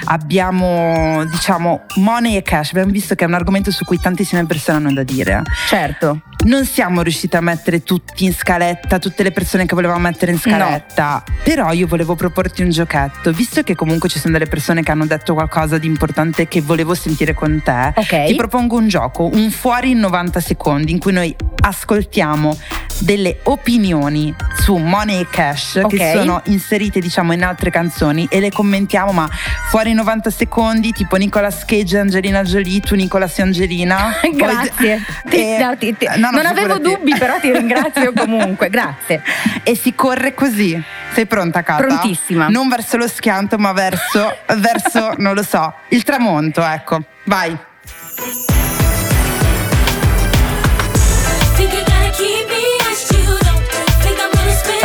abbiamo 0.04 1.24
diciamo 1.26 1.82
money 1.96 2.36
e 2.36 2.42
cash 2.42 2.70
abbiamo 2.70 2.90
visto 2.90 3.14
che 3.14 3.24
è 3.24 3.26
un 3.26 3.34
argomento 3.34 3.70
su 3.70 3.84
cui 3.84 3.98
tantissime 3.98 4.44
persone 4.46 4.78
hanno 4.78 4.92
da 4.92 5.02
dire 5.02 5.42
Certo. 5.68 6.20
Non 6.46 6.64
siamo 6.64 7.02
riusciti 7.02 7.36
a 7.36 7.40
mettere 7.40 7.82
tutti 7.82 8.24
in 8.24 8.32
scaletta, 8.32 8.98
tutte 8.98 9.22
le 9.22 9.32
persone 9.32 9.66
che 9.66 9.74
volevamo 9.74 10.00
mettere 10.00 10.32
in 10.32 10.38
scaletta. 10.38 11.22
Però 11.42 11.72
io 11.72 11.86
volevo 11.86 12.14
proporti 12.14 12.62
un 12.62 12.70
giochetto, 12.70 13.32
visto 13.32 13.62
che 13.62 13.74
comunque 13.74 14.08
ci 14.08 14.18
sono 14.18 14.32
delle 14.32 14.46
persone 14.46 14.82
che 14.82 14.90
hanno 14.90 15.06
detto 15.06 15.34
qualcosa 15.34 15.78
di 15.78 15.86
importante 15.86 16.48
che 16.48 16.60
volevo 16.60 16.94
sentire 16.94 17.34
con 17.34 17.60
te. 17.62 17.92
Ok. 17.94 18.26
Ti 18.26 18.34
propongo 18.34 18.76
un 18.76 18.88
gioco, 18.88 19.28
un 19.32 19.50
fuori 19.50 19.90
in 19.90 19.98
90 19.98 20.40
secondi, 20.40 20.92
in 20.92 20.98
cui 20.98 21.12
noi 21.12 21.34
ascoltiamo 21.66 22.56
delle 23.00 23.40
opinioni 23.42 24.34
su 24.54 24.76
Money 24.76 25.20
e 25.20 25.26
Cash 25.28 25.80
Ok. 25.82 25.94
che 25.96 26.12
sono 26.14 26.40
inserite 26.46 26.98
diciamo 26.98 27.34
in 27.34 27.44
altre 27.44 27.68
canzoni 27.70 28.26
e 28.30 28.40
le 28.40 28.50
commentiamo 28.50 29.12
ma 29.12 29.28
fuori 29.68 29.90
in 29.90 29.96
90 29.96 30.30
secondi 30.30 30.92
tipo 30.92 31.16
Nicolas 31.16 31.64
Cage 31.66 31.96
e 31.96 32.00
Angelina 32.00 32.42
Jolie 32.42 32.80
tu 32.80 32.94
Nicolas 32.94 33.38
e 33.38 33.42
Angelina 33.42 34.14
Grazie. 34.32 35.04
Ti- 35.28 35.36
Eh, 35.36 35.58
no, 35.62 35.76
ti- 35.76 35.94
ti- 35.96 36.06
no, 36.16 36.30
no, 36.30 36.36
non 36.36 36.46
avevo 36.46 36.78
dubbi, 36.78 37.14
però 37.18 37.38
ti 37.38 37.50
ringrazio 37.52 38.12
comunque. 38.16 38.70
Grazie. 38.70 39.22
e 39.62 39.76
si 39.76 39.94
corre 39.94 40.32
così. 40.34 40.80
Sei 41.12 41.26
pronta, 41.26 41.62
Cata? 41.62 41.84
Prontissima. 41.84 42.48
Non 42.48 42.68
verso 42.68 42.96
lo 42.96 43.08
schianto, 43.08 43.58
ma 43.58 43.72
verso, 43.72 44.34
verso 44.58 45.12
non 45.18 45.34
lo 45.34 45.42
so, 45.42 45.72
il 45.88 46.02
tramonto, 46.02 46.62
ecco. 46.64 47.00
Vai. 47.24 47.56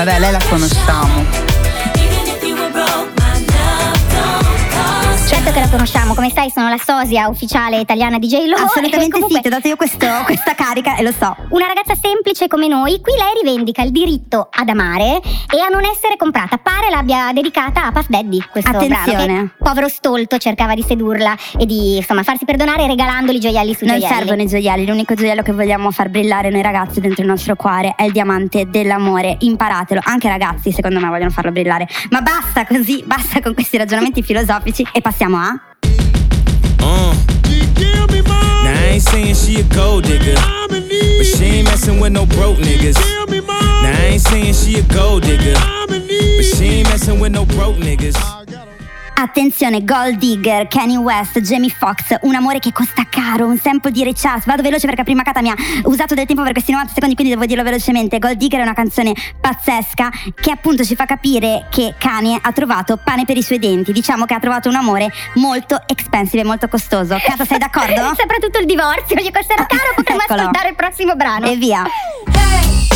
Vabbè, 0.04 0.18
lei 0.18 0.32
la 0.32 0.40
conosciamo. 0.50 1.51
Certo 5.52 5.60
che 5.60 5.60
la 5.60 5.70
conosciamo, 5.70 6.14
come 6.14 6.32
sai 6.32 6.50
sono 6.50 6.70
la 6.70 6.78
sosia 6.78 7.28
ufficiale 7.28 7.80
italiana 7.80 8.18
di 8.20 8.28
J-Lo 8.28 8.56
Assolutamente 8.56 9.10
comunque- 9.10 9.36
sì, 9.36 9.42
ti 9.42 9.48
ho 9.48 9.50
dato 9.50 9.68
io 9.68 9.76
questo- 9.76 10.08
questa 10.24 10.56
carica 10.56 10.96
e 10.96 11.04
lo 11.04 11.12
so. 11.12 11.36
Una 11.50 11.66
ragazza 11.68 11.94
semplice 12.02 12.48
come 12.48 12.70
noi, 12.70 13.02
qui 13.02 13.12
lei 13.18 13.44
rivendica 13.44 13.82
il 13.82 13.92
diritto 13.92 14.48
ad 14.50 14.70
amare 14.70 15.20
e 15.20 15.60
a 15.60 15.68
non 15.70 15.84
essere 15.84 16.16
comprata. 16.16 16.58
Pare 16.58 16.90
l'abbia 16.90 17.32
dedicata 17.34 17.84
a 17.84 17.92
Puff 17.92 18.06
Daddy 18.08 18.42
questo 18.50 18.70
Attenzione. 18.72 19.26
brano. 19.26 19.44
Che, 19.48 19.52
povero 19.64 19.90
stolto 19.90 20.38
cercava 20.38 20.74
di 20.74 20.84
sedurla 20.88 21.36
e 21.60 21.66
di 21.66 21.98
insomma 21.98 22.24
farsi 22.24 22.46
perdonare 22.46 22.88
regalandoli 22.88 23.40
gioielli 23.40 23.74
su 23.74 23.84
Non 23.86 24.00
gioielli. 24.00 24.16
servono 24.16 24.42
i 24.44 24.48
gioielli, 24.48 24.86
l'unico 24.86 25.16
gioiello 25.16 25.42
che 25.42 25.52
vogliamo 25.52 25.92
far 25.92 26.08
brillare 26.10 26.50
noi 26.50 26.62
ragazzi 26.62 27.02
dentro 27.02 27.24
il 27.24 27.28
nostro 27.28 27.58
cuore 27.58 27.94
è 27.98 28.04
il 28.04 28.14
diamante 28.14 28.70
dell'amore. 28.70 29.36
Imparatelo, 29.40 30.00
anche 30.06 30.30
ragazzi 30.30 30.72
secondo 30.72 31.00
me 31.02 31.10
vogliono 31.10 31.30
farlo 31.30 31.52
brillare. 31.52 31.88
Ma 32.10 32.22
basta 32.22 32.66
così, 32.66 33.04
basta 33.06 33.42
con 33.42 33.54
questi 33.54 33.76
ragionamenti 33.76 34.24
filosofici 34.24 34.88
e 34.94 35.02
passiamo 35.02 35.38
a... 35.38 35.41
Now 38.64 38.74
I 38.74 38.90
ain't 38.94 39.04
saying 39.04 39.36
she 39.36 39.60
a 39.60 39.64
gold 39.64 40.04
digger, 40.04 40.36
but 40.70 41.26
she 41.26 41.46
ain't 41.46 41.68
messing 41.68 42.00
with 42.00 42.14
no 42.14 42.26
broke 42.26 42.58
niggas. 42.58 42.98
Now 43.48 43.92
I 43.92 44.10
ain't 44.12 44.22
saying 44.22 44.54
she 44.54 44.80
a 44.80 44.84
gold 44.84 45.24
digger, 45.24 45.56
but 45.88 46.02
she 46.46 46.66
ain't 46.66 46.90
messing 46.90 47.20
with 47.20 47.32
no 47.32 47.46
broke 47.46 47.78
niggas. 47.78 48.41
Attenzione, 49.14 49.84
Gold 49.84 50.16
Digger, 50.18 50.68
Kanye 50.68 50.98
West, 50.98 51.40
Jamie 51.42 51.70
Foxx, 51.70 52.16
un 52.22 52.34
amore 52.34 52.58
che 52.58 52.72
costa 52.72 53.04
caro, 53.08 53.46
un 53.46 53.58
sample 53.60 53.92
di 53.92 54.04
Ray 54.04 54.14
Charles. 54.16 54.46
Vado 54.46 54.64
veloce 54.64 54.88
perché 54.88 55.04
prima 55.04 55.22
Kata 55.22 55.42
mi 55.42 55.50
ha 55.50 55.56
usato 55.84 56.16
del 56.16 56.26
tempo 56.26 56.42
per 56.42 56.54
questi 56.54 56.72
90 56.72 56.94
secondi, 56.94 57.14
quindi 57.14 57.34
devo 57.34 57.46
dirlo 57.46 57.62
velocemente. 57.64 58.18
Gold 58.18 58.38
Digger 58.38 58.60
è 58.62 58.64
una 58.64 58.74
canzone 58.74 59.14
pazzesca 59.40 60.10
che 60.34 60.50
appunto 60.52 60.84
ci 60.84 60.96
fa 60.96 61.06
capire 61.06 61.68
che 61.70 61.94
Kanye 62.00 62.40
ha 62.42 62.52
trovato 62.52 62.98
pane 62.98 63.24
per 63.26 63.38
i 63.38 63.44
suoi 63.44 63.60
denti. 63.60 63.92
Diciamo 63.92 64.26
che 64.26 64.34
ha 64.34 64.40
trovato 64.40 64.70
un 64.70 64.76
amore 64.76 65.12
molto 65.36 65.80
expensive, 65.86 66.44
molto 66.44 66.68
costoso. 66.68 67.16
Kata, 67.24 67.46
sei 67.46 67.60
d'accordo? 67.60 68.14
Soprattutto 68.18 68.58
il 68.60 68.66
divorzio, 68.66 69.16
gli 69.18 69.30
costerà 69.32 69.68
caro, 69.68 69.94
potremmo 69.98 70.22
Eccolo. 70.22 70.40
ascoltare 70.40 70.70
il 70.70 70.76
prossimo 70.76 71.14
brano. 71.16 71.46
E 71.46 71.56
via. 71.58 71.84
Baby, 72.26 72.88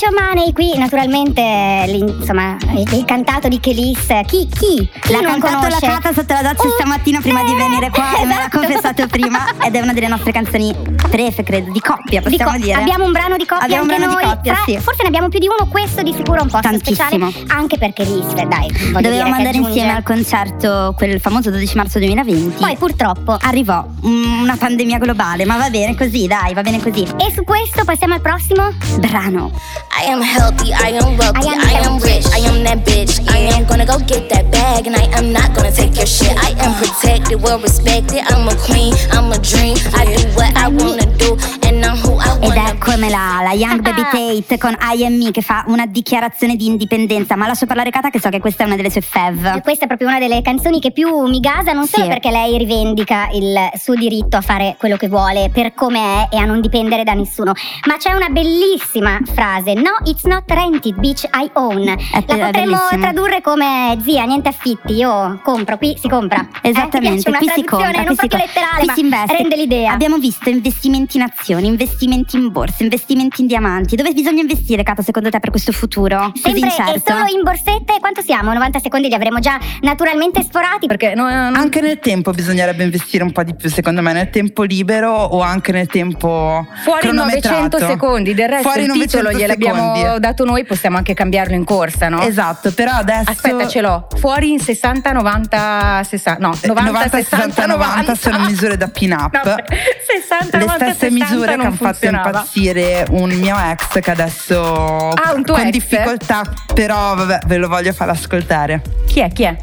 Gojo 0.00 0.12
Money 0.18 0.52
qui 0.54 0.78
naturalmente 0.78 1.42
l'in- 1.88 2.08
insomma 2.20 2.56
il, 2.74 3.04
cantato 3.04 3.48
di 3.48 3.60
Kelis 3.60 4.06
chi 4.26 4.48
chi 4.48 4.88
chi 4.98 5.12
L'ha 5.12 5.20
non 5.20 5.32
cantato 5.38 5.56
conosce 5.66 5.86
la 5.86 5.92
Cata 5.98 6.12
sotto 6.14 6.32
la 6.32 6.40
doccia 6.40 6.70
stamattina 6.70 7.20
prima 7.20 7.42
di 7.42 7.52
venire 7.54 7.90
qua 7.90 8.16
e 8.16 8.24
me 8.24 8.34
l'ha 8.34 8.40
Esatto. 8.46 8.58
confessato 8.60 9.06
prima 9.08 9.44
ed 9.62 9.74
è 9.74 9.80
una 9.80 9.92
delle 9.92 10.08
nostre 10.08 10.32
canzoni 10.32 10.74
prefe, 11.10 11.42
credo, 11.42 11.70
di 11.70 11.80
coppia, 11.80 12.20
Di 12.20 12.30
possiamo 12.30 12.52
co- 12.52 12.56
dire. 12.58 12.72
abbiamo 12.80 13.04
un 13.04 13.12
brano 13.12 13.36
di 13.36 13.44
coppia 13.44 13.64
Abbiamo 13.64 13.82
un 13.84 13.90
anche 13.90 14.02
brano 14.06 14.16
di 14.18 14.24
noi 14.24 14.34
coppia, 14.36 14.52
Tra- 14.54 14.62
sì. 14.64 14.78
forse 14.78 15.02
ne 15.02 15.08
abbiamo 15.08 15.28
più 15.28 15.38
di 15.38 15.48
uno 15.48 15.68
questo 15.70 16.02
di 16.02 16.14
sicuro 16.14 16.38
è 16.38 16.42
un 16.42 16.48
po' 16.48 16.60
Tantissimo. 16.60 17.28
speciale 17.30 17.44
anche 17.48 17.76
perché 17.76 18.04
Kelis 18.04 18.32
dai 18.32 18.70
Dovevamo 18.92 19.34
andare 19.34 19.48
aggiunge- 19.50 19.68
insieme 19.68 19.94
al 19.96 20.02
concerto, 20.02 20.94
quel 20.96 21.20
famoso 21.20 21.50
12 21.50 21.76
marzo 21.76 21.98
2020. 21.98 22.56
poi 22.58 22.76
purtroppo 22.78 23.36
arrivò 23.38 23.84
mm, 24.06 24.40
una 24.42 24.56
pandemia 24.56 24.96
globale, 24.98 25.44
ma 25.44 25.58
va 25.58 25.68
bene 25.68 25.94
così, 25.94 26.26
dai, 26.26 26.54
va 26.54 26.62
bene 26.62 26.80
così. 26.80 27.02
e 27.02 27.30
su 27.34 27.44
questo 27.44 27.84
passiamo 27.84 28.14
al 28.14 28.20
prossimo 28.22 28.70
brano 28.98 29.50
I 29.92 30.04
am 30.04 30.22
healthy, 30.22 30.72
I 30.72 30.96
am 30.96 31.16
wealthy, 31.18 31.48
I 31.48 31.52
am 31.52 31.60
I 31.60 31.72
am 31.84 31.98
rich, 31.98 32.26
I 32.32 32.38
am 32.48 32.64
that 32.64 32.84
bitch. 32.86 33.20
I 33.28 33.38
am 33.54 33.64
gonna 33.66 33.84
go 33.84 33.98
get 34.06 34.28
that 34.30 34.50
bag, 34.50 34.86
and 34.86 34.96
I 34.96 35.06
am 35.18 35.32
not 35.32 35.52
gonna 35.54 35.70
take 35.72 35.94
your 35.96 36.06
shit. 36.06 36.32
I 36.38 36.54
am 36.64 36.74
protected, 36.74 37.40
well 37.42 37.58
respected. 37.60 38.22
I'm 38.30 38.48
a 38.48 38.54
queen, 38.56 38.94
I'm 39.12 39.30
a 39.32 39.38
dream. 39.38 39.76
I 39.94 40.04
do 40.06 40.22
what 40.34 40.50
I 40.56 40.68
wanna 40.68 41.06
do, 41.16 41.36
and 41.66 41.84
I'm 41.84 41.98
who 41.98 42.16
I 42.18 42.38
Ed 42.40 42.48
wanna 42.48 42.70
eccomela, 42.70 43.42
la 43.42 43.52
Young 43.52 43.80
Baby 43.80 44.02
Tate 44.10 44.58
con 44.58 44.76
I 44.80 45.04
Am 45.04 45.14
Me 45.16 45.30
che 45.32 45.42
fa 45.42 45.64
una 45.66 45.86
dichiarazione 45.86 46.56
di 46.56 46.66
indipendenza. 46.66 47.36
Ma 47.36 47.46
lascio 47.46 47.66
parlare 47.66 47.90
Kata 47.90 48.10
che 48.10 48.20
so 48.20 48.30
che 48.30 48.40
questa 48.40 48.62
è 48.64 48.66
una 48.66 48.76
delle 48.76 48.90
sue 48.90 49.02
fev. 49.02 49.60
Questa 49.60 49.84
è 49.84 49.86
proprio 49.86 50.08
una 50.08 50.18
delle 50.18 50.40
canzoni 50.40 50.80
che 50.80 50.92
più 50.92 51.26
mi 51.26 51.40
gasa, 51.40 51.72
non 51.72 51.86
solo 51.86 52.04
Sì. 52.04 52.08
perché 52.08 52.30
lei 52.30 52.56
rivendica 52.56 53.28
il 53.32 53.70
suo 53.78 53.94
diritto 53.94 54.36
a 54.36 54.40
fare 54.40 54.76
quello 54.78 54.96
che 54.96 55.08
vuole 55.08 55.50
per 55.52 55.74
come 55.74 56.28
è 56.30 56.34
e 56.34 56.38
a 56.38 56.44
non 56.44 56.60
dipendere 56.60 57.04
da 57.04 57.12
nessuno, 57.12 57.52
ma 57.86 57.96
c'è 57.98 58.12
una 58.12 58.28
bellissima 58.28 59.18
frase: 59.34 59.74
No, 59.80 59.96
it's 60.04 60.24
not 60.24 60.44
rented, 60.46 60.94
bitch, 60.98 61.24
I 61.32 61.48
own. 61.54 61.84
La 61.84 61.94
è 62.12 62.22
potremmo 62.22 62.76
tradurre 63.00 63.40
come 63.40 63.96
zia, 64.02 64.24
niente 64.24 64.48
affitti, 64.48 64.94
io 64.94 65.40
compro, 65.42 65.76
qui 65.78 65.96
si 65.98 66.08
compra. 66.08 66.46
Eh, 66.62 66.68
Esattamente, 66.70 67.28
una 67.28 67.38
qui 67.38 67.48
si 67.54 67.64
compra, 67.64 68.02
non 68.02 68.04
qui 68.06 68.16
si 68.18 68.26
proprio 68.26 68.28
compra. 68.28 68.38
letterale, 68.46 68.78
Qui 68.78 68.86
ma 68.86 68.92
si 68.94 69.00
investe. 69.00 69.36
rende 69.36 69.56
l'idea. 69.56 69.92
Abbiamo 69.92 70.18
visto 70.18 70.48
investimenti 70.50 71.16
in 71.16 71.22
azioni, 71.22 71.66
investimenti 71.66 72.36
in 72.36 72.50
borse, 72.52 72.82
investimenti 72.82 73.40
in 73.40 73.46
diamanti. 73.46 73.96
Dove 73.96 74.12
bisogna 74.12 74.40
investire, 74.42 74.82
Kata, 74.82 75.02
secondo 75.02 75.30
te, 75.30 75.40
per 75.40 75.50
questo 75.50 75.72
futuro? 75.72 76.30
Così 76.32 76.40
Sempre 76.42 76.60
e 76.60 76.64
incerto? 76.66 77.12
solo 77.12 77.24
in 77.34 77.42
borsette, 77.42 77.96
quanto 78.00 78.20
siamo? 78.22 78.52
90 78.52 78.78
secondi 78.80 79.08
li 79.08 79.14
avremo 79.14 79.38
già 79.38 79.58
naturalmente 79.80 80.42
sforati. 80.42 80.86
Perché 80.86 81.12
Anche 81.12 81.80
nel 81.80 81.98
tempo 82.00 82.32
bisognerebbe 82.32 82.84
investire 82.84 83.24
un 83.24 83.32
po' 83.32 83.42
di 83.42 83.54
più, 83.54 83.68
secondo 83.70 84.02
me, 84.02 84.12
nel 84.12 84.30
tempo 84.30 84.62
libero 84.62 85.10
o 85.12 85.40
anche 85.40 85.72
nel 85.72 85.86
tempo 85.86 86.66
Fuori 86.82 87.00
cronometrato. 87.00 87.78
900 87.78 87.78
secondi, 87.86 88.34
del 88.34 88.48
resto 88.48 88.68
Fuori 88.68 88.84
il 88.84 88.92
titolo 88.92 89.22
900 89.30 89.38
gliel'abbiamo 89.38 89.69
secondi. 89.74 90.20
dato 90.20 90.44
noi, 90.44 90.64
possiamo 90.64 90.96
anche 90.96 91.14
cambiarlo 91.14 91.54
in 91.54 91.64
corsa, 91.64 92.08
no? 92.08 92.20
Esatto, 92.22 92.72
però 92.72 92.92
adesso 92.92 93.30
Aspetta, 93.30 93.66
ce 93.68 93.80
l'ho. 93.80 94.06
Fuori 94.16 94.52
in 94.52 94.60
60, 94.60 95.12
90, 95.12 96.02
60. 96.04 96.40
No, 96.40 96.48
90, 96.48 96.82
90, 96.82 97.08
60, 97.18 97.36
60, 97.52 97.66
90 97.66 98.14
sono 98.14 98.38
misure 98.40 98.76
da 98.76 98.88
pin-up. 98.88 99.34
No, 99.34 99.42
60, 99.42 100.58
Le 100.58 100.64
90, 100.64 100.74
stesse 100.92 101.10
60 101.10 101.24
misure 101.24 101.54
che 101.56 101.60
hanno 101.60 101.72
fatto 101.72 102.06
impazzire 102.06 103.06
un 103.10 103.30
mio 103.30 103.56
ex 103.58 104.00
che 104.00 104.10
adesso 104.10 105.08
Ah, 105.10 105.32
un 105.34 105.44
tuo 105.44 105.54
con 105.54 105.66
ex? 105.66 105.70
difficoltà, 105.72 106.42
però 106.74 107.14
vabbè, 107.14 107.40
ve 107.46 107.56
lo 107.56 107.68
voglio 107.68 107.92
far 107.92 108.08
ascoltare. 108.10 108.82
Chi 109.06 109.20
è? 109.20 109.30
Chi 109.32 109.42
è? 109.44 109.56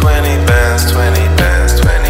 20 0.00 0.44
bands, 0.44 0.92
20 0.92 1.20
bands, 1.34 1.80
20 1.82 2.05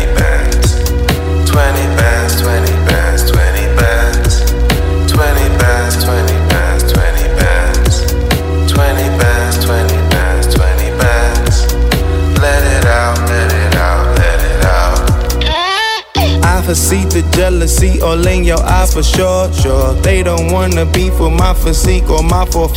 I 16.67 16.71
foresee 16.71 17.05
the 17.05 17.23
jealousy 17.31 18.03
all 18.03 18.27
in 18.27 18.43
your 18.43 18.59
eyes 18.59 18.93
for 18.93 19.05
sure, 19.05 19.53
sure. 19.53 19.95
They 20.03 20.25
don't 20.25 20.51
wanna 20.51 20.85
be 20.85 21.11
for 21.11 21.31
my 21.31 21.55
physique 21.55 22.11
or 22.11 22.25
my 22.25 22.45
4 22.47 22.69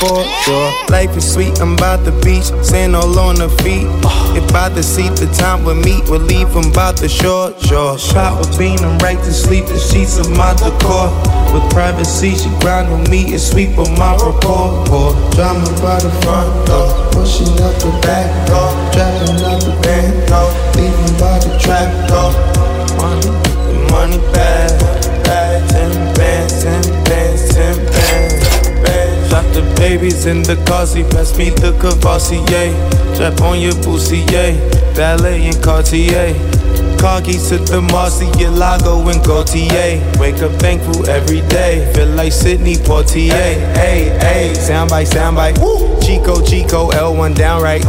sure. 0.45 0.71
Life 0.89 1.17
is 1.17 1.33
sweet, 1.33 1.59
I'm 1.59 1.75
by 1.75 1.97
the 1.97 2.11
beach, 2.21 2.53
sand 2.63 2.95
all 2.95 3.17
on 3.17 3.37
the 3.37 3.49
feet. 3.65 3.89
If 4.37 4.45
the 4.53 4.83
seat, 4.83 5.15
the 5.15 5.25
time 5.33 5.65
we 5.65 5.73
meet, 5.73 6.07
we'll 6.07 6.21
leave 6.21 6.53
them 6.53 6.71
by 6.71 6.91
the 6.91 7.09
shore, 7.09 7.51
sure. 7.65 7.97
Shot 7.97 8.37
with 8.37 8.59
bean, 8.59 8.77
I'm 8.85 8.99
right 8.99 9.17
to 9.17 9.33
sleep, 9.33 9.65
the 9.65 9.79
sheets 9.79 10.19
of 10.19 10.29
my 10.37 10.53
decor. 10.53 11.09
With 11.51 11.65
privacy, 11.73 12.35
she 12.35 12.49
grind 12.61 12.93
on 12.93 13.09
me 13.09 13.31
and 13.33 13.41
sweep 13.41 13.75
on 13.79 13.97
my 13.97 14.13
report. 14.21 14.85
Pour 14.85 15.17
drama 15.33 15.65
by 15.81 15.97
the 15.97 16.13
front 16.21 16.53
door, 16.67 16.93
pushing 17.09 17.57
up 17.65 17.73
the 17.81 17.89
back 18.05 18.29
door, 18.45 18.69
trapping 18.93 19.41
out 19.49 19.59
the 19.65 19.73
band 19.81 20.29
door, 20.29 20.53
leaving 20.77 21.17
by 21.17 21.39
the 21.41 21.57
trap 21.57 21.89
door. 22.07 23.48
The 29.53 29.75
babies 29.75 30.25
in 30.25 30.43
the 30.43 30.55
car 30.65 30.85
seat, 30.85 31.09
pass 31.09 31.37
me 31.37 31.49
the 31.49 31.71
Cavassier. 31.81 32.71
Strap 33.15 33.41
on 33.41 33.59
your 33.59 33.73
boosie, 33.83 34.25
ballet 34.95 35.47
and 35.47 35.61
Cartier. 35.63 36.68
Car 36.99 37.21
keys 37.21 37.47
to 37.47 37.57
the 37.57 37.81
Marcy, 37.81 38.27
your 38.37 38.51
Lago 38.51 39.07
and 39.07 39.23
Gaultier. 39.23 40.03
Wake 40.19 40.41
up 40.43 40.51
thankful 40.59 41.07
every 41.09 41.39
day, 41.47 41.89
feel 41.95 42.09
like 42.09 42.33
Sydney 42.33 42.75
Portier. 42.75 43.31
Hey, 43.31 44.11
hey, 44.19 44.51
soundbite, 44.53 45.07
soundbite. 45.07 45.55
Chico, 46.05 46.41
Chico, 46.43 46.89
L1 46.91 47.35
downright. 47.35 47.83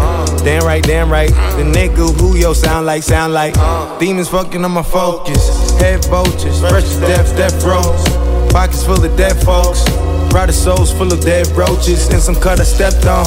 Damn 0.45 0.63
right, 0.65 0.83
damn 0.85 1.11
right. 1.11 1.31
The 1.31 1.65
nigga 1.65 2.17
who 2.21 2.37
yo 2.37 2.53
sound 2.53 2.87
like, 2.87 3.03
sound 3.03 3.35
like. 3.35 3.55
Demons 3.99 4.29
fucking 4.29 4.65
on 4.65 4.71
my 4.71 4.83
focus. 4.85 5.43
Head 5.81 6.05
vultures, 6.05 6.61
fresh 6.61 6.89
to 6.95 7.01
death, 7.01 7.37
death 7.37 7.65
rows. 7.65 8.05
Pockets 8.53 8.85
full 8.85 9.05
of 9.05 9.17
dead 9.17 9.37
folks. 9.43 9.89
Rider 10.33 10.53
souls 10.53 10.93
full 10.93 11.13
of 11.13 11.21
dead 11.23 11.49
roaches. 11.49 12.09
And 12.11 12.23
some 12.23 12.37
cut 12.37 12.61
I 12.61 12.65
stepped 12.65 13.07
on. 13.07 13.27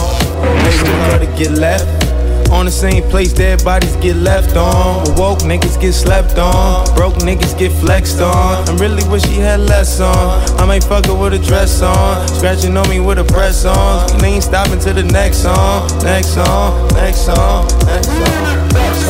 Maybe 0.63 0.77
cut 1.11 1.19
to 1.19 1.27
get 1.37 1.51
left. 1.51 2.12
On 2.53 2.65
the 2.65 2.71
same 2.71 3.01
place, 3.09 3.33
dead 3.33 3.63
bodies 3.65 3.95
get 3.97 4.15
left 4.15 4.55
on. 4.55 5.03
Woke 5.17 5.39
niggas 5.39 5.81
get 5.81 5.93
slept 5.93 6.37
on. 6.37 6.85
Broke 6.95 7.15
niggas 7.15 7.57
get 7.57 7.71
flexed 7.71 8.21
on. 8.21 8.69
I 8.69 8.75
really 8.79 9.03
wish 9.09 9.25
he 9.25 9.37
had 9.37 9.59
less 9.59 9.99
on. 9.99 10.59
I 10.59 10.65
might 10.65 10.83
fuck 10.83 11.07
her 11.07 11.15
with 11.15 11.33
a 11.33 11.39
dress 11.39 11.81
on. 11.81 12.27
Scratching 12.27 12.77
on 12.77 12.87
me 12.89 12.99
with 12.99 13.17
a 13.17 13.23
press 13.23 13.65
on. 13.65 14.21
We 14.21 14.27
ain't 14.27 14.43
stopping 14.43 14.79
to 14.81 14.93
the 14.93 15.03
next 15.03 15.37
song. 15.37 15.89
Next 16.03 16.35
song, 16.35 16.87
next 16.93 17.25
song, 17.25 17.67
next 17.85 18.07
song, 18.07 18.65
next 18.73 19.01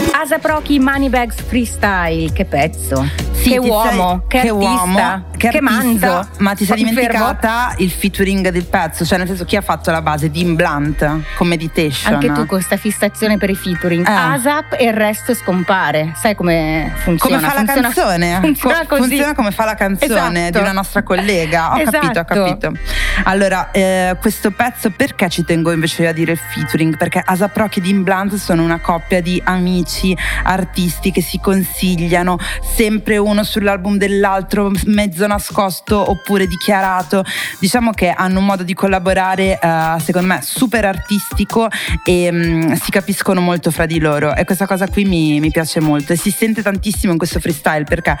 song. 0.00 0.13
Asa 0.24 0.38
Prochi 0.38 0.78
Moneybags 0.78 1.42
Freestyle, 1.42 2.32
che 2.32 2.46
pezzo. 2.46 3.06
Sì, 3.32 3.50
che 3.50 3.58
uomo, 3.58 4.24
sei- 4.30 4.40
che, 4.40 4.48
uomo, 4.50 4.96
artista, 4.98 5.24
che, 5.36 5.46
artista, 5.48 5.60
manzo. 5.70 6.28
Ma 6.38 6.54
ti 6.54 6.64
sei 6.64 6.78
fermo? 6.78 6.90
dimenticata 6.92 7.74
il 7.76 7.90
featuring 7.90 8.48
del 8.48 8.64
pezzo, 8.64 9.04
cioè 9.04 9.18
nel 9.18 9.26
senso 9.26 9.44
chi 9.44 9.56
ha 9.56 9.60
fatto 9.60 9.90
la 9.90 10.00
base 10.00 10.30
di 10.30 10.42
Blunt 10.46 11.06
con 11.36 11.46
Meditation. 11.46 12.14
Anche 12.14 12.28
tu 12.28 12.32
con 12.36 12.46
questa 12.46 12.78
fissazione 12.78 13.36
per 13.36 13.50
i 13.50 13.54
featuring. 13.54 14.08
Eh. 14.08 14.10
ASAP 14.10 14.76
e 14.78 14.84
il 14.86 14.94
resto 14.94 15.34
scompare. 15.34 16.14
Sai 16.16 16.34
come 16.34 16.90
funziona? 17.02 17.36
Come 17.36 17.46
fa 17.48 17.52
la 17.52 17.58
Funziona- 17.66 17.92
canzone? 17.92 18.38
Funziona 18.40 18.78
Co- 18.78 18.86
così. 18.96 19.00
funziona 19.08 19.34
come 19.34 19.50
fa 19.50 19.64
la 19.66 19.74
canzone 19.74 20.38
Esatto. 20.38 20.50
di 20.52 20.58
una 20.58 20.72
nostra 20.72 21.02
collega. 21.02 21.72
Ho 21.74 21.82
capito, 21.82 21.96
ho 21.98 22.10
Esatto. 22.10 22.24
capito. 22.42 22.72
Allora, 23.24 23.70
eh, 23.72 24.16
questo 24.22 24.52
pezzo 24.52 24.88
perché 24.90 25.28
ci 25.28 25.44
tengo 25.44 25.70
invece 25.70 26.06
a 26.08 26.12
dire 26.12 26.32
il 26.32 26.38
featuring? 26.38 26.96
Perché 26.96 27.22
Asap 27.22 27.54
Rocky 27.58 27.80
e 27.80 27.82
Dean 27.82 28.02
Blunt 28.02 28.34
sono 28.36 28.62
una 28.62 28.78
coppia 28.80 29.20
di 29.20 29.38
amici, 29.44 30.13
artisti 30.44 31.10
che 31.10 31.22
si 31.22 31.38
consigliano, 31.38 32.38
sempre 32.74 33.16
uno 33.16 33.42
sull'album 33.42 33.96
dell'altro, 33.96 34.70
mezzo 34.86 35.26
nascosto 35.26 36.10
oppure 36.10 36.46
dichiarato. 36.46 37.24
Diciamo 37.58 37.92
che 37.92 38.10
hanno 38.10 38.38
un 38.38 38.46
modo 38.46 38.62
di 38.62 38.74
collaborare, 38.74 39.58
eh, 39.60 39.94
secondo 40.00 40.28
me, 40.28 40.40
super 40.42 40.84
artistico 40.84 41.68
e 42.04 42.30
mm, 42.30 42.72
si 42.72 42.90
capiscono 42.90 43.40
molto 43.40 43.70
fra 43.70 43.86
di 43.86 43.98
loro. 43.98 44.34
E 44.34 44.44
questa 44.44 44.66
cosa 44.66 44.86
qui 44.88 45.04
mi, 45.04 45.40
mi 45.40 45.50
piace 45.50 45.80
molto. 45.80 46.12
E 46.12 46.16
si 46.16 46.30
sente 46.30 46.62
tantissimo 46.62 47.12
in 47.12 47.18
questo 47.18 47.40
freestyle 47.40 47.84
perché 47.84 48.16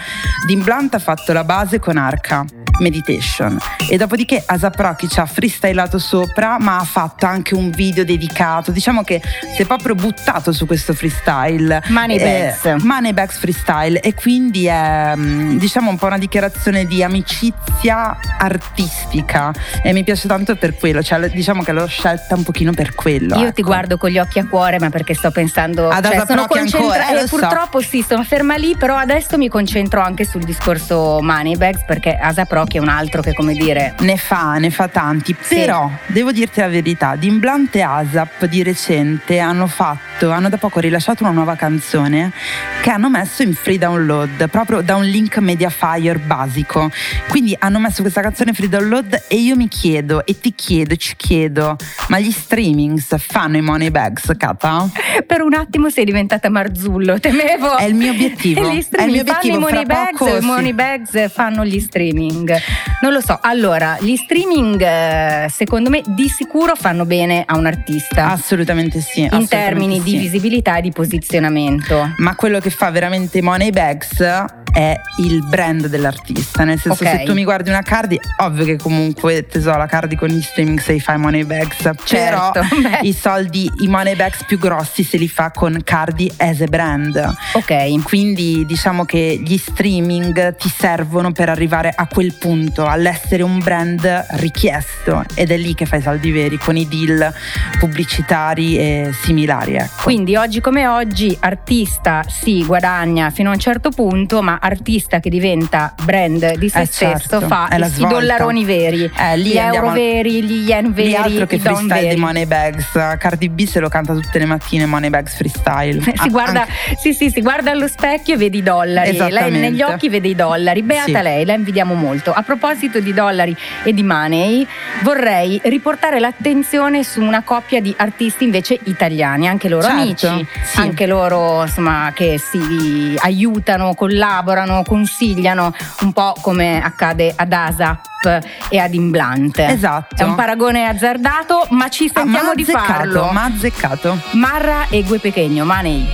Dean 0.46 0.62
Blunt 0.62 0.94
ha 0.94 0.98
fatto 0.98 1.32
la 1.32 1.44
base 1.44 1.78
con 1.78 1.96
Arca. 1.96 2.63
Meditation 2.78 3.58
e 3.88 3.96
dopodiché 3.96 4.42
Asap 4.44 4.78
Rocky 4.78 5.08
ci 5.08 5.20
ha 5.20 5.26
freestylato 5.26 5.98
sopra 5.98 6.58
ma 6.58 6.78
ha 6.78 6.84
fatto 6.84 7.26
anche 7.26 7.54
un 7.54 7.70
video 7.70 8.04
dedicato 8.04 8.70
diciamo 8.70 9.02
che 9.02 9.20
si 9.54 9.62
è 9.62 9.66
proprio 9.66 9.94
buttato 9.94 10.52
su 10.52 10.66
questo 10.66 10.94
freestyle 10.94 11.82
Moneybags. 11.88 12.64
Eh, 12.64 12.76
Moneybags 12.78 13.38
freestyle 13.38 14.00
e 14.00 14.14
quindi 14.14 14.66
è 14.66 15.14
mm, 15.16 15.58
diciamo 15.58 15.90
un 15.90 15.96
po' 15.96 16.06
una 16.06 16.18
dichiarazione 16.18 16.86
di 16.86 17.02
amicizia 17.02 18.16
artistica 18.38 19.52
e 19.82 19.92
mi 19.92 20.04
piace 20.04 20.28
tanto 20.28 20.56
per 20.56 20.76
quello 20.76 21.02
cioè 21.02 21.28
diciamo 21.30 21.62
che 21.62 21.72
l'ho 21.72 21.86
scelta 21.86 22.34
un 22.34 22.42
pochino 22.42 22.72
per 22.72 22.94
quello 22.94 23.36
Io 23.36 23.52
ti 23.52 23.60
ecco. 23.60 23.62
guardo 23.62 23.96
con 23.96 24.10
gli 24.10 24.18
occhi 24.18 24.38
a 24.38 24.46
cuore, 24.46 24.78
ma 24.78 24.90
perché 24.90 25.14
sto 25.14 25.30
pensando. 25.30 25.88
Ad 25.88 26.04
cioè, 26.04 26.24
sono 26.26 26.46
concentrata. 26.46 27.10
eh, 27.10 27.22
eh, 27.22 27.26
so. 27.26 27.36
purtroppo 27.36 27.80
sì, 27.80 28.04
sono 28.06 28.22
ferma 28.24 28.56
lì, 28.56 28.76
però 28.76 28.96
adesso 28.96 29.36
mi 29.38 29.48
concentro 29.48 30.00
anche 30.00 30.24
sul 30.24 30.44
discorso 30.44 31.18
Moneybags, 31.20 31.84
perché 31.84 32.16
Asa 32.16 32.44
Prochi 32.64 32.78
è 32.78 32.80
un 32.80 32.88
altro 32.88 33.20
che, 33.20 33.34
come 33.34 33.52
dire. 33.52 33.94
Ne 34.00 34.16
fa, 34.16 34.54
ne 34.54 34.70
fa 34.70 34.88
tanti, 34.88 35.36
Sì. 35.38 35.56
però 35.56 35.90
devo 36.06 36.32
dirti 36.32 36.60
la 36.60 36.68
verità, 36.68 37.14
Dimblante 37.14 37.78
e 37.78 37.82
Asap 37.82 38.46
di 38.46 38.62
recente 38.62 39.38
hanno 39.38 39.66
fatto, 39.66 40.30
hanno 40.30 40.48
da 40.48 40.56
poco 40.56 40.80
rilasciato 40.80 41.24
una 41.24 41.32
nuova 41.32 41.56
canzone 41.56 42.32
che 42.80 42.88
hanno 42.90 43.10
messo 43.10 43.42
in 43.42 43.52
free 43.52 43.76
download, 43.76 44.48
proprio 44.48 44.80
da 44.80 44.96
un 44.96 45.04
link 45.04 45.36
Mediafire 45.38 46.18
basico. 46.18 46.90
Quindi 47.28 47.54
hanno 47.58 47.78
messo 47.78 48.00
questa 48.00 48.22
canzone 48.22 48.54
free 48.54 48.70
download 48.70 49.24
e 49.28 49.36
io 49.36 49.56
mi 49.56 49.68
chiedo 49.68 50.24
e 50.24 50.38
ti 50.40 50.54
chiedo, 50.54 50.96
ci 50.96 51.16
chiedo, 51.16 51.76
ma 52.08 52.18
gli 52.18 52.30
streamings 52.30 53.14
fanno 53.18 53.58
i 53.58 53.60
money 53.62 53.90
bags, 53.90 54.32
Kata? 54.38 54.88
Per 55.26 55.42
un 55.42 55.52
attimo 55.52 55.90
sei 55.90 56.06
diventata 56.06 56.48
Marzullo, 56.48 57.20
temevo. 57.20 57.76
È 57.76 57.84
il 57.84 57.94
mio 57.94 58.12
obiettivo. 58.12 58.62
Gli 58.72 58.72
È 58.72 58.76
il 58.76 58.82
streaming 58.84 59.12
mio 59.14 59.24
fanno 59.24 59.42
i 59.42 59.50
obiettivo, 59.50 59.60
money 59.60 59.84
bags, 59.84 60.18
poco, 60.18 60.36
i 60.36 60.40
sì. 60.40 60.46
money 60.46 60.72
bags 60.72 61.30
fanno 61.30 61.64
gli 61.64 61.80
streaming. 61.80 62.53
Non 63.00 63.12
lo 63.12 63.20
so. 63.20 63.38
Allora, 63.40 63.96
gli 64.00 64.16
streaming 64.16 64.80
eh, 64.80 65.46
secondo 65.50 65.90
me 65.90 66.02
di 66.06 66.28
sicuro 66.28 66.74
fanno 66.74 67.04
bene 67.04 67.44
a 67.46 67.56
un 67.56 67.66
artista. 67.66 68.30
Assolutamente 68.30 69.00
sì. 69.00 69.20
in 69.20 69.26
assolutamente 69.26 69.56
termini 69.56 69.98
sì. 69.98 70.02
di 70.02 70.16
visibilità 70.16 70.76
e 70.78 70.82
di 70.82 70.90
posizionamento. 70.90 72.14
Ma 72.18 72.34
quello 72.34 72.60
che 72.60 72.70
fa 72.70 72.90
veramente 72.90 73.42
Moneybags 73.42 74.62
è 74.74 74.98
il 75.18 75.42
brand 75.46 75.86
dell'artista. 75.86 76.64
Nel 76.64 76.78
senso, 76.80 77.02
Ok. 77.04 77.10
se 77.10 77.22
tu 77.24 77.32
mi 77.32 77.44
guardi 77.44 77.70
una 77.70 77.82
Cardi, 77.82 78.18
ovvio 78.38 78.64
che 78.64 78.76
comunque 78.76 79.46
tesoro 79.46 79.78
la 79.78 79.86
Cardi 79.86 80.16
con 80.16 80.28
gli 80.28 80.42
streaming 80.42 80.80
sei 80.80 80.98
fai 81.00 81.16
Moneybags. 81.16 81.82
Però 81.82 81.94
Certo, 82.04 82.60
beh. 82.82 82.98
i 83.02 83.12
soldi, 83.12 83.70
i 83.78 83.86
Moneybags 83.88 84.44
più 84.44 84.58
grossi 84.58 85.04
se 85.04 85.16
li 85.16 85.28
fa 85.28 85.50
con 85.52 85.80
Cardi 85.84 86.30
as 86.38 86.60
a 86.60 86.66
brand. 86.66 87.34
Ok. 87.52 88.02
Quindi 88.02 88.64
diciamo 88.66 89.04
che 89.04 89.40
gli 89.44 89.56
streaming 89.56 90.56
ti 90.56 90.68
servono 90.68 91.30
per 91.32 91.48
arrivare 91.48 91.92
a 91.94 92.06
quel 92.08 92.34
punto, 92.34 92.84
all'essere 92.86 93.42
un 93.44 93.58
brand 93.60 94.26
richiesto. 94.32 95.24
Ed 95.34 95.50
è 95.52 95.56
lì 95.56 95.74
che 95.74 95.86
fai 95.86 96.00
i 96.00 96.02
soldi 96.02 96.30
veri, 96.32 96.58
con 96.58 96.76
i 96.76 96.88
deal 96.88 97.32
pubblicitari 97.78 98.76
e 98.78 99.10
similari. 99.22 99.74
Ecco. 99.76 100.02
Quindi 100.02 100.34
oggi 100.36 100.60
come 100.60 100.86
oggi 100.88 101.36
artista 101.40 102.24
si 102.26 102.64
guadagna 102.64 103.30
fino 103.30 103.50
a 103.50 103.52
un 103.52 103.58
certo 103.60 103.90
punto, 103.90 104.42
ma 104.42 104.58
artista 104.68 105.20
che 105.20 105.28
diventa 105.28 105.94
brand 106.04 106.56
di 106.56 106.68
se 106.70 106.80
Eh, 106.80 106.84
stesso 106.86 107.28
certo, 107.28 107.46
fa 107.46 107.68
i 107.70 108.06
dollaroni 108.06 108.64
veri, 108.64 109.10
Eh, 109.14 109.38
gli 109.38 109.56
euro 109.56 109.90
veri, 109.90 110.42
gli 110.42 110.68
yen 110.70 110.92
veri, 110.92 111.14
altro 111.14 111.46
che 111.46 111.58
freestyle 111.58 112.00
veri. 112.00 112.14
di 112.14 112.20
Moneybags. 112.20 112.90
Cardi 113.18 113.48
B 113.50 113.64
se 113.66 113.80
lo 113.80 113.88
canta 113.88 114.14
tutte 114.14 114.38
le 114.38 114.46
mattine 114.46 114.86
Moneybags 114.86 115.36
freestyle. 115.36 116.00
Si 116.14 116.28
Ah, 116.28 116.28
guarda, 116.28 116.60
anche- 116.62 116.72
sì, 116.98 117.12
sì, 117.12 117.30
si 117.30 117.40
guarda 117.42 117.70
allo 117.72 117.86
specchio 117.88 118.34
e 118.34 118.36
vede 118.38 118.56
i 118.58 118.62
dollari. 118.62 119.16
Lei 119.16 119.50
negli 119.50 119.82
occhi 119.82 120.08
vede 120.08 120.28
i 120.28 120.34
dollari. 120.34 120.82
Beata 120.82 121.04
Sì. 121.18 121.22
lei, 121.22 121.44
la 121.44 121.52
invidiamo 121.54 121.92
molto. 121.94 122.32
A 122.32 122.42
proposito 122.42 123.00
di 123.00 123.12
dollari 123.12 123.54
e 123.82 123.92
di 123.92 124.02
money, 124.02 124.66
vorrei 125.02 125.60
riportare 125.64 126.18
l'attenzione 126.20 127.02
su 127.04 127.20
una 127.20 127.42
coppia 127.42 127.80
di 127.80 127.94
artisti 127.98 128.44
invece 128.44 128.78
italiani, 128.84 129.46
anche 129.48 129.68
loro 129.68 129.82
Certo, 129.86 130.00
amici, 130.28 130.46
sì. 130.64 130.80
anche 130.80 131.06
loro 131.06 131.62
insomma 131.62 132.12
che 132.14 132.38
si 132.38 133.14
aiutano, 133.18 133.94
collaborano, 133.94 134.52
consigliano, 134.84 135.72
un 136.00 136.12
po' 136.12 136.34
come 136.40 136.82
accade 136.82 137.32
ad 137.34 137.52
ASAP 137.52 138.42
e 138.68 138.78
ad 138.78 138.94
Imblante. 138.94 139.66
Esatto. 139.66 140.14
È 140.16 140.22
un 140.22 140.34
paragone 140.34 140.86
azzardato, 140.86 141.66
ma 141.70 141.88
ci 141.88 142.10
Ah, 142.12 142.20
sentiamo 142.20 142.48
ma 142.48 142.54
di 142.54 142.62
azzeccato, 142.62 142.86
farlo. 142.86 143.28
Ma 143.32 143.44
azzeccato. 143.44 144.18
Marra 144.32 144.86
e 144.88 145.02
Gue 145.02 145.18
Pequeño, 145.18 145.64
Money. 145.64 146.06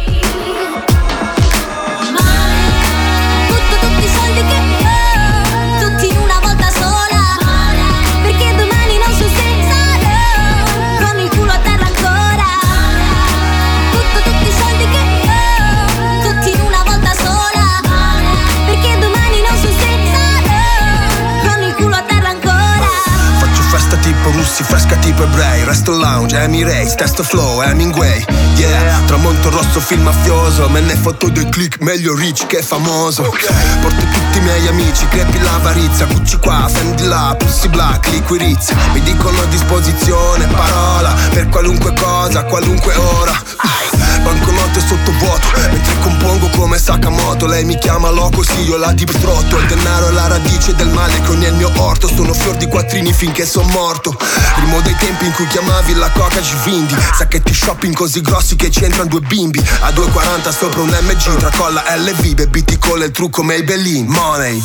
Butto 3.48 3.76
tutti 3.80 4.04
i 4.04 4.08
soldi 4.08 4.40
che 4.46 4.59
russi, 24.60 24.64
fresca 24.64 24.96
tipo 24.96 25.22
ebrei 25.24 25.64
Resto 25.64 25.92
lounge, 25.92 26.38
Emirates, 26.38 26.94
testo 26.94 27.22
flow, 27.22 27.62
Hemingway. 27.62 28.24
Yeah, 28.56 29.04
tramonto 29.06 29.50
rosso, 29.50 29.80
film 29.80 30.02
mafioso 30.02 30.68
Me 30.68 30.80
ne 30.80 30.94
foto 30.94 31.28
dei 31.28 31.48
click, 31.48 31.80
meglio 31.80 32.14
rich 32.14 32.46
che 32.46 32.62
famoso. 32.62 33.22
Porto 33.22 34.04
tutti 34.12 34.38
i 34.38 34.40
miei 34.40 34.66
amici, 34.68 35.06
crepi 35.08 35.40
l'avarizia 35.40 36.06
Gucci 36.06 36.36
qua, 36.38 36.68
Fendi 36.72 37.04
là, 37.04 37.34
Pussy 37.38 37.68
Black, 37.68 38.08
liquirizia. 38.08 38.76
Mi 38.92 39.00
dicono 39.02 39.40
a 39.40 39.46
disposizione, 39.46 40.46
parola 40.46 41.14
Per 41.30 41.48
qualunque 41.48 41.92
cosa, 41.94 42.44
qualunque 42.44 42.94
ora. 42.94 43.38
Banconote 44.22 44.80
sottovuoto 44.80 45.46
Mentre 45.70 45.98
compongo 46.00 46.50
come 46.50 46.78
Sakamoto. 46.78 47.46
Lei 47.46 47.64
mi 47.64 47.78
chiama 47.78 48.10
loco, 48.10 48.42
sì 48.42 48.60
io 48.62 48.76
la 48.76 48.92
distrotto 48.92 49.58
Il 49.58 49.66
denaro 49.66 50.08
è 50.08 50.12
la 50.12 50.26
radice 50.26 50.74
del 50.74 50.88
male 50.88 51.20
che 51.22 51.30
ogni 51.30 51.44
è 51.44 51.48
il 51.48 51.54
mio 51.54 51.72
orto. 51.76 52.08
Sono 52.08 52.34
fior 52.34 52.56
di 52.56 52.66
quattrini 52.66 53.12
finché 53.12 53.46
son 53.46 53.66
morto 53.70 54.16
Rimo 54.56 54.80
dei 54.80 54.96
tempi 54.96 55.26
in 55.26 55.32
cui 55.32 55.46
chiamavi 55.46 55.94
la 55.94 56.10
coca 56.10 56.42
ci 56.42 56.54
vindi. 56.64 56.94
Sacchetti 57.16 57.54
shopping 57.54 57.94
così 57.94 58.20
grossi 58.20 58.56
che 58.56 58.68
c'entrano 58.68 59.08
due 59.08 59.20
bimbi. 59.20 59.58
A 59.80 59.90
2,40 59.90 60.56
sopra 60.56 60.80
un 60.80 60.88
MG 60.88 61.36
Tracolla 61.36 61.84
LV 61.96 62.34
Baby 62.34 62.64
ti 62.64 62.78
colla 62.78 63.04
il 63.04 63.10
trucco 63.10 63.42
Maybelline 63.42 64.08
Money. 64.08 64.62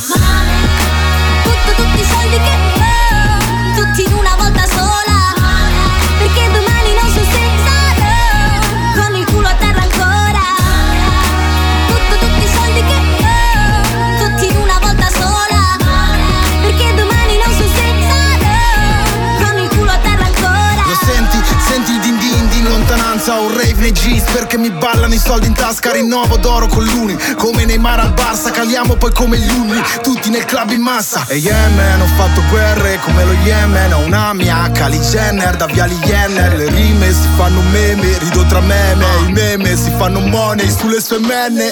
Butto 1.44 1.74
tutti 1.76 2.00
i 2.00 2.06
soldi 2.06 2.38
che 2.38 2.52
ho, 2.80 3.84
tutti 3.84 4.04
in 4.10 4.14
una 4.14 4.36
volta 4.38 4.68
sola. 4.68 4.95
Nei 23.86 23.94
jeans 23.94 24.24
perché 24.32 24.58
mi 24.58 24.72
ballano 24.72 25.14
i 25.14 25.20
soldi 25.20 25.46
in 25.46 25.54
tasca. 25.54 25.92
Rinnovo 25.92 26.38
d'oro 26.38 26.66
con 26.68 26.84
l'uni 26.84 27.16
Come 27.38 27.66
Neymar 27.66 28.00
al 28.00 28.14
Barça. 28.14 28.52
Caliamo 28.52 28.96
poi 28.96 29.12
come 29.14 29.38
gli 29.38 29.50
unni 29.50 29.80
Tutti 30.02 30.30
nel 30.30 30.46
club 30.46 30.72
in 30.72 30.82
massa. 30.82 31.24
E 31.28 31.36
Yemen 31.36 32.02
ho 32.02 32.08
fatto 32.18 32.42
guerre 32.50 33.00
come 33.04 33.24
lo 33.24 33.34
Yemen. 33.44 33.94
Ho 33.94 34.00
una 34.00 34.34
mia 34.34 34.70
Kylie 34.72 35.00
Jenner 35.00 35.56
da 35.56 35.68
Viali 35.68 35.96
Jenner 36.00 36.56
Le 36.56 36.70
rime 36.70 37.12
si 37.12 37.28
fanno 37.36 37.62
meme 37.62 38.18
Rido 38.18 38.44
tra 38.46 38.60
meme. 38.60 39.06
I 39.28 39.32
meme 39.32 39.78
si 39.78 39.92
fanno 39.98 40.20
money 40.20 40.70
sulle 40.70 41.00
sue 41.00 41.20
menne 41.20 41.72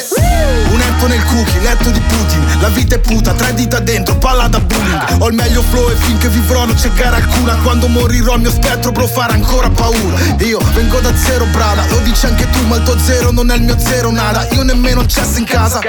Un 0.69 0.81
etto 0.81 1.07
nel 1.07 1.23
cookie, 1.25 1.61
letto 1.61 1.89
di 1.89 1.99
Putin. 1.99 2.61
La 2.61 2.69
vita 2.69 2.95
è 2.95 2.99
puta, 2.99 3.33
tre 3.33 3.53
dita 3.55 3.79
dentro, 3.79 4.15
palla 4.17 4.47
da 4.47 4.59
bullying. 4.59 5.21
Ho 5.21 5.27
il 5.29 5.33
meglio 5.33 5.61
flow 5.63 5.89
e 5.89 5.95
finché 5.95 6.27
vivrò 6.29 6.65
non 6.65 6.75
c'è 6.75 6.91
gara 6.93 7.15
alcuna. 7.15 7.55
Quando 7.63 7.87
morirò 7.87 8.35
il 8.35 8.41
mio 8.41 8.51
spettro 8.51 8.91
bro 8.91 9.07
farà 9.07 9.33
ancora 9.33 9.69
paura. 9.69 10.17
Io 10.39 10.59
vengo 10.73 10.99
da 10.99 11.15
zero 11.15 11.45
brada, 11.45 11.83
lo 11.89 12.02
dici 12.03 12.25
anche 12.25 12.49
tu 12.49 12.65
ma 12.67 12.75
il 12.77 12.83
tuo 12.83 12.97
zero 12.99 13.31
non 13.31 13.49
è 13.49 13.55
il 13.55 13.63
mio 13.63 13.77
zero 13.79 14.11
nada 14.11 14.47
Io 14.51 14.63
nemmeno 14.63 15.05
cesso 15.05 15.39
in 15.39 15.45
casa 15.45 15.79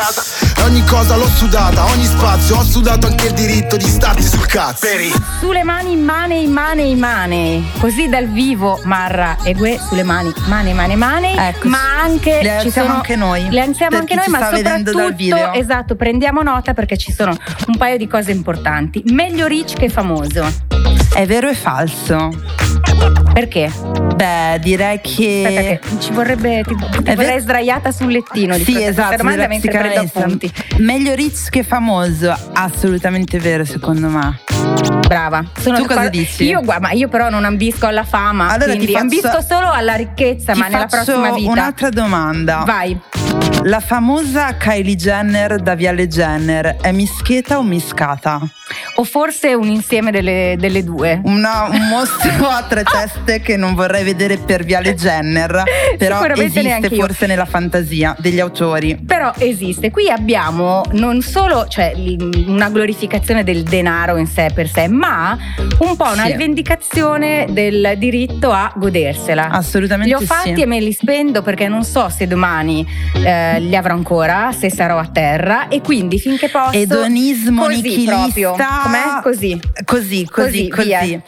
E 0.56 0.62
ogni 0.62 0.84
cosa 0.84 1.16
l'ho 1.16 1.26
sudata, 1.28 1.84
ogni 1.86 2.04
spazio 2.04 2.56
Ho 2.58 2.62
sudato 2.62 3.06
anche 3.06 3.26
il 3.26 3.32
diritto 3.34 3.76
di 3.76 3.84
starti 3.86 4.22
sul 4.22 4.46
cazzo 4.46 4.86
Sulle 5.40 5.62
mani, 5.64 5.96
money, 5.96 6.46
money, 6.46 6.94
money. 6.94 7.64
Così 7.78 8.08
dal 8.08 8.28
vivo 8.28 8.80
Marra 8.84 9.36
e 9.42 9.52
Gue 9.54 9.78
sulle 9.88 10.02
mani, 10.02 10.32
money, 10.46 10.72
money, 10.72 10.96
money. 10.96 11.36
Ecco, 11.36 11.68
ma 11.68 12.00
anche 12.02 12.40
le 12.42 12.58
ci 12.60 12.66
alziamo 12.66 12.86
sono- 12.88 12.94
anche 12.94 13.16
noi, 13.16 13.46
Le 13.50 13.60
alziamo 13.60 13.96
anche 13.98 14.14
noi, 14.14 14.28
ma 14.28 14.50
soprattutto 14.54 14.92
dal 14.92 15.14
video. 15.14 15.52
esatto, 15.52 15.96
prendiamo 15.96 16.42
nota 16.42 16.72
perché 16.74 16.96
ci 16.96 17.12
sono 17.12 17.36
un 17.66 17.76
paio 17.76 17.96
di 17.98 18.06
cose 18.06 18.30
importanti. 18.30 19.02
Meglio 19.06 19.46
rich 19.46 19.74
che 19.74 19.88
famoso. 19.88 20.46
È 21.12 21.26
vero 21.26 21.48
e 21.48 21.54
falso? 21.54 22.30
Perché? 23.32 23.70
Beh, 24.14 24.58
direi 24.62 25.00
che. 25.00 25.44
Aspetta 25.46 25.88
che 25.88 26.00
ci 26.00 26.12
vorrebbe 26.12 26.62
ti, 26.64 26.74
ti 26.76 26.98
vorrei 27.02 27.14
ver- 27.16 27.40
sdraiata 27.40 27.90
sul 27.90 28.12
lettino 28.12 28.54
Sì, 28.54 28.80
esatto, 28.82 29.16
domanda 29.16 29.48
mentre 29.48 29.70
prendo 29.72 30.00
appunti. 30.00 30.52
Meglio 30.78 31.14
rich 31.14 31.48
che 31.50 31.64
famoso, 31.64 32.34
assolutamente 32.52 33.38
vero 33.38 33.64
secondo 33.64 34.08
me. 34.08 34.38
Brava. 35.08 35.44
Sono 35.58 35.78
tu 35.78 35.86
cosa 35.86 36.08
dici? 36.08 36.44
Io, 36.44 36.60
ma 36.62 36.92
io 36.92 37.08
però 37.08 37.28
non 37.28 37.44
ambisco 37.44 37.86
alla 37.86 38.04
fama, 38.04 38.44
Allora 38.48 38.72
ti 38.72 38.78
quindi 38.78 38.92
faccio- 38.92 39.02
ambisco 39.02 39.40
solo 39.42 39.70
alla 39.70 39.94
ricchezza, 39.94 40.52
Ti 40.52 40.58
ma 40.60 40.68
nella 40.68 40.86
prossima 40.86 41.32
vita. 41.32 41.50
un'altra 41.50 41.88
domanda. 41.90 42.62
Vai. 42.64 42.98
La 43.64 43.80
famosa 43.80 44.54
Kylie 44.56 44.94
Jenner 44.94 45.56
da 45.60 45.74
Viale 45.74 46.06
Jenner 46.06 46.76
è 46.80 46.92
mischeta 46.92 47.58
o 47.58 47.62
miscata? 47.62 48.40
O 48.96 49.04
forse 49.04 49.54
un 49.54 49.68
insieme 49.68 50.10
delle, 50.10 50.56
delle 50.58 50.82
due. 50.84 51.20
Una- 51.24 51.68
un 51.70 51.88
mostro 51.88 52.48
a 52.48 52.62
tre 52.68 52.82
teste 52.84 53.40
che 53.40 53.56
non 53.56 53.74
vorrei 53.74 54.04
vedere 54.04 54.36
per 54.38 54.64
Viale 54.64 54.94
Jenner, 54.94 55.62
però 55.98 56.22
esiste 56.24 56.62
neanche 56.62 56.94
io. 56.94 57.00
forse 57.00 57.26
nella 57.26 57.44
fantasia 57.44 58.14
degli 58.18 58.40
autori. 58.40 58.96
Però 58.96 59.32
esiste. 59.38 59.90
Qui 59.90 60.08
abbiamo 60.10 60.82
non 60.92 61.20
solo 61.22 61.66
cioè, 61.68 61.92
una 62.46 62.68
glorificazione 62.70 63.44
del 63.44 63.62
denaro 63.62 64.16
in 64.16 64.26
sé 64.26 64.50
per 64.54 64.68
sé, 64.68 64.88
ma 64.88 65.36
un 65.78 65.96
po' 65.96 66.10
una 66.12 66.24
Sì. 66.24 66.32
rivendicazione 66.32 67.46
del 67.50 67.94
diritto 67.98 68.50
a 68.52 68.72
godersela. 68.74 69.48
Assolutamente 69.50 70.14
Li 70.16 70.22
ho 70.22 70.26
fatti 70.26 70.54
sì. 70.54 70.60
e 70.62 70.66
me 70.66 70.80
li 70.80 70.92
spendo 70.92 71.42
perché 71.42 71.68
non 71.68 71.84
so 71.84 72.08
se 72.08 72.26
domani 72.26 72.86
eh, 73.24 73.60
li 73.60 73.76
avrò 73.76 73.94
ancora, 73.94 74.52
se 74.52 74.70
sarò 74.70 74.98
a 74.98 75.06
terra 75.12 75.68
e 75.68 75.80
quindi 75.80 76.18
finché 76.18 76.48
posso. 76.48 76.72
Edonismo 76.76 77.66
nichilista. 77.68 78.14
proprio. 78.14 78.54
Com'è? 78.82 79.22
Così. 79.22 79.60
Così, 79.84 80.28
così, 80.30 80.68
Così, 80.68 80.68
così. 80.68 81.22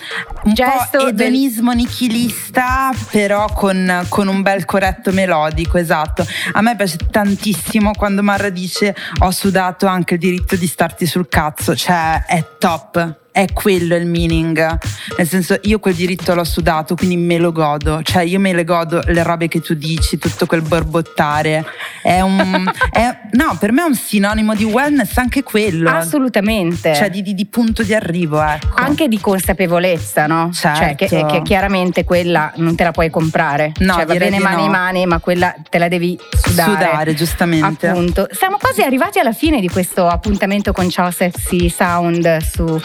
Un 0.45 0.55
Gesto 0.55 0.99
po' 0.99 1.05
del- 1.05 1.27
edonismo 1.27 1.73
nichilista, 1.73 2.93
però 3.11 3.47
con, 3.53 4.05
con 4.09 4.29
un 4.29 4.43
bel 4.43 4.65
corretto 4.65 5.13
melodico, 5.13 5.79
esatto. 5.79 6.27
A 6.53 6.61
me 6.63 6.77
piace 6.77 6.99
tantissimo 7.11 7.93
quando 7.97 8.23
Marra 8.23 8.49
dice 8.51 8.95
ho 9.21 9.31
sudato 9.31 9.87
anche 9.87 10.15
il 10.15 10.21
diritto 10.21 10.57
di 10.57 10.67
starti 10.67 11.07
sul 11.07 11.29
cazzo, 11.29 11.75
cioè 11.77 12.25
è 12.27 12.45
top. 12.59 13.25
È 13.37 13.53
quello 13.53 13.95
il 13.97 14.07
meaning. 14.07 14.79
Nel 15.19 15.29
senso, 15.29 15.59
io 15.65 15.79
quel 15.79 15.93
diritto 15.93 16.35
l'ho 16.35 16.43
sudato, 16.43 16.95
quindi 16.95 17.19
me 17.19 17.37
lo 17.37 17.53
godo. 17.53 18.01
Cioè, 18.03 18.23
io 18.23 18.41
me 18.41 18.55
le 18.55 18.65
godo 18.65 19.03
le 19.05 19.23
robe 19.23 19.47
che 19.47 19.61
tu 19.61 19.75
dici, 19.75 20.17
tutto 20.17 20.47
quel 20.47 20.63
borbottare. 20.63 21.63
È 22.03 22.23
un. 22.23 22.65
è- 22.91 23.19
no, 23.33 23.55
per 23.61 23.73
me 23.73 23.83
è 23.83 23.85
un 23.85 23.95
sinonimo 23.95 24.55
di 24.55 24.65
wellness 24.65 25.19
anche 25.19 25.43
quello. 25.43 25.91
Assolutamente. 25.91 26.95
Cioè, 26.95 27.11
di, 27.11 27.21
di- 27.21 27.35
di 27.35 27.45
punto 27.45 27.83
di 27.83 27.93
arrivo, 27.93 28.41
ecco. 28.41 28.69
Anche 28.75 29.07
di 29.07 29.21
consapevolezza, 29.21 30.27
no? 30.27 30.51
Cioè, 30.55 30.95
che, 30.97 31.07
Certo. 31.07 31.27
che 31.27 31.43
chiaramente 31.43 32.05
quella 32.05 32.51
non 32.57 32.75
te 32.75 32.85
la 32.85 32.91
puoi 32.93 33.11
comprare. 33.11 33.73
No, 33.81 33.93
cioè, 33.97 34.07
va 34.07 34.15
bene 34.15 34.39
mani 34.39 34.65
no. 34.65 34.71
mani, 34.71 35.05
ma 35.05 35.19
quella 35.19 35.55
te 35.69 35.77
la 35.77 35.89
devi 35.89 36.19
sudare. 36.31 36.71
Sudare, 36.71 37.15
giustamente. 37.15 37.87
Appunto. 37.87 38.29
Siamo 38.31 38.57
quasi 38.57 38.81
arrivati 38.81 39.19
alla 39.19 39.35
fine 39.35 39.61
di 39.61 39.69
questo 39.69 40.07
appuntamento 40.09 40.73
con 40.73 40.89
Ciao 40.89 41.11
Sexy 41.11 41.69
Sound 41.69 42.39
su 42.39 42.81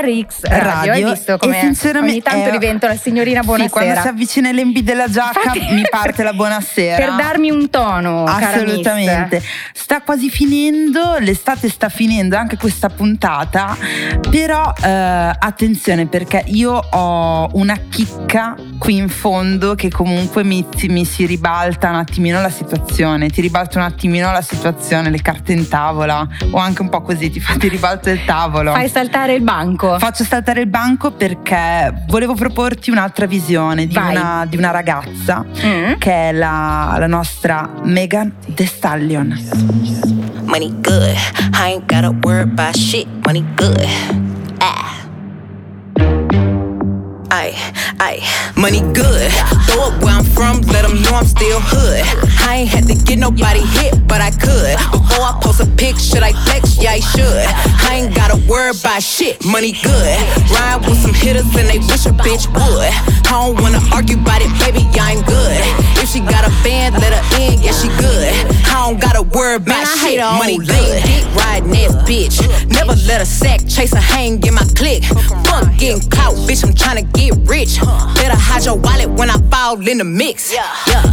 TRX 0.00 0.42
Radio. 0.42 0.92
Hai 0.92 1.04
visto 1.04 1.36
come 1.38 1.56
e 1.58 1.60
sinceramente 1.60 2.12
ogni 2.12 2.22
tanto 2.22 2.48
è- 2.48 2.58
divento 2.58 2.86
la 2.86 2.96
signorina 2.96 3.40
Sì, 3.40 3.46
buonasera? 3.46 3.70
quando 3.84 4.00
si 4.00 4.08
avvicina 4.08 4.52
l'embi 4.52 4.82
della 4.82 5.08
giacca 5.08 5.40
Infatti- 5.54 5.74
mi 5.74 5.82
parte 5.88 6.22
la 6.22 6.32
buonasera. 6.32 6.96
Per 6.96 7.14
darmi 7.14 7.50
un 7.50 7.70
tono, 7.70 8.24
Assolutamente. 8.24 9.42
Sta 9.72 10.02
quasi 10.02 10.28
finendo, 10.30 11.16
l'estate 11.18 11.68
sta 11.68 11.88
finendo 11.88 12.36
anche 12.36 12.56
questa 12.56 12.88
puntata, 12.88 13.76
però 14.30 14.72
eh, 14.82 14.88
attenzione 15.38 16.06
perché 16.06 16.42
io 16.46 16.72
ho 16.72 17.48
una 17.52 17.76
chicca 17.88 18.54
qui 18.78 18.96
in 18.96 19.08
fondo 19.08 19.74
che 19.74 19.90
comunque 19.90 20.44
mi, 20.44 20.66
mi 20.88 21.04
si 21.04 21.24
ribalta 21.26 21.88
un 21.88 21.96
attimino 21.96 22.40
la 22.40 22.50
situazione, 22.50 23.28
ti 23.30 23.40
ribalta 23.40 23.78
un 23.78 23.84
attimino 23.84 24.30
la 24.32 24.42
situazione, 24.42 25.10
le 25.10 25.22
carte 25.22 25.52
in 25.52 25.68
tavola 25.68 26.26
o 26.50 26.58
anche 26.58 26.82
un 26.82 26.88
po' 26.88 27.00
così, 27.02 27.30
ti, 27.30 27.40
fa, 27.40 27.54
ti 27.56 27.68
ribalta 27.68 28.10
il 28.10 28.24
tavolo. 28.24 28.72
Fai 28.72 28.88
saltare 28.88 29.34
il 29.34 29.42
banco. 29.42 29.85
Faccio 29.98 30.24
saltare 30.24 30.60
il 30.60 30.66
banco 30.68 31.12
perché 31.12 32.04
volevo 32.08 32.34
proporti 32.34 32.90
un'altra 32.90 33.26
visione 33.26 33.86
di, 33.86 33.96
una, 33.96 34.44
di 34.48 34.56
una 34.56 34.70
ragazza 34.70 35.44
Mm. 35.46 35.94
che 35.98 36.28
è 36.28 36.32
la, 36.32 36.96
la 36.98 37.06
nostra 37.06 37.68
Megan 37.82 38.32
Thee 38.54 38.66
Stallion. 38.66 39.38
Money 40.44 40.72
good. 40.80 41.14
I 41.54 41.72
ain't 41.72 41.86
gotta 41.86 42.10
worry 42.22 42.42
about 42.42 42.76
shit. 42.76 43.06
Money 43.24 43.44
good. 43.56 43.84
Ah. 44.58 44.92
Ay, 47.46 47.54
ay, 48.00 48.16
money 48.56 48.80
good. 48.92 49.30
Throw 49.70 49.94
it 49.94 50.02
where 50.02 50.18
I'm 50.18 50.24
from, 50.24 50.62
let 50.62 50.82
them 50.82 51.00
know 51.02 51.14
I'm 51.14 51.26
still 51.26 51.60
hood. 51.62 52.02
I 52.42 52.66
ain't 52.66 52.68
had 52.68 52.88
to 52.88 52.94
get 53.06 53.20
nobody 53.20 53.60
hit, 53.60 54.02
but 54.08 54.20
I 54.20 54.32
could. 54.32 54.74
Before 54.90 55.22
I 55.22 55.38
post 55.40 55.60
a 55.60 55.66
pic, 55.78 55.94
should 55.94 56.24
I 56.24 56.32
flex? 56.42 56.82
Yeah, 56.82 56.98
I 56.98 57.00
should. 57.00 57.46
I 57.86 58.02
ain't 58.02 58.16
gotta 58.16 58.34
worry 58.50 58.74
about 58.74 59.00
shit. 59.00 59.44
Money 59.46 59.78
good. 59.78 60.18
Ride 60.50 60.82
with 60.88 60.98
some 60.98 61.14
hitters 61.14 61.46
and 61.54 61.70
they 61.70 61.78
wish 61.86 62.06
a 62.06 62.14
bitch 62.18 62.50
would. 62.50 62.90
I 63.30 63.46
don't 63.46 63.62
wanna 63.62 63.78
argue 63.94 64.18
about 64.18 64.42
it, 64.42 64.50
baby, 64.58 64.82
yeah, 64.90 65.14
I'm 65.14 65.22
good. 65.22 65.54
If 66.02 66.10
she 66.10 66.18
got 66.20 66.42
a 66.42 66.50
band, 66.66 66.98
let 66.98 67.14
her 67.14 67.24
in, 67.38 67.62
yeah, 67.62 67.70
she 67.70 67.86
good. 68.02 68.26
I 68.66 68.90
don't 68.90 69.00
gotta 69.00 69.22
worry 69.22 69.56
about 69.56 69.86
shit. 70.02 70.18
Money 70.18 70.58
good. 70.58 70.98
Dick 71.06 71.22
riding 71.38 71.70
that 71.70 72.06
bitch. 72.10 72.42
Never 72.74 72.98
let 73.06 73.20
a 73.20 73.26
sack 73.26 73.60
chase 73.68 73.92
a 73.92 74.00
hang 74.00 74.42
in 74.42 74.54
my 74.54 74.66
clique. 74.74 75.04
Fuck 75.46 75.76
getting 75.78 76.02
clout, 76.10 76.34
bitch, 76.46 76.64
I'm 76.66 76.74
tryna 76.74 77.06
get 77.12 77.35
rich. 77.44 77.78
Better 77.80 78.36
hide 78.36 78.64
your 78.64 78.76
wallet 78.76 79.10
when 79.10 79.30
I 79.30 79.38
fall 79.50 79.76
in 79.86 79.98
the 79.98 80.04
mix. 80.04 80.52
Yeah. 80.52 80.64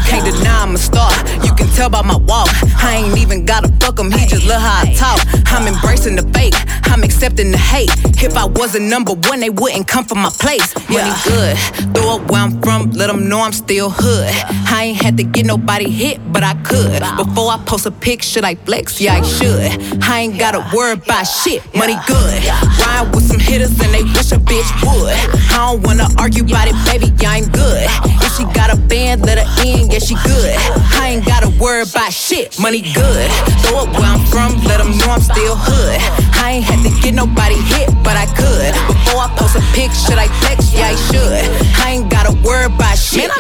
Can't 0.08 0.26
deny 0.26 0.62
I'm 0.62 0.76
a 0.76 0.78
star. 0.78 1.12
You 1.44 1.54
can 1.54 1.68
tell 1.76 1.90
by 1.90 2.02
my 2.02 2.18
walk. 2.18 2.50
I 2.82 3.04
ain't 3.04 3.18
even 3.18 3.46
gotta 3.46 3.70
fuck 3.80 4.00
him, 4.00 4.12
he 4.12 4.26
just 4.28 4.46
love 4.48 4.62
how 4.62 4.82
I 4.84 4.94
talk. 4.94 5.20
I'm 5.52 5.68
embracing 5.68 6.16
the 6.16 6.24
fake, 6.34 6.54
I'm 6.86 7.04
accepting 7.04 7.52
the 7.52 7.58
hate. 7.58 7.90
If 8.24 8.38
I 8.38 8.46
wasn't 8.46 8.86
number 8.86 9.14
one, 9.14 9.40
they 9.40 9.50
wouldn't 9.50 9.88
come 9.88 10.06
from 10.06 10.20
my 10.20 10.30
place. 10.30 10.74
Money 10.90 11.14
good. 11.26 11.58
Throw 11.94 12.18
up 12.18 12.32
where 12.32 12.42
I'm 12.42 12.62
from, 12.62 12.92
let 12.92 13.08
them 13.08 13.28
know 13.28 13.42
I'm 13.42 13.54
still 13.54 13.90
hood. 13.90 14.30
I 14.72 14.86
ain't 14.86 15.02
had 15.02 15.18
to 15.18 15.24
get 15.24 15.46
nobody 15.46 15.90
hit, 15.90 16.20
but 16.32 16.44
I 16.44 16.54
could. 16.64 17.02
Before 17.18 17.52
I 17.52 17.62
post 17.66 17.86
a 17.86 17.92
pic, 17.92 18.22
should 18.22 18.44
I 18.46 18.56
flex? 18.56 19.00
Yeah, 19.02 19.16
I 19.16 19.22
should. 19.22 20.04
I 20.04 20.22
ain't 20.22 20.40
gotta 20.40 20.64
worry 20.76 20.94
about 20.94 21.24
shit. 21.24 21.62
Money 21.76 21.96
good. 22.08 22.44
Ride 22.80 23.12
with 23.14 23.24
some 23.24 23.40
hitters 23.40 23.72
and 23.80 23.94
they 23.94 24.04
wish 24.04 24.32
a 24.32 24.38
bitch 24.38 24.70
would. 24.84 25.14
I 25.52 25.72
don't 25.72 25.84
wanna 25.84 26.08
argue 26.18 26.44
about 26.44 26.68
it, 26.68 26.76
baby. 26.86 27.12
I'm 27.26 27.46
good. 27.50 27.88
If 28.22 28.38
she 28.38 28.44
got 28.54 28.74
a 28.74 28.78
band, 28.78 29.22
let 29.24 29.38
her 29.40 29.48
in. 29.66 29.90
Yeah, 29.90 30.00
she 30.00 30.16
good. 30.16 30.56
I 31.00 31.16
ain't 31.16 31.26
gotta 31.26 31.50
worry 31.60 31.84
about 31.84 32.14
shit. 32.14 32.60
Money 32.60 32.82
good. 32.82 33.30
Throw 33.64 33.84
up 33.84 33.90
where 33.94 34.06
I'm 34.06 34.24
from, 34.28 34.62
let 34.66 34.78
them 34.78 34.98
know 34.98 35.10
I'm 35.10 35.22
still 35.22 35.56
hood. 35.56 35.98
I 36.44 36.60
ain't 36.60 36.66
had 36.66 36.84
to 36.84 36.92
get 37.02 37.14
nobody 37.14 37.56
hit, 37.56 37.90
but 38.04 38.16
I 38.18 38.26
could. 38.36 38.74
Before 38.88 39.22
I 39.26 39.30
post 39.38 39.56
a 39.56 39.64
pic, 39.74 39.92
should 39.92 40.20
I 40.20 40.28
flex? 40.42 40.53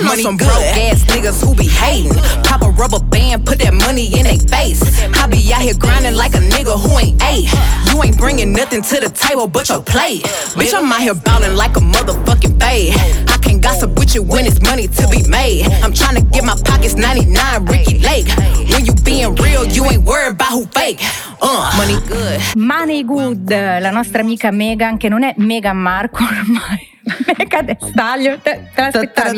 About 0.03 0.17
shit. 0.17 0.23
Man, 0.23 0.23
I 0.23 0.23
know 0.23 0.23
money 0.23 0.23
some 0.23 0.37
broke 0.37 0.77
ass 0.77 1.03
niggas 1.05 1.39
who 1.43 1.55
be 1.55 1.67
hating. 1.67 2.13
Pop 2.43 2.61
a 2.61 2.69
rubber 2.71 2.99
band, 2.99 3.45
put 3.45 3.59
that 3.59 3.73
money 3.73 4.07
in 4.07 4.23
their 4.23 4.39
face. 4.39 4.81
I 5.01 5.27
be 5.27 5.39
out 5.53 5.61
here 5.61 5.73
grinding 5.77 6.15
like 6.15 6.35
a 6.35 6.39
nigga 6.39 6.75
who 6.79 6.99
ain't 6.99 7.21
eight. 7.23 7.47
You 7.91 8.03
ain't 8.03 8.17
bringing 8.17 8.53
nothing 8.53 8.81
to 8.81 8.99
the 8.99 9.09
table 9.09 9.47
but 9.47 9.69
your 9.69 9.81
plate. 9.81 10.23
Bitch, 10.57 10.73
I'm 10.73 10.91
out 10.91 11.01
here 11.01 11.15
ballin' 11.15 11.55
like 11.55 11.75
a 11.77 11.81
motherfucking 11.81 12.59
fade. 12.59 12.93
I 13.29 13.37
can't 13.37 13.61
gossip 13.61 13.97
with 13.97 14.15
you 14.15 14.23
when 14.23 14.45
it's 14.45 14.61
money 14.61 14.87
to 14.87 15.07
be 15.07 15.27
made. 15.27 15.65
I'm 15.83 15.93
trying 15.93 16.15
to 16.15 16.21
get 16.21 16.43
my 16.43 16.55
pockets 16.63 16.95
99 16.95 17.65
Ricky 17.65 17.99
Lake. 17.99 18.27
When 18.71 18.85
you 18.85 18.93
being 19.03 19.35
real, 19.35 19.65
you 19.67 19.85
ain't 19.85 20.03
worried 20.03 20.33
about 20.33 20.51
who 20.51 20.65
fake. 20.67 20.99
Uh, 21.41 21.71
money 21.77 21.99
good. 22.07 22.39
Money 22.55 23.03
Good, 23.03 23.49
la 23.49 23.91
nostra 23.91 24.21
amica 24.21 24.49
Megan, 24.51 24.97
che 24.97 25.09
non 25.09 25.23
è 25.23 25.33
Megan 25.37 25.77
Marco 25.77 26.23
ormai. 26.23 26.92
Megan 27.37 27.65
Thee 27.65 27.77
Stallion, 27.79 28.41
te, 28.41 28.69
te 28.73 28.81
l'aspettavi? 28.81 29.35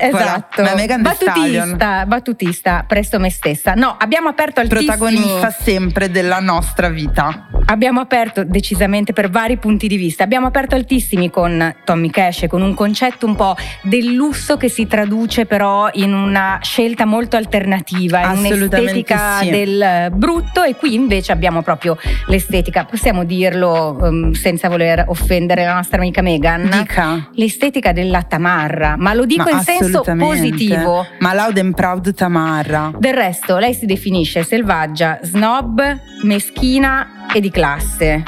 Esatto. 0.00 0.62
la 0.62 0.74
Megan 0.74 1.02
battutista, 1.02 2.06
battutista, 2.06 2.84
presto 2.86 3.20
me 3.20 3.30
stessa. 3.30 3.74
No, 3.74 3.96
abbiamo 3.98 4.28
aperto 4.28 4.60
altissimi 4.60 4.86
Protagonista 4.86 5.50
sempre 5.50 6.10
della 6.10 6.40
nostra 6.40 6.88
vita. 6.88 7.48
Abbiamo 7.66 8.00
aperto 8.00 8.44
decisamente 8.44 9.14
per 9.14 9.30
vari 9.30 9.56
punti 9.56 9.86
di 9.86 9.96
vista. 9.96 10.22
Abbiamo 10.22 10.46
aperto 10.46 10.74
altissimi 10.74 11.30
con 11.30 11.74
Tommy 11.84 12.10
Cash, 12.10 12.44
con 12.46 12.60
un 12.60 12.74
concetto 12.74 13.24
un 13.24 13.34
po' 13.36 13.56
del 13.82 14.12
lusso 14.12 14.58
che 14.58 14.68
si 14.68 14.86
traduce 14.86 15.46
però 15.46 15.88
in 15.94 16.12
una 16.12 16.58
scelta 16.60 17.06
molto 17.06 17.36
alternativa, 17.36 18.32
in 18.32 18.38
un'estetica 18.38 19.38
sì. 19.40 19.50
del 19.50 20.12
brutto 20.12 20.62
e 20.62 20.76
qui 20.76 20.92
invece 20.92 21.32
abbiamo 21.32 21.62
proprio 21.62 21.96
l'estetica, 22.26 22.84
possiamo 22.84 23.24
dirlo 23.24 23.96
um, 23.98 24.32
senza 24.32 24.68
voler 24.68 25.04
offendere 25.08 25.64
la 25.64 25.74
nostra 25.74 25.96
amica 25.98 26.20
Megan, 26.20 26.68
Dica. 26.70 27.30
l'estetica 27.32 27.92
della 27.92 28.22
tamarra, 28.22 28.96
ma 28.98 29.14
lo 29.14 29.24
dico 29.24 29.44
Ma 29.44 29.56
in 29.56 29.60
senso 29.60 30.02
positivo. 30.02 31.06
Ma 31.20 31.32
loud 31.32 31.56
and 31.56 31.74
proud 31.74 32.12
Tamarra. 32.14 32.92
Del 32.98 33.14
resto, 33.14 33.56
lei 33.56 33.72
si 33.72 33.86
definisce 33.86 34.42
selvaggia, 34.42 35.18
snob, 35.22 35.82
meschina 36.22 37.26
e 37.32 37.40
di 37.40 37.50
classe. 37.54 38.24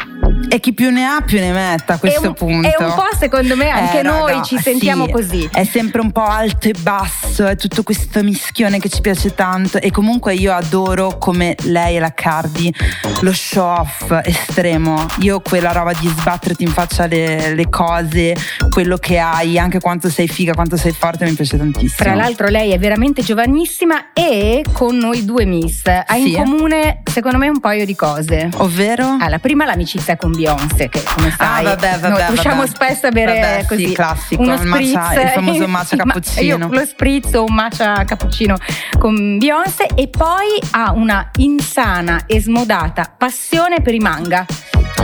E 0.49 0.61
chi 0.61 0.73
più 0.73 0.91
ne 0.91 1.05
ha 1.05 1.21
più 1.25 1.39
ne 1.39 1.53
metta 1.53 1.95
a 1.95 1.99
questo 1.99 2.25
E 2.25 2.27
un- 2.29 2.35
punto. 2.35 2.69
e 2.69 2.75
un 2.85 2.93
po' 2.95 3.05
secondo 3.19 3.57
me 3.57 3.69
anche 3.69 4.01
Eh, 4.01 4.03
noi 4.03 4.33
raga, 4.33 4.43
ci 4.43 4.59
sentiamo 4.59 5.07
sì, 5.07 5.11
così. 5.13 5.49
È 5.53 5.65
sempre 5.65 6.01
un 6.01 6.13
po' 6.13 6.25
alto 6.25 6.69
e 6.69 6.75
basso, 6.81 7.47
è 7.47 7.57
tutto 7.57 7.83
questo 7.83 8.23
mischione 8.23 8.79
che 8.79 8.89
ci 8.89 9.01
piace 9.01 9.35
tanto. 9.35 9.79
E 9.79 9.91
comunque 9.91 10.35
io 10.35 10.53
adoro 10.53 11.19
come 11.19 11.55
lei 11.65 11.97
e 11.97 12.01
la 12.01 12.13
Cardi 12.15 12.73
lo 13.21 13.33
show 13.33 13.65
off 13.81 14.11
estremo. 14.25 15.07
Io 15.21 15.41
quella 15.41 15.73
roba 15.73 15.93
di 15.93 16.09
sbatterti 16.09 16.63
in 16.63 16.71
faccia 16.71 17.07
le, 17.07 17.55
le 17.55 17.69
cose, 17.69 18.35
quello 18.71 18.97
che 18.97 19.19
hai, 19.19 19.59
anche 19.59 19.81
quanto 19.81 20.09
sei 20.09 20.29
figa, 20.29 20.53
quanto 20.55 20.77
sei 20.77 20.93
forte, 20.93 21.25
mi 21.25 21.33
piace 21.33 21.57
tantissimo. 21.57 21.91
Fra 21.97 22.15
l'altro 22.15 22.49
lei 22.49 22.73
è 22.73 22.79
veramente 22.79 23.23
giovanissima 23.23 24.13
e 24.13 24.65
con 24.73 24.97
noi 24.97 25.25
due 25.25 25.45
miss 25.45 25.83
ha 25.87 26.05
Sì. 26.15 26.31
in 26.31 26.37
comune 26.37 27.03
secondo 27.11 27.39
me 27.39 27.49
un 27.49 27.61
paio 27.61 27.85
di 27.85 27.95
cose. 27.95 28.49
Ovvero? 28.57 29.17
Ah, 29.21 29.29
la 29.29 29.39
prima 29.39 29.65
l'amicizia 29.65 30.16
con 30.17 30.33
Beyoncé 30.33 30.89
che 30.89 31.03
come 31.03 31.35
sai 31.37 31.65
vabbè, 31.65 31.91
vabbè, 31.99 32.09
noi 32.09 32.21
vabbè. 32.21 32.33
usciamo 32.33 32.67
spesso 32.67 33.07
a 33.07 33.11
bere 33.11 33.35
Vabbè, 33.41 33.61
sì, 33.61 33.67
così 33.67 33.93
classico, 33.93 34.43
uno 34.43 34.55
il 34.55 34.67
matcha- 34.67 35.23
il 35.23 35.29
famoso 35.29 35.67
matcha 35.69 35.97
Ma- 36.05 36.13
cappuccino. 36.13 36.43
io 36.43 36.69
lo 36.71 36.85
spritz 36.87 37.35
o 37.35 37.45
un 37.45 37.55
matcha 37.55 38.05
cappuccino 38.05 38.57
con 38.99 39.39
Beyoncé 39.39 39.87
e 39.95 40.09
poi 40.09 40.59
ha 40.73 40.93
una 40.93 41.31
insana 41.37 42.25
e 42.27 42.41
smodata 42.41 43.15
passione 43.17 43.81
per 43.81 43.95
i 43.95 43.99
manga 43.99 44.45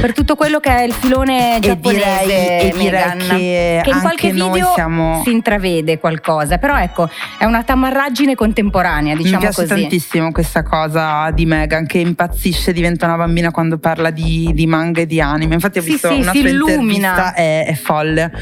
per 0.03 0.13
tutto 0.15 0.35
quello 0.35 0.59
che 0.59 0.69
è 0.69 0.81
il 0.83 0.93
filone 0.93 1.59
E 1.59 1.61
giapponese 1.61 2.25
direi- 2.25 2.61
e 2.61 2.75
direi 2.77 2.91
Megan, 2.91 3.19
che 3.29 3.83
in 3.85 4.01
qualche 4.01 4.33
video 4.33 4.73
siamo- 4.75 5.23
si 5.25 5.31
intravede 5.31 6.01
qualcosa 6.01 6.59
però 6.59 6.77
ecco 6.77 7.09
è 7.39 7.45
una 7.45 7.63
tamarraggine 7.63 8.35
contemporanea 8.35 9.15
diciamo 9.15 9.35
Mi 9.37 9.41
piace 9.43 9.63
così 9.69 9.81
tantissimo 9.81 10.33
questa 10.33 10.65
cosa 10.65 11.31
di 11.31 11.47
Megan 11.47 11.87
che 11.87 11.99
impazzisce, 11.99 12.73
diventa 12.73 13.07
una 13.07 13.17
bambina 13.17 13.53
quando 13.53 13.79
parla 13.79 14.11
di, 14.11 14.51
di 14.53 14.67
manga 14.67 15.03
e 15.03 15.07
di 15.07 15.21
anime. 15.21 15.55
Infatti 15.55 15.79
ho 15.79 15.83
Sì, 15.83 15.91
visto 15.93 16.09
sì, 16.09 16.21
una 16.21 16.33
si 16.33 16.41
sua 16.41 16.49
illumina. 16.49 17.09
intervista, 17.11 17.35
è, 17.35 17.67
è 17.69 17.75
folle. 17.75 18.33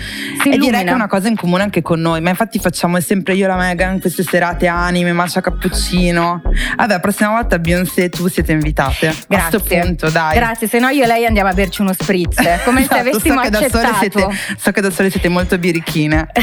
Si 0.42 0.48
e 0.48 0.56
direi 0.56 0.84
che 0.84 0.90
è 0.90 0.94
una 0.94 1.08
cosa 1.08 1.28
in 1.28 1.36
comune 1.36 1.62
anche 1.62 1.82
con 1.82 2.00
noi, 2.00 2.22
ma 2.22 2.30
infatti 2.30 2.58
facciamo 2.58 2.98
sempre 3.00 3.34
io 3.34 3.44
e 3.44 3.48
la 3.48 3.56
Megan 3.56 4.00
queste 4.00 4.22
serate 4.22 4.66
anime, 4.66 5.12
matcha 5.12 5.40
cappuccino. 5.42 6.40
Vabbè, 6.76 7.00
prossima 7.00 7.30
volta 7.30 7.58
Beyoncé 7.58 8.04
e 8.04 8.08
tu 8.08 8.28
siete 8.28 8.52
invitate. 8.52 9.08
A 9.08 9.14
Grazie. 9.28 9.58
sto 9.58 9.76
punto, 9.80 10.08
dai. 10.08 10.34
Grazie, 10.36 10.66
se 10.68 10.78
no 10.78 10.88
io 10.88 11.04
e 11.04 11.06
lei 11.06 11.26
andiamo 11.26 11.48
a 11.50 11.54
berci 11.54 11.80
uno 11.82 11.92
spritz, 11.92 12.36
come 12.64 12.80
se 12.80 12.86
Esatto, 13.00 13.00
avessimo 13.00 13.42
so 13.42 13.48
accettato. 13.48 13.94
siete, 13.98 14.26
so 14.58 14.70
che 14.72 14.80
da 14.80 14.90
sole 14.90 15.10
siete 15.10 15.28
molto 15.28 15.58
birichine. 15.58 16.28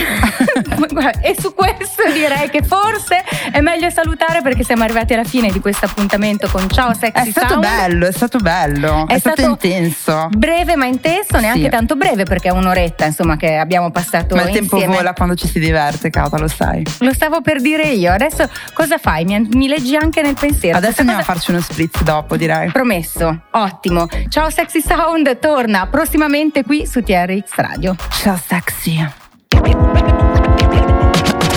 E 1.22 1.36
su 1.40 1.54
questo 1.54 2.04
direi 2.14 2.50
che 2.50 2.62
forse 2.64 3.24
è 3.52 3.60
meglio 3.62 3.90
salutare 3.90 4.42
perché 4.42 4.64
siamo 4.64 4.84
arrivati 4.84 5.14
alla 5.14 5.24
fine 5.24 5.52
di 5.52 5.60
questo 5.60 5.86
appuntamento 5.86 6.48
con 6.50 6.70
Ciao 6.70 6.94
Sexy 6.94 7.28
È 7.28 7.32
stato 7.32 7.48
Sound. 7.54 7.62
bello, 7.66 8.08
è 8.08 8.12
stato 8.12 8.38
bello, 8.40 9.08
è, 9.08 9.14
È 9.16 9.20
stato, 9.20 9.36
stato 9.42 9.50
intenso. 9.68 10.30
Breve 10.32 10.76
ma 10.76 10.86
intenso, 10.86 11.40
neanche 11.40 11.64
Sì. 11.64 11.70
tanto 11.70 11.96
breve 11.96 12.24
perché 12.24 12.50
è 12.50 12.52
un'oretta 12.52 13.06
insomma 13.06 13.36
che 13.38 13.56
abbiamo 13.56 13.92
passato 13.92 14.36
Ma 14.36 14.44
il 14.44 14.52
tempo 14.52 14.76
insieme. 14.76 14.96
vola 14.98 15.14
quando 15.14 15.36
ci 15.36 15.48
si 15.48 15.60
diverte, 15.60 16.10
Cata, 16.10 16.38
lo 16.38 16.48
sai. 16.48 16.84
Lo 17.00 17.14
stavo 17.14 17.42
per 17.42 17.62
dire 17.62 17.88
io, 17.90 18.12
adesso 18.12 18.48
cosa 18.74 18.98
fai? 18.98 19.26
Mi, 19.26 19.48
mi 19.54 19.68
leggi 19.68 19.96
anche 19.96 20.22
nel 20.22 20.36
pensiero. 20.40 20.78
Adesso 20.78 21.02
andiamo 21.02 21.22
a 21.22 21.24
cosa- 21.26 21.34
farci 21.34 21.52
uno 21.52 21.62
spritz 21.62 22.02
dopo, 22.04 22.38
direi. 22.38 22.72
Promesso, 22.72 23.42
ottimo. 23.52 24.08
Ciao 24.30 24.50
Sexy 24.50 24.82
Sound 24.88 25.40
torna 25.40 25.88
prossimamente 25.88 26.64
qui 26.64 26.86
su 26.86 27.02
TRX 27.04 27.56
Radio. 27.56 27.96
Ciao 28.22 28.38
Sexy. 28.38 29.06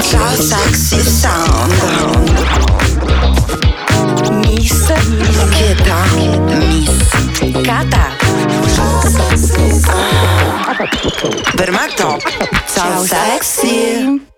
Ciao 0.03 0.35
sexy 0.35 1.01
sound. 1.01 1.73
Miss 4.45 4.93
Cheta 5.51 6.05
Miss 6.57 7.61
Cata. 7.63 8.09
Per 11.55 11.71
è 11.71 11.95
top. 11.95 12.21
Ciao 12.67 13.05
sexy 13.05 14.30